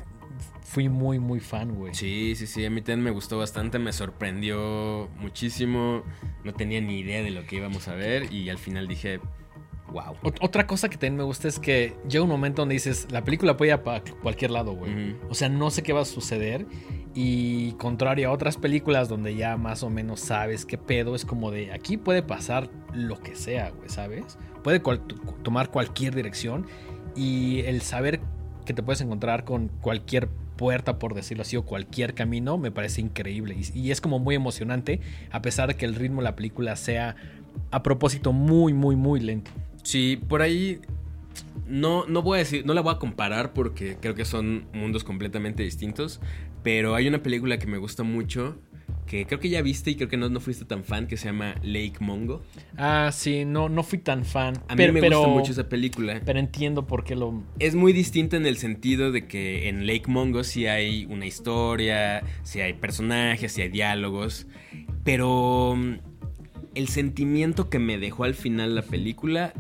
fui 0.63 0.89
muy, 0.89 1.19
muy 1.19 1.41
fan, 1.41 1.75
güey. 1.75 1.95
Sí, 1.95 2.35
sí, 2.37 2.47
sí, 2.47 2.65
a 2.65 2.71
mí 2.71 2.83
también 2.83 3.05
me 3.05 3.11
gustó 3.11 3.39
bastante, 3.39 3.79
me 3.79 3.93
sorprendió 3.93 5.09
muchísimo, 5.19 6.03
no 6.45 6.53
tenía 6.53 6.81
ni 6.81 6.99
idea 7.01 7.23
de 7.23 7.31
lo 7.31 7.47
que 7.47 7.57
íbamos 7.57 7.89
a 7.89 7.95
ver 7.95 8.33
y 8.33 8.51
al 8.51 8.59
final 8.59 8.89
dije, 8.89 9.21
wow. 9.93 10.17
Otra 10.41 10.67
cosa 10.67 10.89
que 10.89 10.97
también 10.97 11.17
me 11.17 11.23
gusta 11.23 11.49
es 11.49 11.59
que 11.59 11.97
llega 12.09 12.25
un 12.25 12.31
momento 12.31 12.63
donde 12.63 12.75
dices, 12.75 13.07
la 13.11 13.25
película 13.25 13.57
puede 13.57 13.73
ir 13.73 13.79
para 13.79 14.03
cualquier 14.23 14.51
lado, 14.51 14.73
güey. 14.73 15.17
O 15.29 15.35
sea, 15.35 15.49
no 15.49 15.71
sé 15.71 15.83
qué 15.83 15.93
va 15.93 16.03
a 16.03 16.05
suceder. 16.05 16.67
Y 17.15 17.73
contrario 17.73 18.29
a 18.29 18.33
otras 18.33 18.59
películas 18.59 19.09
donde 19.09 19.35
ya 19.35 19.57
más 19.57 19.83
o 19.83 19.89
menos 19.89 20.21
sabes 20.21 20.67
qué 20.67 20.77
pedo, 20.77 21.15
es 21.15 21.25
como 21.25 21.51
de 21.51 21.73
aquí 21.73 21.97
puede 21.97 22.23
pasar 22.23 22.69
lo 22.93 23.19
que 23.21 23.35
sea, 23.35 23.71
güey, 23.71 23.89
¿sabes? 23.89 24.37
Puede 24.63 24.83
tomar 25.43 25.71
cualquier 25.71 26.15
dirección 26.15 26.67
y 27.15 27.61
el 27.61 27.81
saber 27.81 28.21
que 28.67 28.75
te 28.75 28.83
puedes 28.83 29.01
encontrar 29.01 29.45
con 29.45 29.69
cualquier 29.81 30.29
puerta, 30.57 30.99
por 30.99 31.15
decirlo 31.15 31.43
así, 31.43 31.57
o 31.57 31.65
cualquier 31.65 32.15
camino, 32.15 32.59
me 32.59 32.71
parece 32.71 33.01
increíble. 33.01 33.57
Y, 33.75 33.91
es 33.91 34.01
como 34.01 34.19
muy 34.19 34.35
emocionante, 34.35 35.01
a 35.31 35.41
pesar 35.41 35.69
de 35.69 35.77
que 35.77 35.87
el 35.87 35.95
ritmo 35.95 36.21
de 36.21 36.25
la 36.25 36.37
película 36.37 36.77
sea 36.77 37.17
a 37.71 37.83
propósito 37.83 38.33
muy, 38.33 38.75
muy, 38.75 38.97
muy 38.97 39.21
lento. 39.21 39.51
Sí, 39.83 40.21
por 40.29 40.43
ahí 40.43 40.81
no, 41.67 42.07
no 42.07 42.23
voy 42.23 42.37
a 42.37 42.39
decir, 42.41 42.67
no 42.67 42.75
la 42.75 42.81
voy 42.81 42.95
a 42.95 42.99
comparar 42.99 43.53
porque 43.53 43.97
creo 44.01 44.15
que 44.15 44.25
son 44.25 44.67
mundos 44.73 45.05
completamente 45.05 45.63
distintos. 45.63 46.21
Pero 46.63 46.95
hay 46.97 47.07
una 47.07 47.23
película 47.23 47.59
que 47.59 47.67
me 47.67 47.79
gusta 47.79 48.03
mucho 48.03 48.59
que 49.07 49.27
creo 49.27 49.41
que 49.41 49.49
ya 49.49 49.63
viste 49.63 49.91
y 49.91 49.97
creo 49.97 50.09
que 50.09 50.17
no, 50.17 50.29
no 50.29 50.41
fuiste 50.41 50.65
tan 50.65 50.85
fan, 50.85 51.07
que 51.07 51.17
se 51.17 51.27
llama 51.27 51.55
Lake 51.63 51.97
Mongo. 52.01 52.43
Ah, 52.77 53.11
sí, 53.13 53.45
no, 53.45 53.69
no 53.69 53.83
fui 53.83 53.99
tan 53.99 54.25
fan. 54.25 54.55
A 54.69 54.75
mí 54.75 54.91
me 54.91 55.01
gusta 55.01 55.29
mucho 55.29 55.53
esa 55.53 55.69
película. 55.69 56.21
Pero 56.25 56.39
entiendo 56.39 56.87
por 56.87 57.05
qué 57.05 57.15
lo... 57.15 57.43
Es 57.59 57.75
muy 57.75 57.93
distinta 57.93 58.37
en 58.37 58.47
el 58.47 58.57
sentido 58.57 59.13
de 59.13 59.27
que 59.27 59.69
en 59.69 59.87
Lake 59.87 60.05
Mongo 60.09 60.45
sí 60.45 60.67
hay 60.67 61.07
una 61.07 61.27
historia, 61.27 62.23
sí 62.43 62.61
hay 62.61 62.75
personajes, 62.75 63.53
sí 63.53 63.63
hay 63.63 63.69
diálogos, 63.69 64.47
pero 65.05 65.75
mm, 65.77 65.95
el 66.75 66.89
sentimiento 66.89 67.71
que 67.71 67.79
me 67.79 67.99
dejó 67.99 68.25
al 68.25 68.35
final 68.35 68.75
la 68.75 68.83
película 68.83 69.55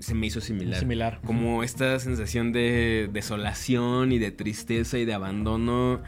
se 0.00 0.14
me 0.14 0.26
hizo 0.26 0.40
similar. 0.40 0.80
Similar. 0.80 1.20
Como 1.24 1.62
esta 1.62 1.98
sensación 1.98 2.52
de 2.52 3.08
desolación 3.12 4.12
y 4.12 4.18
de 4.18 4.30
tristeza 4.30 4.98
y 4.98 5.04
de 5.04 5.14
abandono, 5.14 6.02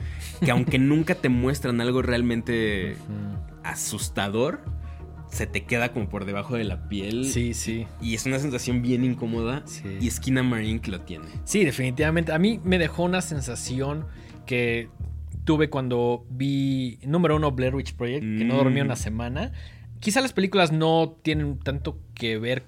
que 0.44 0.50
aunque 0.50 0.78
nunca 0.80 1.14
te 1.14 1.28
muestran 1.28 1.80
algo 1.80 2.02
realmente 2.02 2.96
asustador, 3.62 4.64
se 5.28 5.46
te 5.46 5.64
queda 5.64 5.92
como 5.92 6.08
por 6.08 6.24
debajo 6.24 6.56
de 6.56 6.64
la 6.64 6.88
piel. 6.88 7.26
Sí, 7.26 7.54
sí. 7.54 7.86
Y 8.00 8.14
es 8.14 8.24
una 8.26 8.38
sensación 8.38 8.82
bien 8.82 9.04
incómoda. 9.04 9.62
Sí. 9.66 9.98
Y 10.00 10.06
Esquina 10.06 10.42
Marine 10.42 10.80
que 10.80 10.90
lo 10.90 11.00
tiene. 11.00 11.26
Sí, 11.44 11.64
definitivamente. 11.64 12.32
A 12.32 12.38
mí 12.38 12.60
me 12.62 12.78
dejó 12.78 13.02
una 13.02 13.20
sensación 13.20 14.06
que 14.46 14.88
tuve 15.44 15.70
cuando 15.70 16.24
vi, 16.30 16.98
número 17.04 17.36
uno, 17.36 17.50
Blair 17.50 17.74
Witch 17.74 17.94
Project, 17.94 18.22
que 18.22 18.44
no 18.44 18.56
dormí 18.56 18.80
mm. 18.80 18.84
una 18.84 18.96
semana. 18.96 19.52
Quizá 20.00 20.20
las 20.20 20.32
películas 20.32 20.72
no 20.72 21.16
tienen 21.22 21.58
tanto 21.58 21.98
que 22.14 22.38
ver 22.38 22.64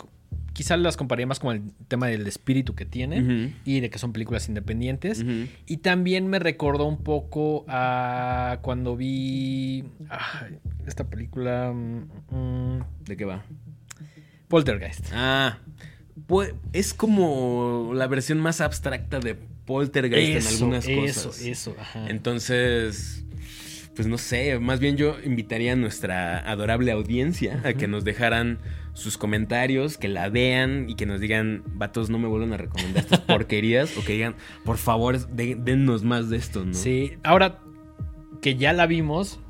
quizás 0.56 0.80
las 0.80 0.96
compararía 0.96 1.26
más 1.26 1.38
con 1.38 1.54
el 1.54 1.62
tema 1.86 2.06
del 2.06 2.26
espíritu 2.26 2.74
que 2.74 2.86
tiene 2.86 3.52
y 3.66 3.80
de 3.80 3.90
que 3.90 3.98
son 3.98 4.14
películas 4.14 4.48
independientes. 4.48 5.22
Y 5.66 5.76
también 5.78 6.28
me 6.28 6.38
recordó 6.38 6.86
un 6.86 7.02
poco 7.02 7.66
a 7.68 8.60
cuando 8.62 8.96
vi 8.96 9.84
esta 10.86 11.04
película. 11.10 11.72
Mm, 11.74 12.08
mm, 12.30 12.84
¿De 13.04 13.16
qué 13.18 13.26
va? 13.26 13.44
Poltergeist. 14.48 15.10
Ah, 15.12 15.58
pues, 16.26 16.54
es 16.72 16.94
como 16.94 17.90
la 17.92 18.06
versión 18.06 18.40
más 18.40 18.62
abstracta 18.62 19.20
de 19.20 19.34
Poltergeist 19.34 20.48
en 20.48 20.54
algunas 20.54 20.86
cosas. 20.86 21.38
Eso, 21.38 21.50
eso, 21.50 21.76
ajá. 21.78 22.08
Entonces, 22.08 23.25
pues 23.96 24.06
no 24.06 24.18
sé, 24.18 24.58
más 24.58 24.78
bien 24.78 24.98
yo 24.98 25.16
invitaría 25.24 25.72
a 25.72 25.76
nuestra 25.76 26.38
adorable 26.38 26.92
audiencia 26.92 27.62
a 27.64 27.72
que 27.72 27.88
nos 27.88 28.04
dejaran 28.04 28.58
sus 28.92 29.16
comentarios, 29.16 29.96
que 29.96 30.08
la 30.08 30.28
vean 30.28 30.88
y 30.88 30.94
que 30.96 31.06
nos 31.06 31.18
digan, 31.18 31.62
vatos, 31.66 32.10
no 32.10 32.18
me 32.18 32.28
vuelvan 32.28 32.52
a 32.52 32.58
recomendar 32.58 33.04
estas 33.04 33.20
porquerías 33.26 33.96
o 33.96 34.04
que 34.04 34.12
digan, 34.12 34.36
por 34.64 34.76
favor, 34.76 35.18
dennos 35.28 36.04
más 36.04 36.28
de 36.28 36.36
esto, 36.36 36.64
¿no? 36.64 36.74
Sí, 36.74 37.14
ahora 37.24 37.58
que 38.42 38.56
ya 38.56 38.74
la 38.74 38.86
vimos, 38.86 39.40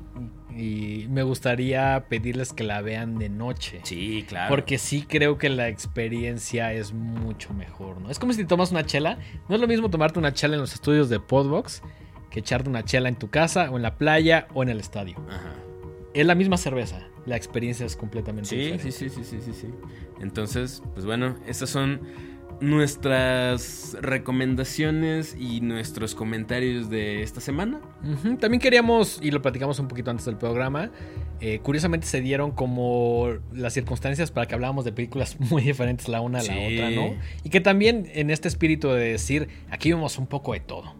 y 0.55 1.05
me 1.09 1.21
gustaría 1.21 2.05
pedirles 2.09 2.51
que 2.51 2.63
la 2.63 2.81
vean 2.81 3.19
de 3.19 3.29
noche. 3.29 3.81
Sí, 3.83 4.25
claro. 4.27 4.49
Porque 4.49 4.79
sí 4.79 5.05
creo 5.07 5.37
que 5.37 5.49
la 5.49 5.67
experiencia 5.67 6.73
es 6.73 6.93
mucho 6.93 7.53
mejor, 7.53 8.01
¿no? 8.01 8.09
Es 8.09 8.17
como 8.17 8.33
si 8.33 8.43
tomas 8.43 8.71
una 8.71 8.83
chela. 8.83 9.19
No 9.49 9.55
es 9.55 9.61
lo 9.61 9.67
mismo 9.67 9.91
tomarte 9.91 10.17
una 10.17 10.33
chela 10.33 10.55
en 10.55 10.61
los 10.61 10.73
estudios 10.73 11.09
de 11.09 11.19
Podbox 11.19 11.83
que 12.29 12.39
echarte 12.39 12.69
una 12.69 12.83
chela 12.83 13.09
en 13.09 13.15
tu 13.15 13.29
casa 13.29 13.69
o 13.71 13.77
en 13.77 13.83
la 13.83 13.97
playa 13.97 14.47
o 14.53 14.63
en 14.63 14.69
el 14.69 14.79
estadio. 14.79 15.17
Ajá. 15.29 15.53
Es 16.13 16.25
la 16.25 16.35
misma 16.35 16.57
cerveza 16.57 17.07
la 17.27 17.35
experiencia 17.35 17.85
es 17.85 17.95
completamente 17.95 18.55
diferente. 18.55 18.91
Sí, 18.91 19.09
sí, 19.09 19.23
sí, 19.23 19.39
sí, 19.41 19.51
sí, 19.53 19.67
Entonces, 20.21 20.81
pues 20.93 21.05
bueno, 21.05 21.35
estas 21.45 21.69
son 21.69 21.99
nuestras 22.61 23.97
recomendaciones 24.01 25.35
y 25.37 25.59
nuestros 25.61 26.15
comentarios 26.15 26.89
de 26.89 27.21
esta 27.21 27.41
semana. 27.41 27.81
También 28.39 28.61
queríamos, 28.61 29.19
y 29.21 29.31
lo 29.31 29.41
platicamos 29.41 29.77
un 29.79 29.89
poquito 29.89 30.09
antes 30.09 30.25
del 30.25 30.37
programa, 30.37 30.89
eh, 31.41 31.59
curiosamente 31.59 32.07
se 32.07 32.21
dieron 32.21 32.51
como 32.51 33.27
las 33.53 33.73
circunstancias 33.73 34.31
para 34.31 34.47
que 34.47 34.55
habláramos 34.55 34.85
de 34.85 34.93
películas 34.93 35.37
muy 35.51 35.63
diferentes 35.63 36.07
la 36.07 36.21
una 36.21 36.39
a 36.39 36.43
la 36.43 36.53
otra, 36.53 36.89
¿no? 36.91 37.15
Y 37.43 37.49
que 37.49 37.59
también 37.59 38.09
en 38.13 38.31
este 38.31 38.47
espíritu 38.47 38.87
de 38.87 39.11
decir, 39.11 39.49
aquí 39.69 39.91
vemos 39.91 40.17
un 40.17 40.27
poco 40.27 40.53
de 40.53 40.61
todo. 40.61 40.95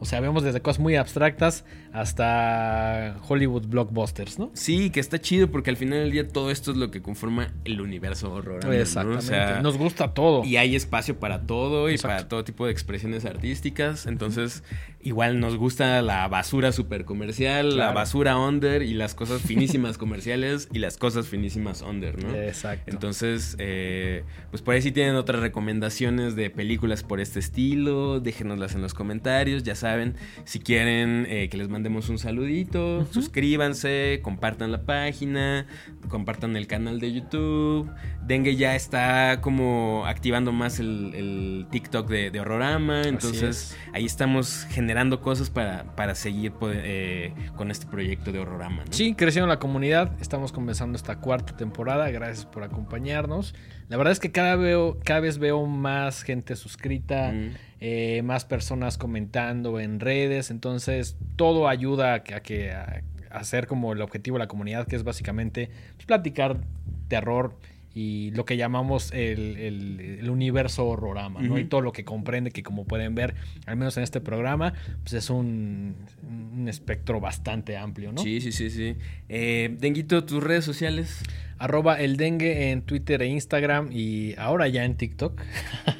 O 0.00 0.04
sea, 0.04 0.20
vemos 0.20 0.42
desde 0.42 0.60
cosas 0.60 0.80
muy 0.80 0.96
abstractas 0.96 1.64
hasta 1.92 3.16
Hollywood 3.26 3.66
blockbusters, 3.66 4.38
¿no? 4.38 4.50
Sí, 4.54 4.90
que 4.90 5.00
está 5.00 5.20
chido 5.20 5.50
porque 5.50 5.70
al 5.70 5.76
final 5.76 5.98
del 6.00 6.10
día 6.10 6.28
todo 6.28 6.50
esto 6.50 6.70
es 6.70 6.76
lo 6.76 6.90
que 6.90 7.02
conforma 7.02 7.52
el 7.64 7.80
universo 7.80 8.32
horror. 8.32 8.72
Exactamente. 8.72 9.62
Nos 9.62 9.76
gusta 9.76 10.14
todo. 10.14 10.44
Y 10.44 10.56
hay 10.56 10.76
espacio 10.76 11.18
para 11.18 11.42
todo 11.42 11.90
y 11.90 11.98
para 11.98 12.28
todo 12.28 12.44
tipo 12.44 12.66
de 12.66 12.72
expresiones 12.72 13.24
artísticas. 13.24 14.06
Entonces, 14.06 14.62
igual 15.00 15.40
nos 15.40 15.56
gusta 15.56 16.02
la 16.02 16.28
basura 16.28 16.72
super 16.72 17.04
comercial, 17.04 17.76
la 17.76 17.92
basura 17.92 18.38
under 18.38 18.82
y 18.82 18.94
las 18.94 19.14
cosas 19.14 19.42
finísimas 19.42 19.98
comerciales 19.98 20.68
y 20.72 20.78
las 20.78 20.96
cosas 20.96 21.26
finísimas 21.26 21.82
under, 21.82 22.22
¿no? 22.22 22.34
Exacto. 22.34 22.90
Entonces, 22.90 23.56
eh, 23.58 24.24
pues 24.50 24.62
por 24.62 24.74
ahí 24.74 24.82
si 24.82 24.92
tienen 24.92 25.16
otras 25.16 25.40
recomendaciones 25.40 26.36
de 26.36 26.50
películas 26.50 27.02
por 27.02 27.20
este 27.20 27.40
estilo, 27.40 28.20
déjenoslas 28.20 28.74
en 28.74 28.82
los 28.82 28.94
comentarios. 28.94 29.62
Ya 29.62 29.74
saben, 29.74 29.87
si 30.44 30.60
quieren 30.60 31.26
eh, 31.28 31.48
que 31.48 31.56
les 31.56 31.68
mande 31.68 31.88
un 31.88 32.18
saludito, 32.18 33.06
suscríbanse, 33.10 34.20
compartan 34.22 34.70
la 34.70 34.82
página, 34.82 35.66
compartan 36.08 36.56
el 36.56 36.66
canal 36.66 37.00
de 37.00 37.12
YouTube. 37.12 37.90
Dengue 38.26 38.56
ya 38.56 38.76
está 38.76 39.40
como 39.40 40.04
activando 40.06 40.52
más 40.52 40.78
el, 40.80 41.66
TikTok 41.70 42.08
de, 42.08 42.40
Horrorama, 42.40 43.02
entonces 43.02 43.76
ahí 43.92 44.04
estamos 44.04 44.66
generando 44.70 45.20
cosas 45.20 45.50
para, 45.50 45.96
para 45.96 46.14
seguir 46.14 46.52
eh, 46.62 47.32
con 47.56 47.70
este 47.70 47.86
proyecto 47.86 48.32
de 48.32 48.38
Horrorama. 48.38 48.84
Sí, 48.90 49.14
creciendo 49.14 49.48
la 49.48 49.58
comunidad, 49.58 50.12
estamos 50.20 50.52
comenzando 50.52 50.96
esta 50.96 51.16
cuarta 51.20 51.56
temporada, 51.56 52.10
gracias 52.10 52.46
por 52.46 52.62
acompañarnos. 52.62 53.54
La 53.88 53.96
verdad 53.96 54.12
es 54.12 54.20
que 54.20 54.30
cada, 54.30 54.56
veo, 54.56 54.98
cada 55.04 55.20
vez 55.20 55.38
veo 55.38 55.64
más 55.66 56.22
gente 56.22 56.56
suscrita. 56.56 57.32
Eh, 57.80 58.22
más 58.24 58.44
personas 58.44 58.98
comentando 58.98 59.78
en 59.78 60.00
redes, 60.00 60.50
entonces 60.50 61.16
todo 61.36 61.68
ayuda 61.68 62.14
a, 62.14 62.22
que 62.24 62.72
a, 62.72 63.02
hacer 63.30 63.68
como 63.68 63.92
el 63.92 64.02
objetivo 64.02 64.36
de 64.36 64.40
la 64.40 64.48
comunidad, 64.48 64.88
que 64.88 64.96
es 64.96 65.04
básicamente 65.04 65.70
pues, 65.94 66.04
platicar 66.04 66.60
terror 67.06 67.56
y 68.00 68.30
lo 68.30 68.44
que 68.44 68.56
llamamos 68.56 69.10
el, 69.12 70.24
universo 70.30 70.86
horrorama, 70.86 71.42
¿no? 71.42 71.58
Y 71.58 71.64
todo 71.64 71.80
lo 71.80 71.90
que 71.90 72.04
comprende, 72.04 72.52
que 72.52 72.62
como 72.62 72.84
pueden 72.84 73.16
ver, 73.16 73.34
al 73.66 73.74
menos 73.74 73.96
en 73.96 74.04
este 74.04 74.20
programa, 74.20 74.72
pues 75.02 75.14
es 75.14 75.30
un, 75.30 75.96
espectro 76.68 77.18
bastante 77.18 77.76
amplio, 77.76 78.12
¿no? 78.12 78.22
Sí, 78.22 78.40
sí, 78.40 78.52
sí, 78.52 78.70
sí. 78.70 78.94
Eh, 79.28 79.74
Denguito, 79.80 80.22
tus 80.24 80.44
redes 80.44 80.64
sociales. 80.64 81.24
Arroba 81.58 82.00
el 82.00 82.16
dengue 82.16 82.70
en 82.70 82.82
Twitter 82.82 83.20
e 83.20 83.26
Instagram 83.26 83.88
y 83.90 84.36
ahora 84.38 84.68
ya 84.68 84.84
en 84.84 84.94
TikTok. 84.94 85.42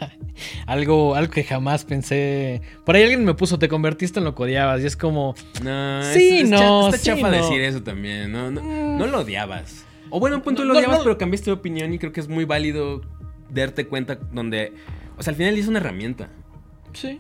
algo, 0.67 1.17
algo 1.17 1.33
que 1.33 1.43
jamás 1.43 1.85
pensé. 1.85 2.63
Por 2.87 2.95
ahí 2.95 3.03
alguien 3.03 3.25
me 3.25 3.35
puso, 3.35 3.59
te 3.59 3.67
convertiste 3.67 4.21
en 4.21 4.25
lo 4.25 4.37
que 4.37 4.45
odiabas. 4.45 4.81
Y 4.83 4.87
es 4.87 4.97
como. 4.97 5.35
No, 5.65 6.05
sí, 6.13 6.45
no. 6.45 6.91
está 6.91 7.03
chafa 7.03 7.29
decir 7.29 7.61
eso 7.61 7.83
también. 7.83 8.31
No, 8.31 8.53
no, 8.53 8.63
no 8.63 9.07
lo 9.09 9.23
odiabas. 9.23 9.88
O 10.11 10.21
bueno, 10.21 10.37
un 10.37 10.43
punto 10.43 10.65
lo 10.65 10.77
odiabas, 10.77 11.01
pero 11.01 11.19
cambiaste 11.19 11.47
de 11.47 11.53
opinión 11.55 11.93
y 11.93 11.99
creo 11.99 12.13
que 12.13 12.21
es 12.21 12.29
muy 12.29 12.45
válido 12.45 13.03
darte 13.51 13.87
cuenta 13.87 14.17
donde. 14.17 14.73
O 15.17 15.23
sea, 15.23 15.33
al 15.33 15.37
final 15.37 15.57
es 15.57 15.69
una 15.69 15.79
herramienta. 15.79 16.31
Sí. 16.93 17.19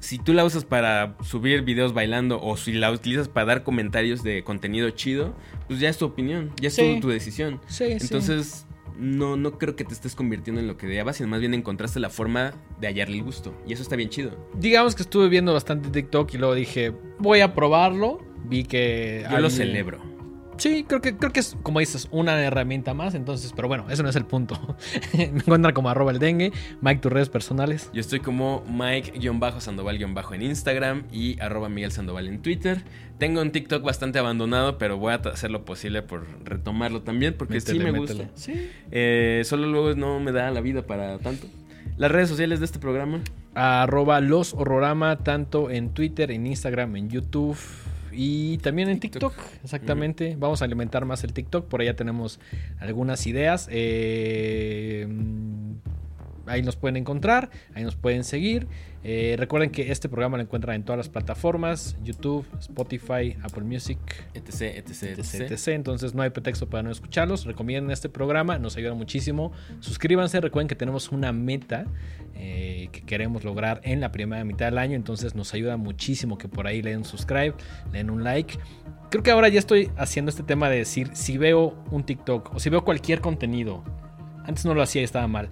Si 0.00 0.18
tú 0.18 0.32
la 0.32 0.44
usas 0.44 0.64
para 0.64 1.16
subir 1.22 1.62
videos 1.62 1.92
bailando 1.92 2.40
o 2.40 2.56
si 2.56 2.72
la 2.72 2.90
utilizas 2.90 3.28
para 3.28 3.46
dar 3.46 3.62
comentarios 3.64 4.22
de 4.22 4.42
contenido 4.44 4.88
chido, 4.90 5.34
pues 5.68 5.78
ya 5.78 5.90
es 5.90 5.98
tu 5.98 6.06
opinión, 6.06 6.52
ya 6.60 6.68
es 6.68 6.76
tu 7.00 7.08
decisión. 7.08 7.60
Sí, 7.66 7.84
Entonces, 7.84 8.66
no, 8.96 9.36
no 9.36 9.58
creo 9.58 9.76
que 9.76 9.84
te 9.84 9.92
estés 9.92 10.14
convirtiendo 10.14 10.60
en 10.60 10.68
lo 10.68 10.76
que 10.76 10.86
odiabas, 10.86 11.16
sino 11.16 11.28
más 11.28 11.40
bien 11.40 11.52
encontraste 11.52 12.00
la 12.00 12.08
forma 12.08 12.54
de 12.80 12.86
hallarle 12.86 13.16
el 13.16 13.24
gusto. 13.24 13.54
Y 13.66 13.74
eso 13.74 13.82
está 13.82 13.96
bien 13.96 14.08
chido. 14.08 14.30
Digamos 14.54 14.94
que 14.94 15.02
estuve 15.02 15.28
viendo 15.28 15.52
bastante 15.52 15.90
TikTok 15.90 16.32
y 16.34 16.38
luego 16.38 16.54
dije, 16.54 16.92
voy 17.18 17.40
a 17.40 17.54
probarlo. 17.54 18.24
Vi 18.44 18.64
que... 18.64 19.26
Yo 19.30 19.38
lo 19.38 19.50
celebro. 19.50 20.09
Sí, 20.60 20.84
creo 20.86 21.00
que, 21.00 21.16
creo 21.16 21.32
que 21.32 21.40
es, 21.40 21.56
como 21.62 21.80
dices, 21.80 22.06
una 22.10 22.38
herramienta 22.42 22.92
más. 22.92 23.14
Entonces, 23.14 23.52
pero 23.56 23.66
bueno, 23.66 23.86
eso 23.88 24.02
no 24.02 24.10
es 24.10 24.16
el 24.16 24.26
punto. 24.26 24.76
Me 25.16 25.24
encuentran 25.24 25.72
como 25.72 25.88
arroba 25.88 26.12
el 26.12 26.18
dengue, 26.18 26.52
Mike, 26.82 27.00
tus 27.00 27.10
redes 27.10 27.30
personales. 27.30 27.90
Yo 27.94 28.00
estoy 28.00 28.20
como 28.20 28.62
Mike-Sandoval- 28.68 30.34
en 30.34 30.42
Instagram 30.42 31.04
y 31.10 31.40
arroba 31.40 31.68
Miguel 31.70 31.92
Sandoval 31.92 32.28
en 32.28 32.42
Twitter. 32.42 32.82
Tengo 33.18 33.40
un 33.40 33.52
TikTok 33.52 33.82
bastante 33.82 34.18
abandonado, 34.18 34.76
pero 34.76 34.98
voy 34.98 35.12
a 35.12 35.16
hacer 35.16 35.50
lo 35.50 35.64
posible 35.64 36.02
por 36.02 36.26
retomarlo 36.44 37.02
también, 37.02 37.34
porque 37.38 37.60
sí 37.60 37.72
Métele, 37.72 37.92
me 37.92 38.00
métele. 38.00 38.24
gusta. 38.24 38.38
Sí. 38.38 38.70
Eh, 38.90 39.42
solo 39.44 39.66
luego 39.66 39.94
no 39.94 40.20
me 40.20 40.30
da 40.32 40.50
la 40.50 40.60
vida 40.60 40.82
para 40.82 41.18
tanto. 41.18 41.46
Las 41.96 42.10
redes 42.10 42.28
sociales 42.28 42.60
de 42.60 42.66
este 42.66 42.78
programa. 42.78 43.20
Arroba 43.54 44.20
los 44.20 44.54
horrorama, 44.54 45.16
tanto 45.18 45.70
en 45.70 45.90
Twitter, 45.94 46.30
en 46.30 46.46
Instagram, 46.46 46.96
en 46.96 47.08
YouTube 47.10 47.56
y 48.12 48.58
también 48.58 48.88
en 48.88 49.00
TikTok. 49.00 49.34
TikTok. 49.34 49.64
Exactamente. 49.64 50.36
Vamos 50.38 50.62
a 50.62 50.64
alimentar 50.64 51.04
más 51.04 51.24
el 51.24 51.32
TikTok. 51.32 51.66
Por 51.66 51.80
allá 51.80 51.94
tenemos 51.94 52.40
algunas 52.78 53.26
ideas. 53.26 53.68
Eh, 53.70 55.06
ahí 56.46 56.62
nos 56.62 56.76
pueden 56.76 56.96
encontrar, 56.96 57.50
ahí 57.74 57.84
nos 57.84 57.96
pueden 57.96 58.24
seguir. 58.24 58.66
Eh, 59.02 59.36
recuerden 59.38 59.70
que 59.70 59.90
este 59.90 60.10
programa 60.10 60.36
lo 60.36 60.42
encuentran 60.42 60.76
en 60.76 60.84
todas 60.84 60.98
las 60.98 61.08
plataformas: 61.08 61.96
YouTube, 62.02 62.46
Spotify, 62.58 63.36
Apple 63.42 63.64
Music. 63.64 63.98
etc, 64.34 64.76
etc, 64.76 65.18
etc, 65.18 65.50
etc. 65.50 65.68
Entonces 65.68 66.14
no 66.14 66.22
hay 66.22 66.30
pretexto 66.30 66.68
para 66.68 66.82
no 66.82 66.90
escucharlos. 66.90 67.46
Recomienden 67.46 67.90
este 67.90 68.08
programa, 68.08 68.58
nos 68.58 68.76
ayuda 68.76 68.94
muchísimo. 68.94 69.52
Suscríbanse, 69.80 70.40
recuerden 70.40 70.68
que 70.68 70.76
tenemos 70.76 71.10
una 71.10 71.32
meta 71.32 71.86
eh, 72.34 72.88
que 72.92 73.02
queremos 73.02 73.44
lograr 73.44 73.80
en 73.84 74.00
la 74.00 74.12
primera 74.12 74.44
mitad 74.44 74.66
del 74.66 74.78
año. 74.78 74.96
Entonces 74.96 75.34
nos 75.34 75.54
ayuda 75.54 75.76
muchísimo 75.76 76.36
que 76.36 76.48
por 76.48 76.66
ahí 76.66 76.82
le 76.82 76.90
den 76.90 77.00
un 77.00 77.04
subscribe, 77.04 77.54
le 77.92 77.98
den 77.98 78.10
un 78.10 78.22
like. 78.22 78.58
Creo 79.10 79.22
que 79.22 79.30
ahora 79.30 79.48
ya 79.48 79.58
estoy 79.58 79.90
haciendo 79.96 80.30
este 80.30 80.42
tema 80.42 80.68
de 80.68 80.76
decir 80.76 81.10
si 81.14 81.36
veo 81.36 81.82
un 81.90 82.04
TikTok 82.04 82.54
o 82.54 82.60
si 82.60 82.70
veo 82.70 82.84
cualquier 82.84 83.20
contenido. 83.20 83.82
Antes 84.44 84.64
no 84.64 84.74
lo 84.74 84.82
hacía 84.82 85.02
y 85.02 85.04
estaba 85.04 85.26
mal. 85.26 85.50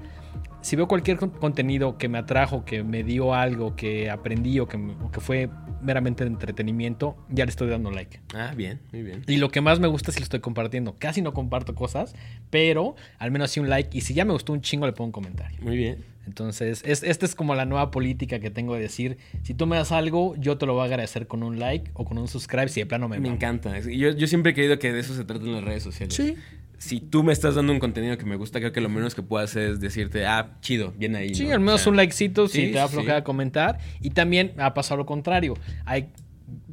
Si 0.60 0.76
veo 0.76 0.88
cualquier 0.88 1.16
con- 1.18 1.30
contenido 1.30 1.98
que 1.98 2.08
me 2.08 2.18
atrajo, 2.18 2.64
que 2.64 2.82
me 2.82 3.04
dio 3.04 3.32
algo, 3.34 3.76
que 3.76 4.10
aprendí 4.10 4.58
o 4.60 4.66
que, 4.66 4.76
me- 4.76 4.92
o 5.04 5.10
que 5.10 5.20
fue 5.20 5.48
meramente 5.80 6.24
de 6.24 6.30
entretenimiento, 6.30 7.16
ya 7.30 7.44
le 7.44 7.50
estoy 7.50 7.68
dando 7.68 7.90
like. 7.92 8.20
Ah, 8.34 8.52
bien, 8.56 8.80
muy 8.92 9.02
bien. 9.02 9.22
Y 9.28 9.36
lo 9.36 9.50
que 9.50 9.60
más 9.60 9.78
me 9.78 9.86
gusta 9.86 10.10
es 10.10 10.16
si 10.16 10.20
lo 10.20 10.24
estoy 10.24 10.40
compartiendo. 10.40 10.96
Casi 10.98 11.22
no 11.22 11.32
comparto 11.32 11.74
cosas, 11.74 12.14
pero 12.50 12.96
al 13.18 13.30
menos 13.30 13.50
así 13.50 13.60
un 13.60 13.68
like. 13.68 13.96
Y 13.96 14.00
si 14.00 14.14
ya 14.14 14.24
me 14.24 14.32
gustó 14.32 14.52
un 14.52 14.60
chingo, 14.60 14.86
le 14.86 14.92
pongo 14.92 15.06
un 15.06 15.12
comentario. 15.12 15.58
Muy 15.62 15.76
bien. 15.76 16.04
Entonces, 16.26 16.82
es, 16.84 17.02
esta 17.04 17.24
es 17.24 17.34
como 17.34 17.54
la 17.54 17.64
nueva 17.64 17.90
política 17.90 18.38
que 18.38 18.50
tengo 18.50 18.74
de 18.74 18.80
decir: 18.80 19.16
si 19.44 19.54
tú 19.54 19.66
me 19.66 19.76
das 19.76 19.92
algo, 19.92 20.34
yo 20.36 20.58
te 20.58 20.66
lo 20.66 20.74
voy 20.74 20.82
a 20.82 20.84
agradecer 20.86 21.26
con 21.26 21.42
un 21.42 21.58
like 21.58 21.90
o 21.94 22.04
con 22.04 22.18
un 22.18 22.28
subscribe 22.28 22.68
si 22.68 22.80
de 22.80 22.86
plano 22.86 23.08
me, 23.08 23.18
Me 23.18 23.28
encanta. 23.28 23.78
Yo, 23.80 24.10
yo 24.10 24.26
siempre 24.26 24.52
he 24.52 24.54
creído 24.54 24.78
que 24.78 24.92
de 24.92 25.00
eso 25.00 25.14
se 25.14 25.24
trata 25.24 25.44
en 25.44 25.52
las 25.52 25.64
redes 25.64 25.84
sociales. 25.84 26.14
Sí. 26.14 26.34
Si 26.78 27.00
tú 27.00 27.22
me 27.24 27.32
estás 27.32 27.56
dando 27.56 27.72
un 27.72 27.80
contenido 27.80 28.16
que 28.16 28.24
me 28.24 28.36
gusta, 28.36 28.60
creo 28.60 28.72
que 28.72 28.80
lo 28.80 28.88
menos 28.88 29.14
que 29.14 29.22
puedo 29.22 29.44
hacer 29.44 29.72
es 29.72 29.80
decirte, 29.80 30.26
ah, 30.26 30.56
chido, 30.60 30.92
bien 30.96 31.16
ahí. 31.16 31.34
Sí, 31.34 31.46
¿no? 31.46 31.54
al 31.54 31.60
menos 31.60 31.80
O 31.80 31.84
sea, 31.84 31.90
un 31.90 31.96
likecito 31.96 32.46
si 32.48 32.66
sí, 32.66 32.66
te 32.68 32.78
da 32.78 32.86
sí, 32.86 32.94
flojera 32.94 33.18
sí. 33.18 33.24
comentar. 33.24 33.78
Y 34.00 34.10
también 34.10 34.54
ha 34.58 34.74
pasado 34.74 34.98
lo 34.98 35.06
contrario. 35.06 35.54
Hay 35.84 36.08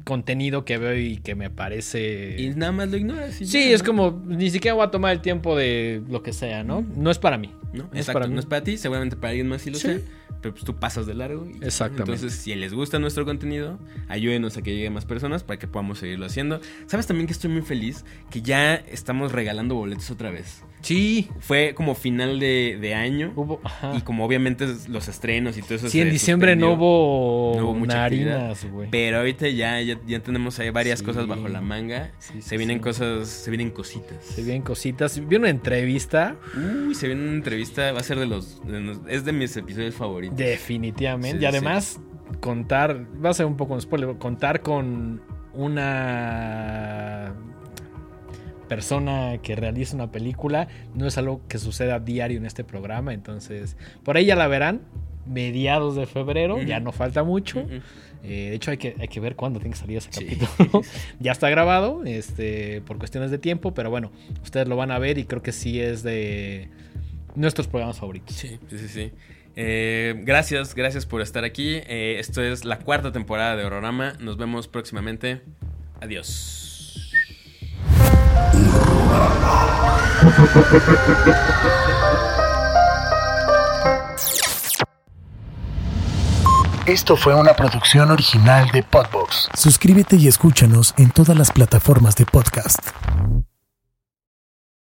contenido 0.04 0.64
que 0.64 0.78
veo 0.78 0.96
y 0.96 1.18
que 1.18 1.34
me 1.34 1.50
parece. 1.50 2.36
Y 2.38 2.50
nada 2.50 2.72
más 2.72 2.88
lo 2.88 2.96
ignoras. 2.96 3.34
Sí, 3.34 3.46
ya, 3.46 3.74
es 3.74 3.82
¿no? 3.82 3.86
como 3.86 4.22
ni 4.26 4.50
siquiera 4.50 4.74
voy 4.74 4.86
a 4.86 4.90
tomar 4.90 5.12
el 5.12 5.20
tiempo 5.20 5.56
de 5.56 6.02
lo 6.08 6.22
que 6.22 6.32
sea, 6.32 6.62
¿no? 6.62 6.86
No 6.96 7.10
es 7.10 7.18
para 7.18 7.36
mí. 7.36 7.52
No, 7.76 7.88
es 7.92 8.06
para 8.06 8.26
mí. 8.26 8.34
no 8.34 8.40
es 8.40 8.46
para 8.46 8.62
ti, 8.64 8.76
seguramente 8.78 9.16
para 9.16 9.30
alguien 9.30 9.48
más 9.48 9.62
sí 9.62 9.70
lo 9.70 9.78
Sí. 9.78 9.88
sé, 9.88 10.04
pero 10.42 10.54
pues 10.54 10.64
tú 10.64 10.74
pasas 10.76 11.06
de 11.06 11.14
largo. 11.14 11.46
y- 11.46 11.64
Exactamente. 11.64 12.12
Entonces, 12.12 12.32
si 12.40 12.54
les 12.54 12.72
gusta 12.72 12.98
nuestro 12.98 13.24
contenido, 13.24 13.78
ayúdenos 14.08 14.56
a 14.56 14.62
que 14.62 14.74
llegue 14.74 14.90
más 14.90 15.04
personas 15.04 15.44
para 15.44 15.58
que 15.58 15.66
podamos 15.66 15.98
seguirlo 15.98 16.26
haciendo. 16.26 16.60
¿Sabes 16.86 17.06
también 17.06 17.26
que 17.26 17.32
estoy 17.32 17.50
muy 17.50 17.62
feliz? 17.62 18.04
Que 18.30 18.42
ya 18.42 18.74
estamos 18.74 19.32
regalando 19.32 19.74
boletos 19.74 20.10
otra 20.10 20.30
vez. 20.30 20.62
Sí. 20.82 21.28
Fue 21.40 21.72
como 21.74 21.94
final 21.96 22.38
de, 22.38 22.78
de 22.80 22.94
año 22.94 23.32
Hubo. 23.34 23.60
ajá. 23.64 23.94
y 23.96 24.02
como 24.02 24.24
obviamente 24.24 24.66
los 24.88 25.08
estrenos 25.08 25.56
y 25.56 25.62
todo 25.62 25.74
eso 25.76 25.88
Sí, 25.88 26.00
en 26.00 26.10
diciembre 26.10 26.54
no 26.54 26.74
hubo, 26.74 27.54
no 27.56 27.64
hubo 27.64 27.74
mucha 27.74 27.96
narinas, 27.96 28.64
güey. 28.70 28.88
Pero 28.90 29.18
ahorita 29.18 29.48
ya, 29.48 29.80
ya, 29.80 29.98
ya 30.06 30.20
tenemos 30.20 30.58
ahí 30.60 30.70
varias 30.70 31.00
Sí. 31.00 31.04
cosas 31.04 31.26
bajo 31.26 31.48
la 31.48 31.60
manga. 31.60 32.12
Sí, 32.18 32.40
se 32.40 32.56
vienen 32.56 32.78
cosas, 32.78 33.26
se 33.28 33.50
vienen 33.50 33.70
cositas. 33.70 34.24
Se 34.24 34.42
vienen 34.42 34.62
cositas. 34.62 35.20
Vi 35.26 35.34
una 35.36 35.48
entrevista. 35.50 36.36
Uy, 36.86 36.94
se 36.94 37.08
viene 37.08 37.22
una 37.24 37.32
entrevista, 37.34 37.65
va 37.74 37.98
a 37.98 38.02
ser 38.02 38.18
de 38.18 38.26
los, 38.26 38.60
de 38.66 38.80
los- 38.80 39.00
es 39.08 39.24
de 39.24 39.32
mis 39.32 39.56
episodios 39.56 39.94
favoritos. 39.94 40.36
Definitivamente. 40.36 41.38
Sí, 41.38 41.42
y 41.44 41.46
además, 41.46 42.00
contar. 42.40 43.06
Va 43.24 43.30
a 43.30 43.34
ser 43.34 43.46
un 43.46 43.56
poco 43.56 43.74
un 43.74 43.80
spoiler. 43.80 44.16
Contar 44.18 44.60
con 44.60 45.22
una 45.54 47.34
persona 48.68 49.38
que 49.42 49.54
realiza 49.54 49.94
una 49.94 50.10
película 50.10 50.66
no 50.94 51.06
es 51.06 51.16
algo 51.18 51.40
que 51.48 51.58
suceda 51.58 52.00
diario 52.00 52.38
en 52.38 52.46
este 52.46 52.64
programa. 52.64 53.12
Entonces, 53.14 53.76
por 54.04 54.16
ahí 54.16 54.26
ya 54.26 54.36
la 54.36 54.48
verán. 54.48 54.82
Mediados 55.28 55.96
de 55.96 56.06
febrero, 56.06 56.62
ya 56.62 56.78
no 56.78 56.92
falta 56.92 57.24
mucho. 57.24 57.66
Eh, 58.22 58.50
de 58.50 58.54
hecho, 58.54 58.70
hay 58.70 58.76
que, 58.76 58.94
hay 58.96 59.08
que 59.08 59.18
ver 59.18 59.34
cuándo 59.34 59.58
tiene 59.58 59.72
que 59.74 59.80
salir 59.80 59.96
ese 59.98 60.10
Sí. 60.12 60.24
capítulo. 60.24 60.82
ya 61.20 61.32
está 61.32 61.50
grabado, 61.50 62.04
este, 62.04 62.80
por 62.82 62.96
cuestiones 62.98 63.32
de 63.32 63.38
tiempo, 63.38 63.74
pero 63.74 63.90
bueno, 63.90 64.12
ustedes 64.44 64.68
lo 64.68 64.76
van 64.76 64.92
a 64.92 65.00
ver 65.00 65.18
y 65.18 65.24
creo 65.24 65.42
que 65.42 65.50
sí 65.50 65.80
es 65.80 66.04
de 66.04 66.68
nuestros 67.36 67.68
programas 67.68 67.98
favoritos. 67.98 68.34
Sí, 68.34 68.58
sí, 68.68 68.88
sí. 68.88 69.12
Eh, 69.54 70.14
gracias, 70.24 70.74
gracias 70.74 71.06
por 71.06 71.22
estar 71.22 71.44
aquí. 71.44 71.76
Eh, 71.86 72.16
esto 72.18 72.42
es 72.42 72.64
la 72.64 72.78
cuarta 72.78 73.12
temporada 73.12 73.56
de 73.56 73.64
Horrorama. 73.64 74.14
Nos 74.20 74.36
vemos 74.36 74.68
próximamente. 74.68 75.40
Adiós. 76.00 76.66
Esto 86.86 87.16
fue 87.16 87.34
una 87.34 87.54
producción 87.54 88.10
original 88.10 88.70
de 88.72 88.82
Podbox. 88.82 89.48
Suscríbete 89.54 90.16
y 90.16 90.28
escúchanos 90.28 90.94
en 90.98 91.10
todas 91.10 91.36
las 91.36 91.50
plataformas 91.50 92.14
de 92.14 92.26
podcast. 92.26 92.78